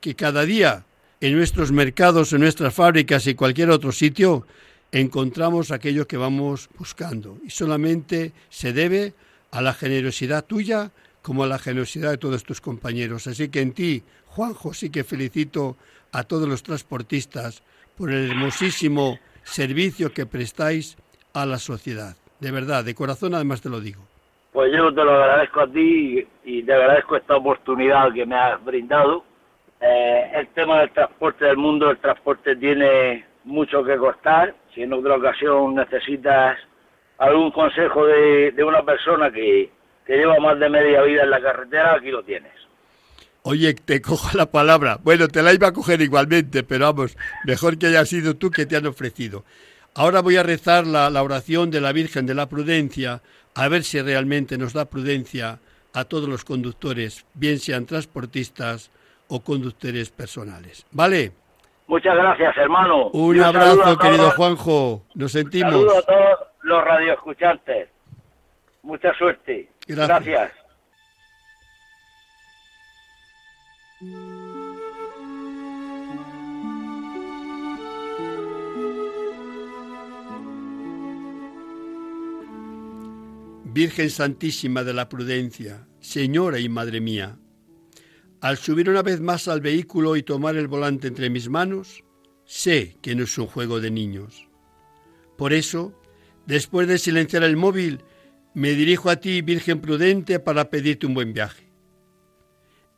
que 0.00 0.14
cada 0.14 0.44
día 0.46 0.86
en 1.20 1.36
nuestros 1.36 1.70
mercados, 1.70 2.32
en 2.32 2.40
nuestras 2.40 2.72
fábricas 2.72 3.26
y 3.26 3.34
cualquier 3.34 3.70
otro 3.70 3.92
sitio, 3.92 4.46
encontramos 4.90 5.70
aquello 5.70 6.06
que 6.06 6.16
vamos 6.16 6.70
buscando. 6.78 7.38
Y 7.44 7.50
solamente 7.50 8.32
se 8.48 8.72
debe 8.72 9.12
a 9.54 9.62
la 9.62 9.72
generosidad 9.72 10.44
tuya 10.44 10.90
como 11.22 11.44
a 11.44 11.46
la 11.46 11.58
generosidad 11.58 12.10
de 12.10 12.18
todos 12.18 12.42
tus 12.42 12.60
compañeros. 12.60 13.28
Así 13.28 13.50
que 13.50 13.60
en 13.60 13.72
ti, 13.72 14.02
Juanjo, 14.26 14.74
sí 14.74 14.90
que 14.90 15.04
felicito 15.04 15.76
a 16.12 16.24
todos 16.24 16.48
los 16.48 16.62
transportistas 16.62 17.62
por 17.96 18.10
el 18.10 18.30
hermosísimo 18.30 19.18
servicio 19.44 20.12
que 20.12 20.26
prestáis 20.26 20.98
a 21.32 21.46
la 21.46 21.58
sociedad. 21.58 22.16
De 22.40 22.50
verdad, 22.50 22.84
de 22.84 22.94
corazón 22.94 23.34
además 23.34 23.62
te 23.62 23.70
lo 23.70 23.80
digo. 23.80 24.02
Pues 24.52 24.72
yo 24.72 24.92
te 24.92 25.04
lo 25.04 25.12
agradezco 25.14 25.60
a 25.60 25.66
ti 25.68 26.26
y 26.44 26.62
te 26.64 26.72
agradezco 26.72 27.16
esta 27.16 27.36
oportunidad 27.36 28.12
que 28.12 28.26
me 28.26 28.36
has 28.36 28.62
brindado. 28.64 29.24
Eh, 29.80 30.30
el 30.34 30.48
tema 30.48 30.80
del 30.80 30.90
transporte 30.90 31.44
del 31.44 31.56
mundo, 31.56 31.90
el 31.90 31.98
transporte 31.98 32.56
tiene 32.56 33.24
mucho 33.44 33.84
que 33.84 33.96
costar. 33.96 34.54
Si 34.74 34.82
en 34.82 34.92
otra 34.92 35.14
ocasión 35.14 35.76
necesitas 35.76 36.58
algún 37.18 37.50
consejo 37.50 38.06
de, 38.06 38.52
de 38.52 38.64
una 38.64 38.82
persona 38.82 39.30
que, 39.30 39.70
que 40.06 40.16
lleva 40.16 40.38
más 40.38 40.58
de 40.58 40.68
media 40.68 41.02
vida 41.02 41.22
en 41.22 41.30
la 41.30 41.40
carretera, 41.40 41.94
aquí 41.94 42.10
lo 42.10 42.22
tienes. 42.22 42.52
Oye, 43.42 43.74
te 43.74 44.00
cojo 44.00 44.36
la 44.36 44.46
palabra. 44.46 44.98
Bueno, 45.02 45.28
te 45.28 45.42
la 45.42 45.52
iba 45.52 45.68
a 45.68 45.72
coger 45.72 46.00
igualmente, 46.00 46.62
pero 46.62 46.86
vamos, 46.86 47.16
mejor 47.44 47.78
que 47.78 47.88
haya 47.88 48.04
sido 48.06 48.36
tú 48.36 48.50
que 48.50 48.66
te 48.66 48.76
han 48.76 48.86
ofrecido. 48.86 49.44
Ahora 49.94 50.22
voy 50.22 50.36
a 50.36 50.42
rezar 50.42 50.86
la, 50.86 51.10
la, 51.10 51.22
oración 51.22 51.70
de 51.70 51.80
la 51.80 51.92
Virgen 51.92 52.26
de 52.26 52.34
la 52.34 52.48
Prudencia, 52.48 53.20
a 53.54 53.68
ver 53.68 53.84
si 53.84 54.00
realmente 54.00 54.58
nos 54.58 54.72
da 54.72 54.86
prudencia 54.86 55.60
a 55.92 56.04
todos 56.04 56.28
los 56.28 56.44
conductores, 56.44 57.24
bien 57.34 57.58
sean 57.58 57.86
transportistas 57.86 58.90
o 59.28 59.40
conductores 59.40 60.10
personales. 60.10 60.84
¿Vale? 60.90 61.32
Muchas 61.86 62.16
gracias, 62.16 62.56
hermano. 62.56 63.08
Un, 63.10 63.40
abrazo, 63.40 63.98
querido 63.98 64.30
Juanjo. 64.30 65.02
Nos 65.14 65.32
sentimos. 65.32 65.74
A 65.74 66.02
todos 66.02 66.38
los 66.64 66.82
radioescuchantes. 66.82 67.88
Mucha 68.82 69.16
suerte. 69.16 69.68
Gracias. 69.86 70.08
Gracias. 70.08 70.52
Virgen 83.64 84.08
Santísima 84.08 84.84
de 84.84 84.94
la 84.94 85.08
Prudencia, 85.08 85.86
Señora 86.00 86.60
y 86.60 86.68
Madre 86.68 87.00
mía, 87.00 87.36
al 88.40 88.56
subir 88.56 88.88
una 88.88 89.02
vez 89.02 89.20
más 89.20 89.48
al 89.48 89.60
vehículo 89.60 90.16
y 90.16 90.22
tomar 90.22 90.54
el 90.56 90.68
volante 90.68 91.08
entre 91.08 91.28
mis 91.28 91.48
manos, 91.48 92.04
sé 92.44 92.96
que 93.02 93.14
no 93.14 93.24
es 93.24 93.36
un 93.36 93.46
juego 93.46 93.80
de 93.80 93.90
niños. 93.90 94.48
Por 95.36 95.52
eso, 95.52 95.92
después 96.46 96.88
de 96.88 96.98
silenciar 96.98 97.42
el 97.42 97.56
móvil, 97.56 98.00
me 98.54 98.70
dirijo 98.72 99.10
a 99.10 99.16
ti, 99.16 99.42
Virgen 99.42 99.80
prudente, 99.80 100.38
para 100.38 100.70
pedirte 100.70 101.06
un 101.06 101.14
buen 101.14 101.32
viaje. 101.32 101.70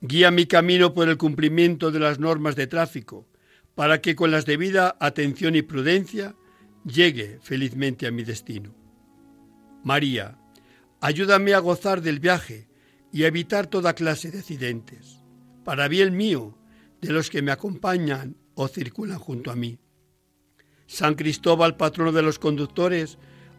Guía 0.01 0.31
mi 0.31 0.47
camino 0.47 0.93
por 0.93 1.09
el 1.09 1.17
cumplimiento 1.17 1.91
de 1.91 1.99
las 1.99 2.19
normas 2.19 2.57
de 2.57 2.67
tráfico, 2.67 3.27
para 3.75 4.01
que 4.01 4.15
con 4.15 4.31
la 4.31 4.43
debida 4.43 4.97
atención 5.01 5.55
y 5.57 5.63
prudencia 5.63 6.35
llegue 6.85 7.39
felizmente 7.43 8.07
a 8.07 8.11
mi 8.11 8.23
destino. 8.23 8.75
María, 9.83 10.39
ayúdame 11.01 11.55
a 11.55 11.59
gozar 11.59 12.03
del 12.03 12.21
viaje 12.21 12.69
y 13.13 13.25
a 13.25 13.29
evitar 13.29 13.67
toda 13.67 13.95
clase 13.95 14.31
de 14.31 14.39
accidentes. 14.39 15.23
Para 15.65 15.89
bien 15.89 16.17
mío, 16.17 16.59
de 17.01 17.13
los 17.13 17.31
que 17.31 17.43
me 17.43 17.53
acompañan 17.53 18.37
o 18.55 18.69
circulan 18.69 19.19
junto 19.19 19.51
a 19.51 19.57
mí. 19.57 19.79
San 20.87 21.15
Cristóbal, 21.15 21.77
patrono 21.77 22.13
de 22.13 22.23
los 22.23 22.39
conductores, 22.39 23.19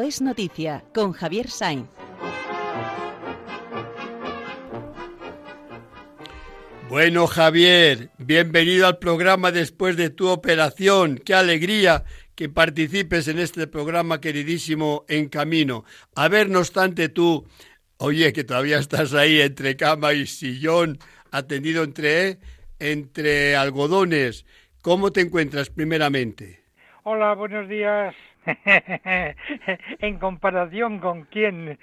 Es 0.00 0.22
Noticia 0.22 0.84
con 0.94 1.12
Javier 1.12 1.48
Sainz. 1.48 1.86
Bueno, 6.88 7.26
Javier, 7.26 8.10
bienvenido 8.18 8.86
al 8.86 8.98
programa 8.98 9.50
después 9.50 9.96
de 9.96 10.10
tu 10.10 10.28
operación. 10.28 11.20
Qué 11.24 11.34
alegría 11.34 12.04
que 12.34 12.48
participes 12.48 13.28
en 13.28 13.38
este 13.38 13.66
programa 13.66 14.20
queridísimo 14.20 15.04
En 15.08 15.28
Camino. 15.28 15.84
A 16.14 16.28
ver, 16.28 16.48
no 16.48 16.60
obstante 16.60 17.08
tú, 17.08 17.46
oye, 17.98 18.32
que 18.32 18.44
todavía 18.44 18.78
estás 18.78 19.14
ahí 19.14 19.40
entre 19.40 19.76
cama 19.76 20.12
y 20.12 20.26
sillón, 20.26 20.98
atendido 21.30 21.82
entre, 21.82 22.38
entre 22.78 23.56
algodones. 23.56 24.46
¿Cómo 24.82 25.12
te 25.12 25.20
encuentras 25.20 25.70
primeramente? 25.70 26.62
Hola, 27.04 27.34
buenos 27.34 27.68
días. 27.68 28.14
¿En 30.00 30.18
comparación 30.18 30.98
con 30.98 31.24
quién? 31.24 31.78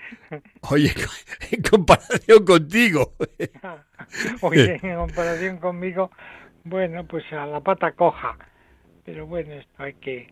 Oye, 0.69 0.91
en 1.51 1.61
comparación 1.61 2.45
contigo. 2.45 3.13
Oye, 4.41 4.79
en 4.81 4.95
comparación 4.95 5.57
conmigo, 5.57 6.11
bueno, 6.63 7.05
pues 7.05 7.23
a 7.31 7.45
la 7.45 7.61
pata 7.61 7.93
coja. 7.93 8.37
Pero 9.05 9.25
bueno, 9.25 9.53
esto 9.53 9.83
hay 9.83 9.93
que 9.93 10.27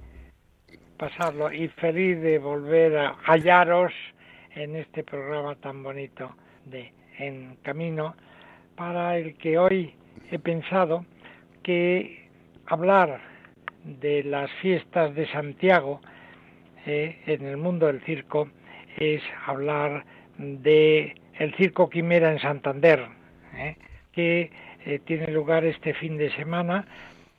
pasarlo. 0.98 1.52
Y 1.52 1.68
feliz 1.70 2.22
de 2.22 2.40
volver 2.40 2.98
a 2.98 3.16
hallaros 3.26 3.94
en 4.56 4.76
este 4.76 5.04
programa 5.04 5.56
tan 5.56 5.84
bonito 5.84 6.36
de 6.66 6.94
En 7.18 7.56
Camino, 7.64 8.16
para 8.76 9.18
el 9.18 9.36
que 9.38 9.58
hoy 9.58 9.96
he 10.30 10.40
pensado 10.40 11.06
que 11.64 12.30
hablar 12.66 13.22
de 13.88 14.24
las 14.24 14.52
fiestas 14.62 15.16
de 15.16 15.28
Santiago, 15.28 16.02
en 16.86 17.46
el 17.46 17.58
mundo 17.58 17.88
del 17.88 18.02
circo 18.02 18.50
es 18.98 19.22
hablar 19.46 20.06
de 20.38 21.16
el 21.36 21.54
circo 21.56 21.90
Quimera 21.90 22.32
en 22.32 22.40
Santander, 22.40 23.08
¿eh? 23.56 23.76
que 24.12 24.52
eh, 24.86 25.00
tiene 25.06 25.28
lugar 25.28 25.66
este 25.66 25.94
fin 25.94 26.18
de 26.18 26.32
semana, 26.36 26.86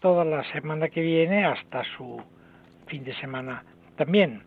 toda 0.01 0.25
la 0.25 0.45
semana 0.53 0.89
que 0.89 1.01
viene 1.01 1.45
hasta 1.45 1.83
su 1.97 2.23
fin 2.87 3.05
de 3.05 3.15
semana 3.15 3.65
también. 3.97 4.43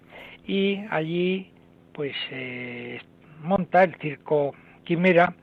Y 0.45 0.83
allí 0.89 1.51
pues 1.93 2.15
monta 3.41 3.83
el 3.83 3.95
circo 3.95 4.55
Quimera, 4.83 5.33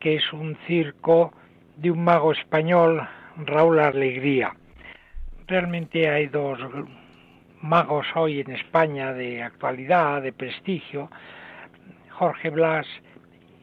que 0.00 0.16
es 0.16 0.32
un 0.32 0.56
circo 0.66 1.32
de 1.76 1.90
un 1.90 2.02
mago 2.02 2.32
español, 2.32 3.06
Raúl 3.36 3.80
Alegría. 3.80 4.54
Realmente 5.48 6.08
hay 6.08 6.28
dos 6.28 6.58
magos 7.60 8.06
hoy 8.14 8.40
en 8.40 8.52
España 8.52 9.12
de 9.12 9.42
actualidad, 9.42 10.22
de 10.22 10.32
prestigio, 10.32 11.10
Jorge 12.10 12.50
Blas 12.50 12.86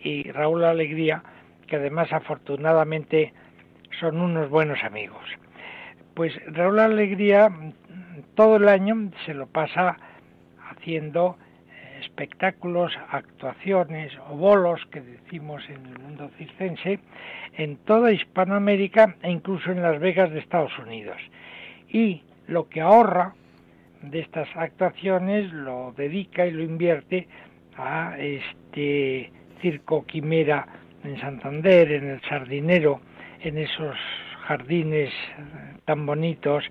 y 0.03 0.29
Raúl 0.31 0.65
Alegría, 0.65 1.23
que 1.67 1.77
además 1.77 2.11
afortunadamente 2.11 3.33
son 3.99 4.19
unos 4.19 4.49
buenos 4.49 4.83
amigos. 4.83 5.23
Pues 6.15 6.33
Raúl 6.47 6.79
Alegría 6.79 7.49
todo 8.35 8.57
el 8.57 8.67
año 8.67 9.11
se 9.25 9.33
lo 9.33 9.47
pasa 9.47 9.97
haciendo 10.69 11.37
eh, 11.69 11.99
espectáculos, 12.01 12.91
actuaciones 13.09 14.11
o 14.29 14.35
bolos 14.35 14.85
que 14.91 15.01
decimos 15.01 15.63
en 15.69 15.85
el 15.85 15.99
mundo 15.99 16.29
circense 16.37 16.99
en 17.53 17.77
toda 17.77 18.11
Hispanoamérica 18.11 19.15
e 19.21 19.31
incluso 19.31 19.71
en 19.71 19.81
Las 19.81 19.99
Vegas 19.99 20.31
de 20.31 20.39
Estados 20.39 20.77
Unidos. 20.77 21.17
Y 21.91 22.23
lo 22.47 22.69
que 22.69 22.81
ahorra 22.81 23.33
de 24.01 24.19
estas 24.19 24.47
actuaciones 24.55 25.51
lo 25.51 25.93
dedica 25.97 26.45
y 26.45 26.51
lo 26.51 26.63
invierte 26.63 27.27
a 27.77 28.17
este 28.17 29.31
circo 29.61 30.05
quimera 30.05 30.67
en 31.03 31.19
Santander, 31.19 31.91
en 31.91 32.09
el 32.09 32.21
Sardinero, 32.21 33.01
en 33.41 33.57
esos 33.57 33.95
jardines 34.47 35.09
eh, 35.09 35.73
tan 35.85 36.05
bonitos, 36.05 36.63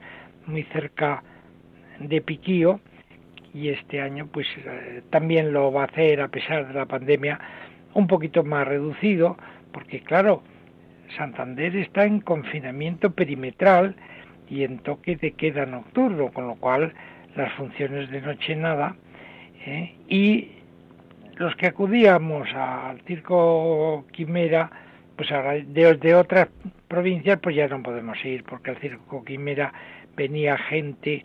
muy 0.47 0.65
cerca 0.65 1.23
de 1.99 2.21
Piquío, 2.21 2.81
y 3.55 3.69
este 3.69 4.01
año 4.01 4.27
pues 4.27 4.47
eh, 4.59 5.03
también 5.11 5.53
lo 5.53 5.73
va 5.73 5.83
a 5.83 5.87
hacer 5.87 6.21
a 6.21 6.29
pesar 6.29 6.69
de 6.69 6.75
la 6.75 6.87
pandemia 6.87 7.41
un 7.95 8.07
poquito 8.07 8.45
más 8.45 8.67
reducido, 8.67 9.37
porque 9.73 10.01
claro, 10.01 10.43
Santander 11.17 11.75
está 11.77 12.05
en 12.05 12.21
confinamiento 12.21 13.11
perimetral 13.11 13.97
y 14.51 14.65
en 14.65 14.79
toque 14.79 15.17
de 15.17 15.33
queda 15.33 15.67
nocturno, 15.67 16.33
con 16.33 16.47
lo 16.47 16.57
cual 16.57 16.93
las 17.37 17.53
funciones 17.55 18.11
de 18.11 18.21
noche 18.21 18.57
nada, 18.57 18.97
¿eh? 19.67 19.95
y 20.09 20.49
los 21.37 21.55
que 21.57 21.67
acudíamos 21.67 22.49
al 22.55 23.01
circo 23.03 24.05
Quimera, 24.13 24.71
pues 25.17 25.31
ahora 25.31 25.55
de, 25.55 26.15
otras 26.15 26.49
provincias, 26.89 27.39
pues 27.41 27.57
ya 27.57 27.69
no 27.69 27.83
podemos 27.83 28.17
ir, 28.25 28.45
porque 28.45 28.71
al 28.71 28.79
circo 28.79 29.25
Quimera 29.25 29.73
venía 30.17 30.57
gente 30.59 31.25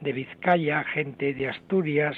de 0.00 0.12
Vizcaya, 0.12 0.84
gente 0.84 1.32
de 1.32 1.48
Asturias, 1.48 2.16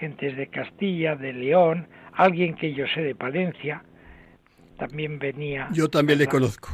gentes 0.00 0.36
de 0.36 0.46
Castilla, 0.46 1.14
de 1.14 1.32
León, 1.32 1.86
alguien 2.14 2.54
que 2.54 2.72
yo 2.72 2.86
sé 2.94 3.02
de 3.02 3.14
Palencia, 3.14 3.82
también 4.78 5.18
venía. 5.18 5.68
Yo 5.72 5.88
también 5.88 6.18
le 6.18 6.26
conozco. 6.26 6.70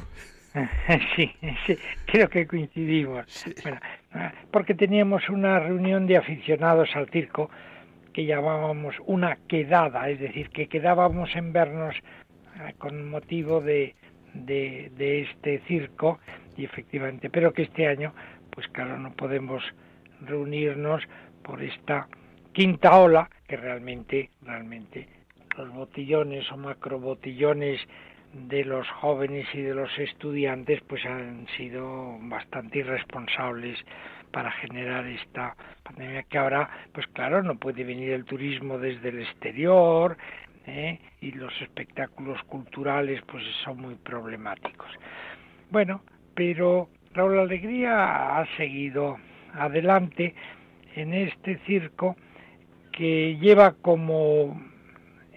sí, 1.17 1.31
sí, 1.67 1.79
creo 2.07 2.29
que 2.29 2.47
coincidimos. 2.47 3.27
Bueno, 3.63 3.81
porque 4.51 4.75
teníamos 4.75 5.29
una 5.29 5.59
reunión 5.61 6.07
de 6.07 6.17
aficionados 6.17 6.95
al 6.95 7.09
circo 7.11 7.51
que 8.13 8.25
llamábamos 8.25 8.97
una 9.07 9.37
quedada, 9.49 10.09
es 10.09 10.19
decir, 10.19 10.51
que 10.51 10.67
quedábamos 10.67 11.35
en 11.37 11.53
vernos 11.53 11.95
eh, 11.97 12.75
con 12.79 13.09
motivo 13.09 13.61
de, 13.61 13.95
de, 14.35 14.91
de 14.97 15.23
este 15.23 15.61
circo 15.69 16.19
y 16.57 16.65
efectivamente, 16.65 17.31
pero 17.31 17.53
que 17.53 17.63
este 17.63 17.87
año, 17.87 18.13
pues 18.51 18.67
claro, 18.69 18.99
no 18.99 19.13
podemos 19.13 19.63
reunirnos 20.21 21.03
por 21.43 21.63
esta 21.63 22.09
quinta 22.53 22.99
ola 22.99 23.31
que 23.47 23.57
realmente, 23.57 24.31
realmente 24.43 25.09
los 25.57 25.73
botillones 25.73 26.51
o 26.53 26.57
macrobotillones 26.57 27.81
de 28.33 28.64
los 28.64 28.89
jóvenes 28.89 29.47
y 29.55 29.62
de 29.62 29.74
los 29.74 29.91
estudiantes 29.99 30.81
pues 30.87 31.05
han 31.07 31.47
sido 31.57 32.18
bastante 32.20 32.81
irresponsables 32.81 33.79
para 34.31 34.51
generar 34.53 35.07
esta 35.07 35.57
pandemia 35.83 36.24
que 36.24 36.39
ahora 36.39 36.68
pues 36.93 37.07
claro 37.09 37.43
no 37.43 37.59
puede 37.59 37.85
venir 37.85 38.11
el 38.11 38.24
turismo 38.24 38.79
desde 38.79 39.09
el 39.09 39.22
exterior 39.22 40.18
¿eh? 40.66 40.99
y 41.20 41.33
los 41.33 41.53
espectáculos 41.62 42.43
culturales 42.45 43.22
pues 43.26 43.43
son 43.64 43.81
muy 43.81 43.95
problemáticos 43.95 44.91
bueno 45.70 46.03
pero 46.35 46.89
Raúl 47.14 47.39
Alegría 47.39 48.39
ha 48.39 48.47
seguido 48.57 49.16
adelante 49.55 50.35
en 50.95 51.14
este 51.14 51.59
circo 51.66 52.16
que 52.93 53.39
lleva 53.41 53.72
como 53.72 54.61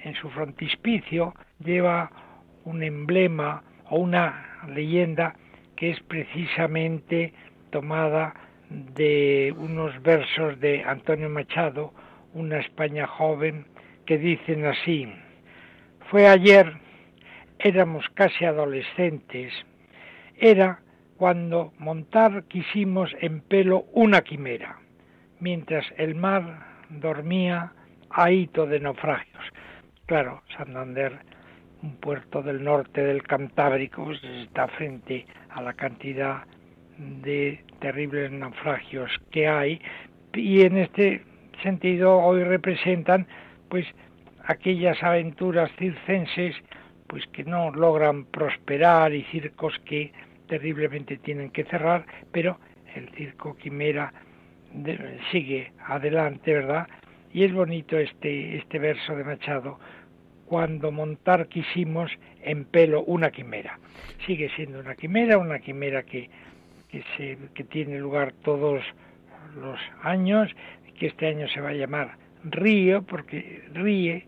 en 0.04 0.14
su 0.16 0.30
frontispicio 0.32 1.34
lleva 1.64 2.12
un 2.66 2.84
emblema 2.84 3.64
o 3.90 4.00
una 4.00 4.62
leyenda 4.68 5.36
que 5.76 5.92
es 5.92 6.00
precisamente 6.02 7.34
tomada 7.72 8.34
de 8.70 9.54
unos 9.58 10.02
versos 10.02 10.60
de 10.60 10.84
Antonio 10.84 11.30
Machado, 11.30 11.94
Una 12.34 12.60
España 12.60 13.08
joven, 13.08 13.66
que 14.06 14.18
dicen 14.18 14.66
así, 14.66 15.12
fue 16.10 16.28
ayer, 16.28 16.78
éramos 17.60 18.06
casi 18.14 18.46
adolescentes, 18.46 19.54
era 20.38 20.80
cuando 21.18 21.74
montar 21.78 22.46
quisimos 22.46 23.14
en 23.20 23.42
pelo 23.42 23.86
una 23.94 24.22
quimera. 24.22 24.78
mientras 25.42 25.86
el 25.98 26.16
mar 26.16 26.68
dormía 26.90 27.74
ahito 28.12 28.66
de 28.68 28.80
naufragios. 28.80 29.44
Claro, 30.06 30.42
Santander, 30.56 31.20
un 31.84 31.96
puerto 31.98 32.42
del 32.42 32.64
norte 32.64 33.02
del 33.02 33.24
Cantábrico, 33.24 34.06
pues, 34.06 34.24
está 34.24 34.68
frente 34.68 35.26
a 35.50 35.62
la 35.62 35.74
cantidad 35.74 36.44
de 36.98 37.64
terribles 37.80 38.32
naufragios 38.32 39.12
que 39.32 39.48
hay 39.48 39.82
y 40.34 40.62
en 40.62 40.78
este 40.78 41.24
sentido 41.64 42.18
hoy 42.18 42.44
representan 42.44 43.28
pues 43.70 43.86
aquellas 44.46 45.02
aventuras 45.02 45.72
circenses 45.78 46.56
pues 47.08 47.26
que 47.28 47.44
no 47.44 47.72
logran 47.72 48.26
prosperar 48.26 49.14
y 49.14 49.24
circos 49.26 49.78
que 49.86 50.12
terriblemente 50.48 51.18
tienen 51.18 51.50
que 51.50 51.64
cerrar, 51.66 52.06
pero 52.32 52.58
el 52.96 53.10
circo 53.10 53.56
Quimera 53.58 54.14
sigue 55.32 55.72
adelante, 55.86 56.54
¿verdad? 56.54 56.88
Y 57.34 57.44
es 57.44 57.54
bonito 57.54 57.98
este, 57.98 58.58
este 58.58 58.80
verso 58.80 59.16
de 59.16 59.24
Machado, 59.24 59.80
cuando 60.52 60.92
montar 60.92 61.48
quisimos 61.48 62.12
en 62.44 62.66
pelo 62.66 63.06
una 63.06 63.32
quimera. 63.32 63.80
Sigue 64.26 64.50
siendo 64.54 64.82
una 64.82 64.96
quimera, 64.96 65.38
una 65.38 65.60
quimera 65.60 66.04
que, 66.04 66.30
que, 66.90 67.06
se, 67.16 67.38
que 67.54 67.64
tiene 67.64 67.98
lugar 67.98 68.34
todos 68.44 68.84
los 69.56 69.80
años, 70.04 70.52
que 71.00 71.08
este 71.08 71.28
año 71.28 71.48
se 71.48 71.62
va 71.62 71.70
a 71.70 71.74
llamar 71.74 72.18
Río, 72.44 73.04
porque 73.04 73.64
ríe, 73.72 74.26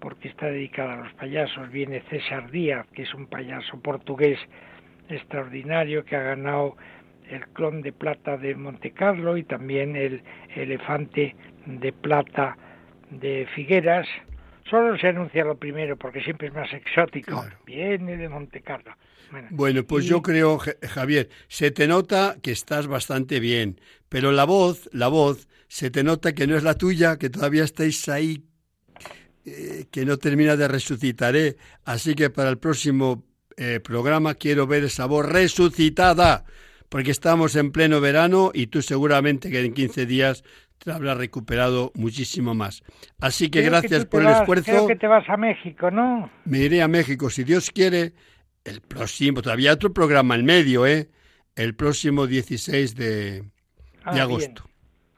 porque 0.00 0.28
está 0.28 0.50
dedicada 0.50 0.92
a 0.92 1.04
los 1.04 1.14
payasos. 1.14 1.70
Viene 1.70 2.02
César 2.10 2.50
Díaz, 2.50 2.86
que 2.92 3.04
es 3.04 3.14
un 3.14 3.26
payaso 3.26 3.80
portugués 3.80 4.38
extraordinario 5.08 6.04
que 6.04 6.16
ha 6.16 6.24
ganado 6.24 6.76
el 7.30 7.48
clon 7.54 7.80
de 7.80 7.92
plata 7.94 8.36
de 8.36 8.54
Monte 8.54 8.90
Carlo 8.90 9.38
y 9.38 9.44
también 9.44 9.96
el 9.96 10.20
elefante 10.54 11.34
de 11.64 11.90
plata 11.90 12.58
de 13.08 13.46
Figueras. 13.54 14.06
Solo 14.68 14.98
se 14.98 15.08
anuncia 15.08 15.44
lo 15.44 15.56
primero 15.56 15.96
porque 15.96 16.20
siempre 16.20 16.48
es 16.48 16.54
más 16.54 16.72
exótico. 16.72 17.44
Viene 17.64 18.16
de 18.16 18.28
Monte 18.28 18.60
Carlo. 18.60 18.94
Bueno, 19.50 19.84
pues 19.84 20.06
yo 20.06 20.22
creo, 20.22 20.58
Javier, 20.82 21.28
se 21.48 21.70
te 21.70 21.86
nota 21.86 22.36
que 22.42 22.50
estás 22.50 22.86
bastante 22.86 23.40
bien, 23.40 23.80
pero 24.08 24.32
la 24.32 24.44
voz, 24.44 24.88
la 24.92 25.08
voz, 25.08 25.48
se 25.68 25.90
te 25.90 26.02
nota 26.02 26.34
que 26.34 26.46
no 26.46 26.56
es 26.56 26.62
la 26.62 26.74
tuya, 26.74 27.18
que 27.18 27.28
todavía 27.28 27.64
estáis 27.64 28.08
ahí, 28.08 28.44
eh, 29.44 29.84
que 29.90 30.06
no 30.06 30.16
termina 30.16 30.56
de 30.56 30.68
resucitar. 30.68 31.36
¿eh? 31.36 31.56
Así 31.84 32.14
que 32.14 32.30
para 32.30 32.48
el 32.48 32.58
próximo 32.58 33.24
eh, 33.56 33.80
programa 33.80 34.34
quiero 34.34 34.66
ver 34.66 34.84
esa 34.84 35.06
voz 35.06 35.26
resucitada 35.26 36.44
porque 36.88 37.10
estamos 37.10 37.54
en 37.56 37.70
pleno 37.70 38.00
verano 38.00 38.50
y 38.54 38.68
tú 38.68 38.82
seguramente 38.82 39.50
que 39.50 39.60
en 39.60 39.74
15 39.74 40.06
días 40.06 40.42
te 40.78 40.92
habrás 40.92 41.16
recuperado 41.18 41.92
muchísimo 41.94 42.54
más. 42.54 42.82
Así 43.20 43.50
que 43.50 43.62
gracias 43.62 44.06
por 44.06 44.22
el 44.22 44.28
esfuerzo. 44.28 44.70
Creo 44.70 44.86
que 44.86 44.96
te 44.96 45.06
vas 45.06 45.28
a 45.28 45.36
México, 45.36 45.90
¿no? 45.90 46.30
Me 46.44 46.58
iré 46.58 46.82
a 46.82 46.88
México, 46.88 47.30
si 47.30 47.44
Dios 47.44 47.70
quiere, 47.70 48.12
el 48.64 48.80
próximo, 48.80 49.42
todavía 49.42 49.72
otro 49.72 49.92
programa 49.92 50.34
en 50.34 50.44
medio, 50.44 50.86
¿eh? 50.86 51.08
El 51.56 51.74
próximo 51.74 52.26
16 52.26 52.94
de, 52.94 53.44
ah, 54.04 54.22
agosto. 54.22 54.64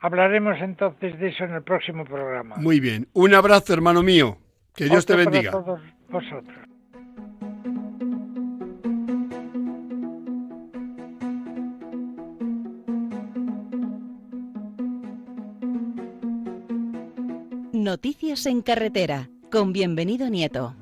Hablaremos 0.01 0.57
entonces 0.61 1.19
de 1.19 1.29
eso 1.29 1.45
en 1.45 1.53
el 1.53 1.63
próximo 1.63 2.05
programa. 2.05 2.57
Muy 2.57 2.81
bien. 2.81 3.09
Un 3.13 3.35
abrazo, 3.35 3.75
hermano 3.75 4.03
mío. 4.03 4.39
Que 4.75 4.87
Dios 4.87 5.05
te 5.05 5.15
bendiga. 5.15 5.51
Para 5.51 5.65
todos 5.65 5.81
vosotros. 6.09 6.70
Noticias 17.81 18.45
en 18.45 18.61
carretera, 18.61 19.31
con 19.51 19.73
bienvenido 19.73 20.29
Nieto. 20.29 20.75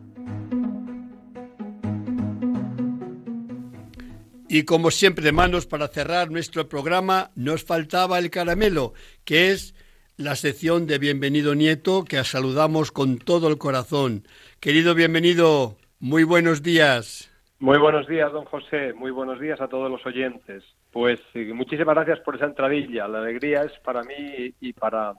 Y 4.49 4.64
como 4.64 4.90
siempre, 4.90 5.30
manos 5.30 5.66
para 5.66 5.86
cerrar 5.86 6.32
nuestro 6.32 6.68
programa, 6.68 7.30
nos 7.36 7.62
faltaba 7.62 8.18
el 8.18 8.30
caramelo, 8.30 8.94
que 9.24 9.53
es 9.53 9.76
la 10.16 10.34
sección 10.34 10.88
de 10.88 10.99
Bienvenido 10.99 11.55
Nieto, 11.55 12.03
que 12.03 12.24
saludamos 12.24 12.90
con 12.90 13.18
todo 13.18 13.46
el 13.46 13.59
corazón. 13.59 14.24
Querido 14.59 14.96
bienvenido, 14.96 15.76
muy 16.01 16.24
buenos 16.24 16.64
días. 16.64 17.30
Muy 17.61 17.78
buenos 17.78 18.09
días, 18.09 18.32
don 18.32 18.44
José. 18.46 18.92
Muy 18.92 19.12
buenos 19.12 19.38
días 19.38 19.61
a 19.61 19.68
todos 19.68 19.88
los 19.88 20.05
oyentes. 20.05 20.64
Pues 20.90 21.20
muchísimas 21.55 21.94
gracias 21.94 22.18
por 22.24 22.34
esa 22.34 22.46
entradilla. 22.46 23.07
La 23.07 23.18
alegría 23.18 23.62
es 23.62 23.78
para 23.84 24.03
mí 24.03 24.53
y 24.61 24.72
para 24.72 25.14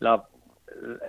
la 0.00 0.24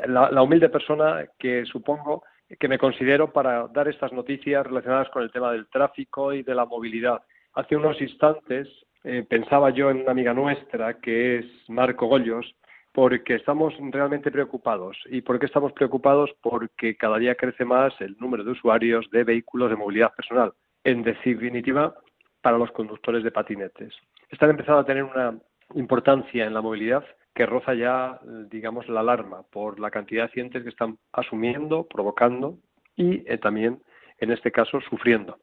la, 0.07 0.41
humilde 0.41 0.69
persona 0.69 1.25
que 1.37 1.65
supongo 1.65 2.23
que 2.59 2.67
me 2.67 2.77
considero 2.77 3.31
para 3.31 3.67
dar 3.67 3.87
estas 3.87 4.13
noticias 4.13 4.65
relacionadas 4.65 5.09
con 5.09 5.23
el 5.23 5.31
tema 5.31 5.51
del 5.51 5.67
tráfico 5.67 6.33
y 6.33 6.43
de 6.43 6.55
la 6.55 6.65
movilidad. 6.65 7.21
Hace 7.53 7.75
unos 7.75 7.99
instantes 8.01 8.67
eh, 9.03 9.25
pensaba 9.27 9.69
yo 9.71 9.89
en 9.89 10.01
una 10.01 10.11
amiga 10.11 10.33
nuestra 10.33 10.99
que 10.99 11.39
es 11.39 11.45
Marco 11.67 12.07
Goyos, 12.07 12.55
porque 12.91 13.35
estamos 13.35 13.73
realmente 13.91 14.31
preocupados. 14.31 14.97
¿Y 15.05 15.21
por 15.21 15.39
qué 15.39 15.47
estamos 15.47 15.73
preocupados? 15.73 16.29
Porque 16.41 16.95
cada 16.95 17.17
día 17.17 17.35
crece 17.35 17.65
más 17.65 17.93
el 17.99 18.15
número 18.19 18.43
de 18.43 18.51
usuarios 18.51 19.09
de 19.11 19.23
vehículos 19.23 19.69
de 19.69 19.75
movilidad 19.75 20.13
personal. 20.13 20.53
En 20.83 21.01
definitiva, 21.01 21.95
para 22.41 22.57
los 22.57 22.71
conductores 22.71 23.23
de 23.23 23.31
patinetes. 23.31 23.93
Están 24.29 24.51
empezando 24.51 24.81
a 24.81 24.85
tener 24.85 25.03
una 25.03 25.35
importancia 25.73 26.45
en 26.45 26.53
la 26.53 26.61
movilidad 26.61 27.03
que 27.33 27.45
roza 27.45 27.73
ya, 27.73 28.19
digamos, 28.49 28.87
la 28.87 28.99
alarma 28.99 29.43
por 29.43 29.79
la 29.79 29.91
cantidad 29.91 30.23
de 30.23 30.25
accidentes 30.25 30.63
que 30.63 30.69
están 30.69 30.97
asumiendo, 31.11 31.87
provocando 31.87 32.57
y 32.95 33.23
eh, 33.29 33.37
también, 33.37 33.81
en 34.19 34.31
este 34.31 34.51
caso, 34.51 34.79
sufriendo. 34.81 35.39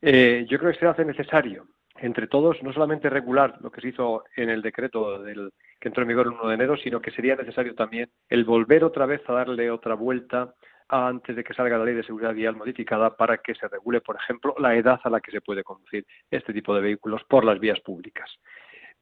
Eh, 0.00 0.46
yo 0.48 0.58
creo 0.58 0.72
que 0.72 0.78
se 0.78 0.86
hace 0.86 1.04
necesario, 1.04 1.66
entre 1.98 2.26
todos, 2.26 2.60
no 2.62 2.72
solamente 2.72 3.08
regular 3.08 3.56
lo 3.60 3.70
que 3.70 3.80
se 3.80 3.88
hizo 3.88 4.24
en 4.36 4.50
el 4.50 4.62
decreto 4.62 5.22
que 5.80 5.88
entró 5.88 6.02
en 6.02 6.08
vigor 6.08 6.26
el 6.26 6.32
1 6.32 6.48
de 6.48 6.54
enero, 6.54 6.76
sino 6.76 7.00
que 7.00 7.12
sería 7.12 7.36
necesario 7.36 7.74
también 7.74 8.10
el 8.28 8.44
volver 8.44 8.82
otra 8.82 9.06
vez 9.06 9.22
a 9.28 9.32
darle 9.32 9.70
otra 9.70 9.94
vuelta 9.94 10.54
antes 10.88 11.34
de 11.36 11.44
que 11.44 11.54
salga 11.54 11.78
la 11.78 11.84
ley 11.84 11.94
de 11.94 12.02
seguridad 12.02 12.34
vial 12.34 12.56
modificada 12.56 13.16
para 13.16 13.38
que 13.38 13.54
se 13.54 13.68
regule, 13.68 14.00
por 14.00 14.16
ejemplo, 14.16 14.54
la 14.58 14.74
edad 14.74 15.00
a 15.04 15.10
la 15.10 15.20
que 15.20 15.30
se 15.30 15.40
puede 15.40 15.64
conducir 15.64 16.04
este 16.30 16.52
tipo 16.52 16.74
de 16.74 16.82
vehículos 16.82 17.22
por 17.24 17.44
las 17.44 17.58
vías 17.58 17.80
públicas. 17.80 18.30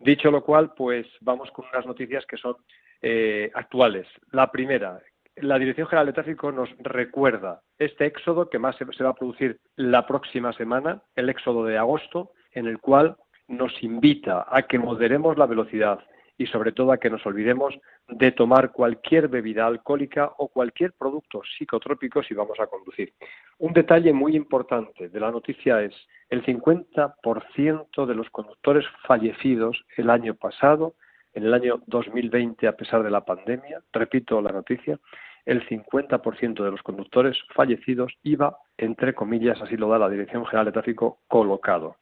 Dicho 0.01 0.31
lo 0.31 0.43
cual, 0.43 0.73
pues 0.75 1.07
vamos 1.21 1.51
con 1.51 1.67
unas 1.73 1.87
noticias 1.87 2.25
que 2.27 2.39
son 2.39 2.57
eh, 3.03 3.51
actuales. 3.55 4.07
La 4.33 4.51
primera, 4.51 4.99
la 5.37 5.59
Dirección 5.59 5.87
General 5.87 6.07
de 6.07 6.15
Tráfico 6.15 6.51
nos 6.51 6.71
recuerda 6.79 7.61
este 7.79 8.07
éxodo 8.07 8.49
que 8.49 8.59
más 8.59 8.77
se 8.77 9.05
va 9.05 9.11
a 9.11 9.15
producir 9.15 9.61
la 9.77 10.07
próxima 10.07 10.55
semana, 10.55 11.03
el 11.15 11.29
éxodo 11.29 11.65
de 11.65 11.77
agosto, 11.77 12.33
en 12.53 12.67
el 12.67 12.79
cual 12.79 13.17
nos 13.47 13.83
invita 13.83 14.47
a 14.49 14.63
que 14.63 14.79
moderemos 14.79 15.37
la 15.37 15.47
velocidad 15.47 16.01
y 16.39 16.47
sobre 16.47 16.73
todo 16.73 16.93
a 16.93 16.99
que 16.99 17.11
nos 17.11 17.27
olvidemos 17.27 17.75
de 18.09 18.33
tomar 18.33 18.73
cualquier 18.73 19.29
bebida 19.29 19.67
alcohólica 19.67 20.33
o 20.39 20.49
cualquier 20.49 20.95
producto 20.95 21.43
psicotrópico 21.59 22.23
si 22.23 22.33
vamos 22.33 22.59
a 22.59 22.67
conducir. 22.67 23.13
Un 23.59 23.75
detalle 23.75 24.15
muy 24.15 24.35
importante 24.35 25.11
de 25.11 25.21
la 25.21 25.31
noticia 25.31 25.83
es 25.83 25.95
el 26.31 26.45
50% 26.45 28.07
de 28.07 28.15
los 28.15 28.31
conductores 28.31 28.87
fallecidos 29.07 29.85
el 29.97 30.11
año 30.11 30.35
pasado, 30.35 30.95
en 31.35 31.45
el 31.45 31.55
año 31.55 31.83
2020 31.87 32.67
a 32.67 32.77
pesar 32.77 33.03
de 33.03 33.11
la 33.11 33.25
pandemia, 33.25 33.83
repito 33.93 34.41
la 34.41 34.53
noticia, 34.53 34.99
el 35.45 35.67
50% 35.69 36.65
de 36.65 36.71
los 36.71 36.83
conductores 36.83 37.37
fallecidos 37.55 38.13
iba, 38.23 38.59
entre 38.79 39.15
comillas, 39.15 39.61
así 39.61 39.77
lo 39.77 39.89
da 39.89 39.99
la 39.99 40.09
Dirección 40.09 40.47
General 40.47 40.67
de 40.67 40.73
Tráfico, 40.73 41.19
colocado. 41.27 41.97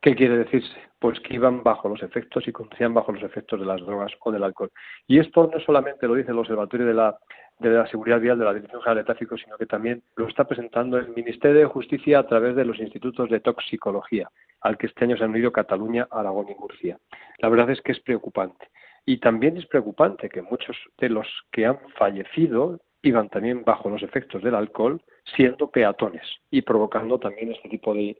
¿Qué 0.00 0.14
quiere 0.14 0.38
decirse? 0.38 0.76
Pues 1.00 1.18
que 1.20 1.34
iban 1.34 1.62
bajo 1.64 1.88
los 1.88 2.02
efectos 2.02 2.46
y 2.46 2.52
conducían 2.52 2.94
bajo 2.94 3.10
los 3.10 3.22
efectos 3.22 3.58
de 3.58 3.66
las 3.66 3.80
drogas 3.80 4.12
o 4.20 4.30
del 4.30 4.44
alcohol. 4.44 4.70
Y 5.08 5.18
esto 5.18 5.50
no 5.52 5.58
solamente 5.60 6.06
lo 6.06 6.14
dice 6.14 6.30
el 6.30 6.38
Observatorio 6.38 6.86
de 6.86 6.94
la, 6.94 7.18
de 7.58 7.70
la 7.70 7.86
Seguridad 7.88 8.20
Vial 8.20 8.38
de 8.38 8.44
la 8.44 8.54
Dirección 8.54 8.80
General 8.80 8.98
de 8.98 9.06
Tráfico, 9.06 9.36
sino 9.36 9.56
que 9.56 9.66
también 9.66 10.02
lo 10.16 10.28
está 10.28 10.44
presentando 10.44 10.98
el 10.98 11.08
Ministerio 11.08 11.58
de 11.58 11.66
Justicia 11.66 12.20
a 12.20 12.26
través 12.26 12.54
de 12.54 12.64
los 12.64 12.78
institutos 12.78 13.28
de 13.28 13.40
toxicología, 13.40 14.30
al 14.60 14.78
que 14.78 14.86
este 14.86 15.04
año 15.04 15.16
se 15.16 15.24
han 15.24 15.30
unido 15.30 15.50
Cataluña, 15.50 16.06
Aragón 16.10 16.46
y 16.48 16.54
Murcia. 16.54 16.98
La 17.38 17.48
verdad 17.48 17.70
es 17.70 17.82
que 17.82 17.92
es 17.92 18.00
preocupante. 18.00 18.68
Y 19.04 19.18
también 19.18 19.56
es 19.56 19.66
preocupante 19.66 20.28
que 20.28 20.42
muchos 20.42 20.76
de 20.98 21.08
los 21.08 21.26
que 21.50 21.66
han 21.66 21.78
fallecido 21.96 22.78
iban 23.02 23.28
también 23.30 23.64
bajo 23.64 23.88
los 23.88 24.02
efectos 24.02 24.42
del 24.42 24.54
alcohol, 24.54 25.00
siendo 25.36 25.70
peatones 25.70 26.22
y 26.50 26.62
provocando 26.62 27.18
también 27.18 27.52
este 27.52 27.68
tipo 27.68 27.94
de, 27.94 28.16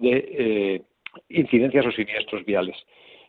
eh, 0.00 0.82
incidencias 1.28 1.86
o 1.86 1.92
siniestros 1.92 2.44
viales. 2.44 2.76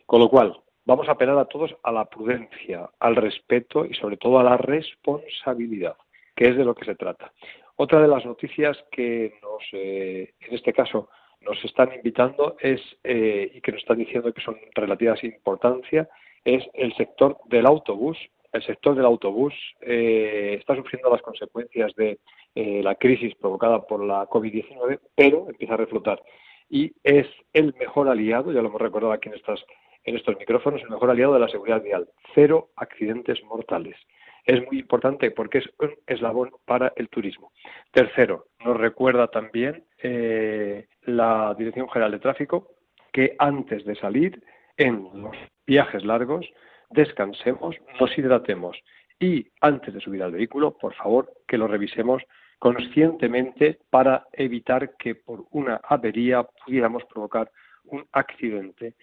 Con 0.06 0.20
lo 0.20 0.28
cual, 0.28 0.56
vamos 0.84 1.08
a 1.08 1.12
apelar 1.12 1.38
a 1.38 1.46
todos 1.46 1.74
a 1.82 1.92
la 1.92 2.04
prudencia, 2.04 2.90
al 3.00 3.16
respeto 3.16 3.84
y 3.84 3.94
sobre 3.94 4.16
todo 4.16 4.38
a 4.38 4.44
la 4.44 4.56
responsabilidad, 4.56 5.96
que 6.36 6.48
es 6.48 6.56
de 6.56 6.64
lo 6.64 6.74
que 6.74 6.84
se 6.84 6.94
trata. 6.94 7.32
Otra 7.76 8.00
de 8.00 8.08
las 8.08 8.24
noticias 8.24 8.78
que 8.92 9.34
nos, 9.42 9.62
eh, 9.72 10.34
en 10.40 10.54
este 10.54 10.72
caso, 10.72 11.08
nos 11.40 11.62
están 11.64 11.92
invitando 11.92 12.56
es, 12.60 12.80
eh, 13.02 13.50
y 13.52 13.60
que 13.60 13.72
nos 13.72 13.80
están 13.80 13.98
diciendo 13.98 14.32
que 14.32 14.42
son 14.42 14.56
relativas 14.74 15.22
importancia, 15.24 16.08
es 16.44 16.64
el 16.74 16.94
sector 16.94 17.38
del 17.46 17.66
autobús. 17.66 18.18
El 18.52 18.62
sector 18.62 18.94
del 18.94 19.04
autobús 19.04 19.52
eh, 19.80 20.56
está 20.60 20.76
sufriendo 20.76 21.10
las 21.10 21.22
consecuencias 21.22 21.92
de 21.96 22.18
la 22.56 22.94
crisis 22.94 23.34
provocada 23.34 23.84
por 23.84 24.04
la 24.04 24.28
COVID-19, 24.28 25.00
pero 25.16 25.48
empieza 25.48 25.74
a 25.74 25.78
reflotar. 25.78 26.22
Y 26.68 26.92
es 27.02 27.26
el 27.52 27.74
mejor 27.78 28.08
aliado, 28.08 28.52
ya 28.52 28.62
lo 28.62 28.68
hemos 28.68 28.80
recordado 28.80 29.12
aquí 29.12 29.28
en, 29.28 29.34
estas, 29.36 29.64
en 30.04 30.16
estos 30.16 30.36
micrófonos, 30.38 30.82
el 30.82 30.90
mejor 30.90 31.10
aliado 31.10 31.34
de 31.34 31.40
la 31.40 31.48
seguridad 31.48 31.82
vial. 31.82 32.08
Cero 32.34 32.70
accidentes 32.76 33.42
mortales. 33.44 33.96
Es 34.44 34.64
muy 34.66 34.80
importante 34.80 35.30
porque 35.30 35.58
es 35.58 35.70
un 35.78 35.94
eslabón 36.06 36.50
para 36.66 36.92
el 36.96 37.08
turismo. 37.08 37.52
Tercero, 37.92 38.46
nos 38.64 38.76
recuerda 38.76 39.28
también 39.28 39.84
eh, 40.02 40.86
la 41.02 41.54
Dirección 41.56 41.88
General 41.88 42.12
de 42.12 42.18
Tráfico 42.18 42.68
que 43.12 43.34
antes 43.38 43.84
de 43.84 43.94
salir 43.94 44.42
en 44.76 45.08
los 45.14 45.36
viajes 45.66 46.04
largos 46.04 46.46
descansemos, 46.90 47.76
nos 47.98 48.18
hidratemos 48.18 48.76
y 49.18 49.46
antes 49.60 49.94
de 49.94 50.00
subir 50.00 50.22
al 50.22 50.32
vehículo, 50.32 50.76
por 50.76 50.94
favor, 50.94 51.32
que 51.46 51.56
lo 51.56 51.66
revisemos 51.66 52.22
conscientemente 52.64 53.78
para 53.90 54.26
evitar 54.32 54.96
que 54.96 55.14
por 55.14 55.44
una 55.50 55.82
avería 55.86 56.44
pudiéramos 56.64 57.04
provocar 57.04 57.50
un 57.84 58.06
accidente. 58.10 58.94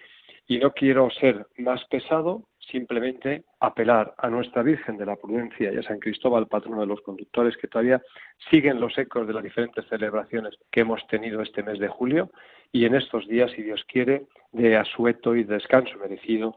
Y 0.47 0.57
no 0.57 0.71
quiero 0.71 1.11
ser 1.11 1.45
más 1.59 1.85
pesado, 1.85 2.41
simplemente 2.57 3.43
apelar 3.59 4.15
a 4.17 4.31
nuestra 4.31 4.63
Virgen 4.63 4.97
de 4.97 5.05
la 5.05 5.15
Prudencia 5.15 5.71
y 5.71 5.77
a 5.77 5.83
San 5.83 5.99
Cristóbal, 5.99 6.47
patrono 6.47 6.81
de 6.81 6.87
los 6.87 7.01
conductores, 7.01 7.55
que 7.55 7.67
todavía 7.67 8.01
siguen 8.49 8.79
los 8.79 8.97
ecos 8.97 9.27
de 9.27 9.33
las 9.33 9.43
diferentes 9.43 9.85
celebraciones 9.89 10.55
que 10.71 10.81
hemos 10.81 11.05
tenido 11.05 11.43
este 11.43 11.61
mes 11.61 11.77
de 11.77 11.87
julio 11.87 12.31
y 12.71 12.85
en 12.85 12.95
estos 12.95 13.27
días, 13.27 13.51
si 13.51 13.61
Dios 13.61 13.85
quiere, 13.87 14.23
de 14.53 14.75
asueto 14.75 15.35
y 15.35 15.43
descanso 15.43 15.99
merecido, 15.99 16.55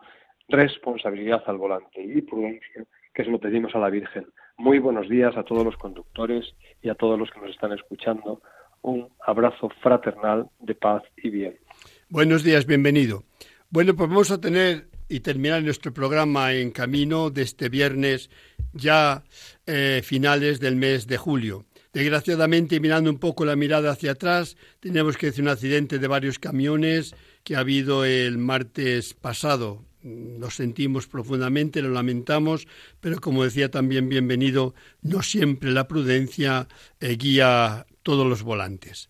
responsabilidad 0.48 1.42
al 1.48 1.58
volante 1.58 2.02
y 2.02 2.22
prudencia 2.22 2.86
que 3.12 3.24
se 3.24 3.30
lo 3.30 3.38
pedimos 3.38 3.74
a 3.74 3.78
la 3.78 3.90
Virgen. 3.90 4.24
Muy 4.56 4.78
buenos 4.78 5.08
días 5.08 5.36
a 5.36 5.42
todos 5.42 5.64
los 5.64 5.76
conductores 5.76 6.44
y 6.82 6.88
a 6.88 6.94
todos 6.94 7.18
los 7.18 7.30
que 7.30 7.40
nos 7.40 7.50
están 7.50 7.72
escuchando. 7.72 8.40
Un 8.82 9.08
abrazo 9.26 9.70
fraternal 9.82 10.48
de 10.60 10.74
paz 10.74 11.02
y 11.16 11.30
bien. 11.30 11.58
Buenos 12.08 12.44
días, 12.44 12.64
bienvenido. 12.64 13.24
Bueno, 13.70 13.96
pues 13.96 14.08
vamos 14.08 14.30
a 14.30 14.40
tener 14.40 14.88
y 15.08 15.20
terminar 15.20 15.62
nuestro 15.62 15.92
programa 15.92 16.52
en 16.52 16.70
camino 16.70 17.30
de 17.30 17.42
este 17.42 17.68
viernes 17.68 18.30
ya 18.72 19.24
eh, 19.66 20.02
finales 20.04 20.60
del 20.60 20.76
mes 20.76 21.06
de 21.06 21.16
julio. 21.16 21.64
Desgraciadamente, 21.92 22.80
mirando 22.80 23.10
un 23.10 23.18
poco 23.18 23.44
la 23.44 23.56
mirada 23.56 23.92
hacia 23.92 24.12
atrás, 24.12 24.56
tenemos 24.80 25.16
que 25.16 25.26
decir 25.26 25.44
un 25.44 25.50
accidente 25.50 25.98
de 25.98 26.08
varios 26.08 26.38
camiones 26.38 27.14
que 27.42 27.56
ha 27.56 27.60
habido 27.60 28.04
el 28.04 28.38
martes 28.38 29.14
pasado. 29.14 29.82
Lo 30.04 30.50
sentimos 30.50 31.06
profundamente, 31.06 31.80
lo 31.80 31.88
lamentamos, 31.88 32.68
pero 33.00 33.18
como 33.20 33.42
decía 33.42 33.70
también 33.70 34.10
bienvenido, 34.10 34.74
no 35.00 35.22
siempre 35.22 35.70
la 35.70 35.88
prudencia 35.88 36.68
eh, 37.00 37.16
guía 37.16 37.86
todos 38.02 38.26
los 38.26 38.42
volantes. 38.42 39.08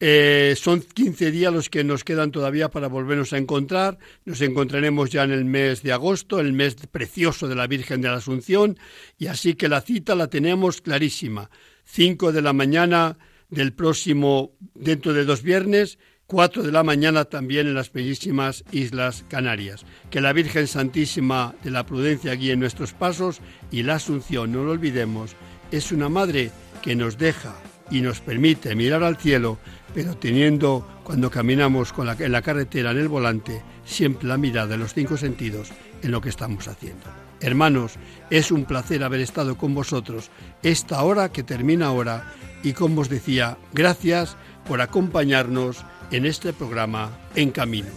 Eh, 0.00 0.54
son 0.56 0.82
15 0.82 1.30
días 1.30 1.52
los 1.52 1.70
que 1.70 1.84
nos 1.84 2.02
quedan 2.02 2.32
todavía 2.32 2.68
para 2.68 2.88
volvernos 2.88 3.32
a 3.32 3.38
encontrar. 3.38 3.96
Nos 4.24 4.40
encontraremos 4.40 5.10
ya 5.10 5.22
en 5.22 5.30
el 5.30 5.44
mes 5.44 5.82
de 5.84 5.92
agosto, 5.92 6.40
el 6.40 6.52
mes 6.52 6.74
precioso 6.90 7.46
de 7.46 7.54
la 7.54 7.68
Virgen 7.68 8.00
de 8.00 8.08
la 8.08 8.16
Asunción, 8.16 8.76
y 9.16 9.28
así 9.28 9.54
que 9.54 9.68
la 9.68 9.82
cita 9.82 10.16
la 10.16 10.28
tenemos 10.28 10.80
clarísima. 10.80 11.48
5 11.84 12.32
de 12.32 12.42
la 12.42 12.52
mañana 12.52 13.18
del 13.50 13.72
próximo, 13.72 14.52
dentro 14.74 15.12
de 15.12 15.24
dos 15.24 15.42
viernes, 15.42 15.98
4 16.26 16.62
de 16.62 16.72
la 16.72 16.82
mañana 16.82 17.26
también 17.26 17.66
en 17.66 17.74
las 17.74 17.92
bellísimas 17.92 18.64
Islas 18.72 19.24
Canarias. 19.28 19.84
Que 20.10 20.20
la 20.20 20.32
Virgen 20.32 20.66
Santísima 20.66 21.54
de 21.62 21.70
la 21.70 21.84
Prudencia 21.84 22.34
guíe 22.34 22.56
nuestros 22.56 22.92
pasos 22.92 23.40
y 23.70 23.82
la 23.82 23.96
Asunción, 23.96 24.52
no 24.52 24.64
lo 24.64 24.72
olvidemos, 24.72 25.36
es 25.70 25.92
una 25.92 26.08
madre 26.08 26.50
que 26.82 26.96
nos 26.96 27.18
deja 27.18 27.54
y 27.90 28.00
nos 28.00 28.20
permite 28.20 28.74
mirar 28.74 29.02
al 29.02 29.16
cielo, 29.16 29.58
pero 29.94 30.16
teniendo, 30.16 30.88
cuando 31.04 31.30
caminamos 31.30 31.92
con 31.92 32.06
la, 32.06 32.16
en 32.18 32.32
la 32.32 32.42
carretera, 32.42 32.92
en 32.92 32.98
el 32.98 33.08
volante, 33.08 33.62
siempre 33.84 34.26
la 34.26 34.38
mirada 34.38 34.68
de 34.68 34.78
los 34.78 34.94
cinco 34.94 35.16
sentidos 35.16 35.70
en 36.02 36.10
lo 36.10 36.20
que 36.20 36.30
estamos 36.30 36.68
haciendo. 36.68 37.06
Hermanos, 37.40 37.96
es 38.30 38.50
un 38.50 38.64
placer 38.64 39.04
haber 39.04 39.20
estado 39.20 39.58
con 39.58 39.74
vosotros 39.74 40.30
esta 40.62 41.02
hora 41.02 41.30
que 41.30 41.42
termina 41.42 41.86
ahora 41.86 42.32
y 42.62 42.72
como 42.72 43.02
os 43.02 43.10
decía, 43.10 43.58
gracias 43.74 44.36
por 44.66 44.80
acompañarnos 44.80 45.84
en 46.10 46.26
este 46.26 46.52
programa 46.52 47.10
En 47.34 47.50
Camino. 47.50 47.88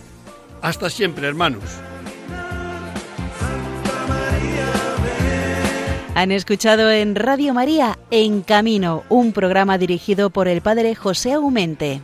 Hasta 0.61 0.89
siempre, 0.89 1.27
hermanos. 1.27 1.63
Han 6.15 6.31
escuchado 6.31 6.89
en 6.89 7.13
Radio 7.13 7.53
María 7.53 7.99
En 8.09 8.41
Camino, 8.41 9.03
un 9.07 9.33
programa 9.33 9.77
dirigido 9.77 10.31
por 10.31 10.47
el 10.47 10.61
Padre 10.61 10.95
José 10.95 11.33
Aumente. 11.33 12.01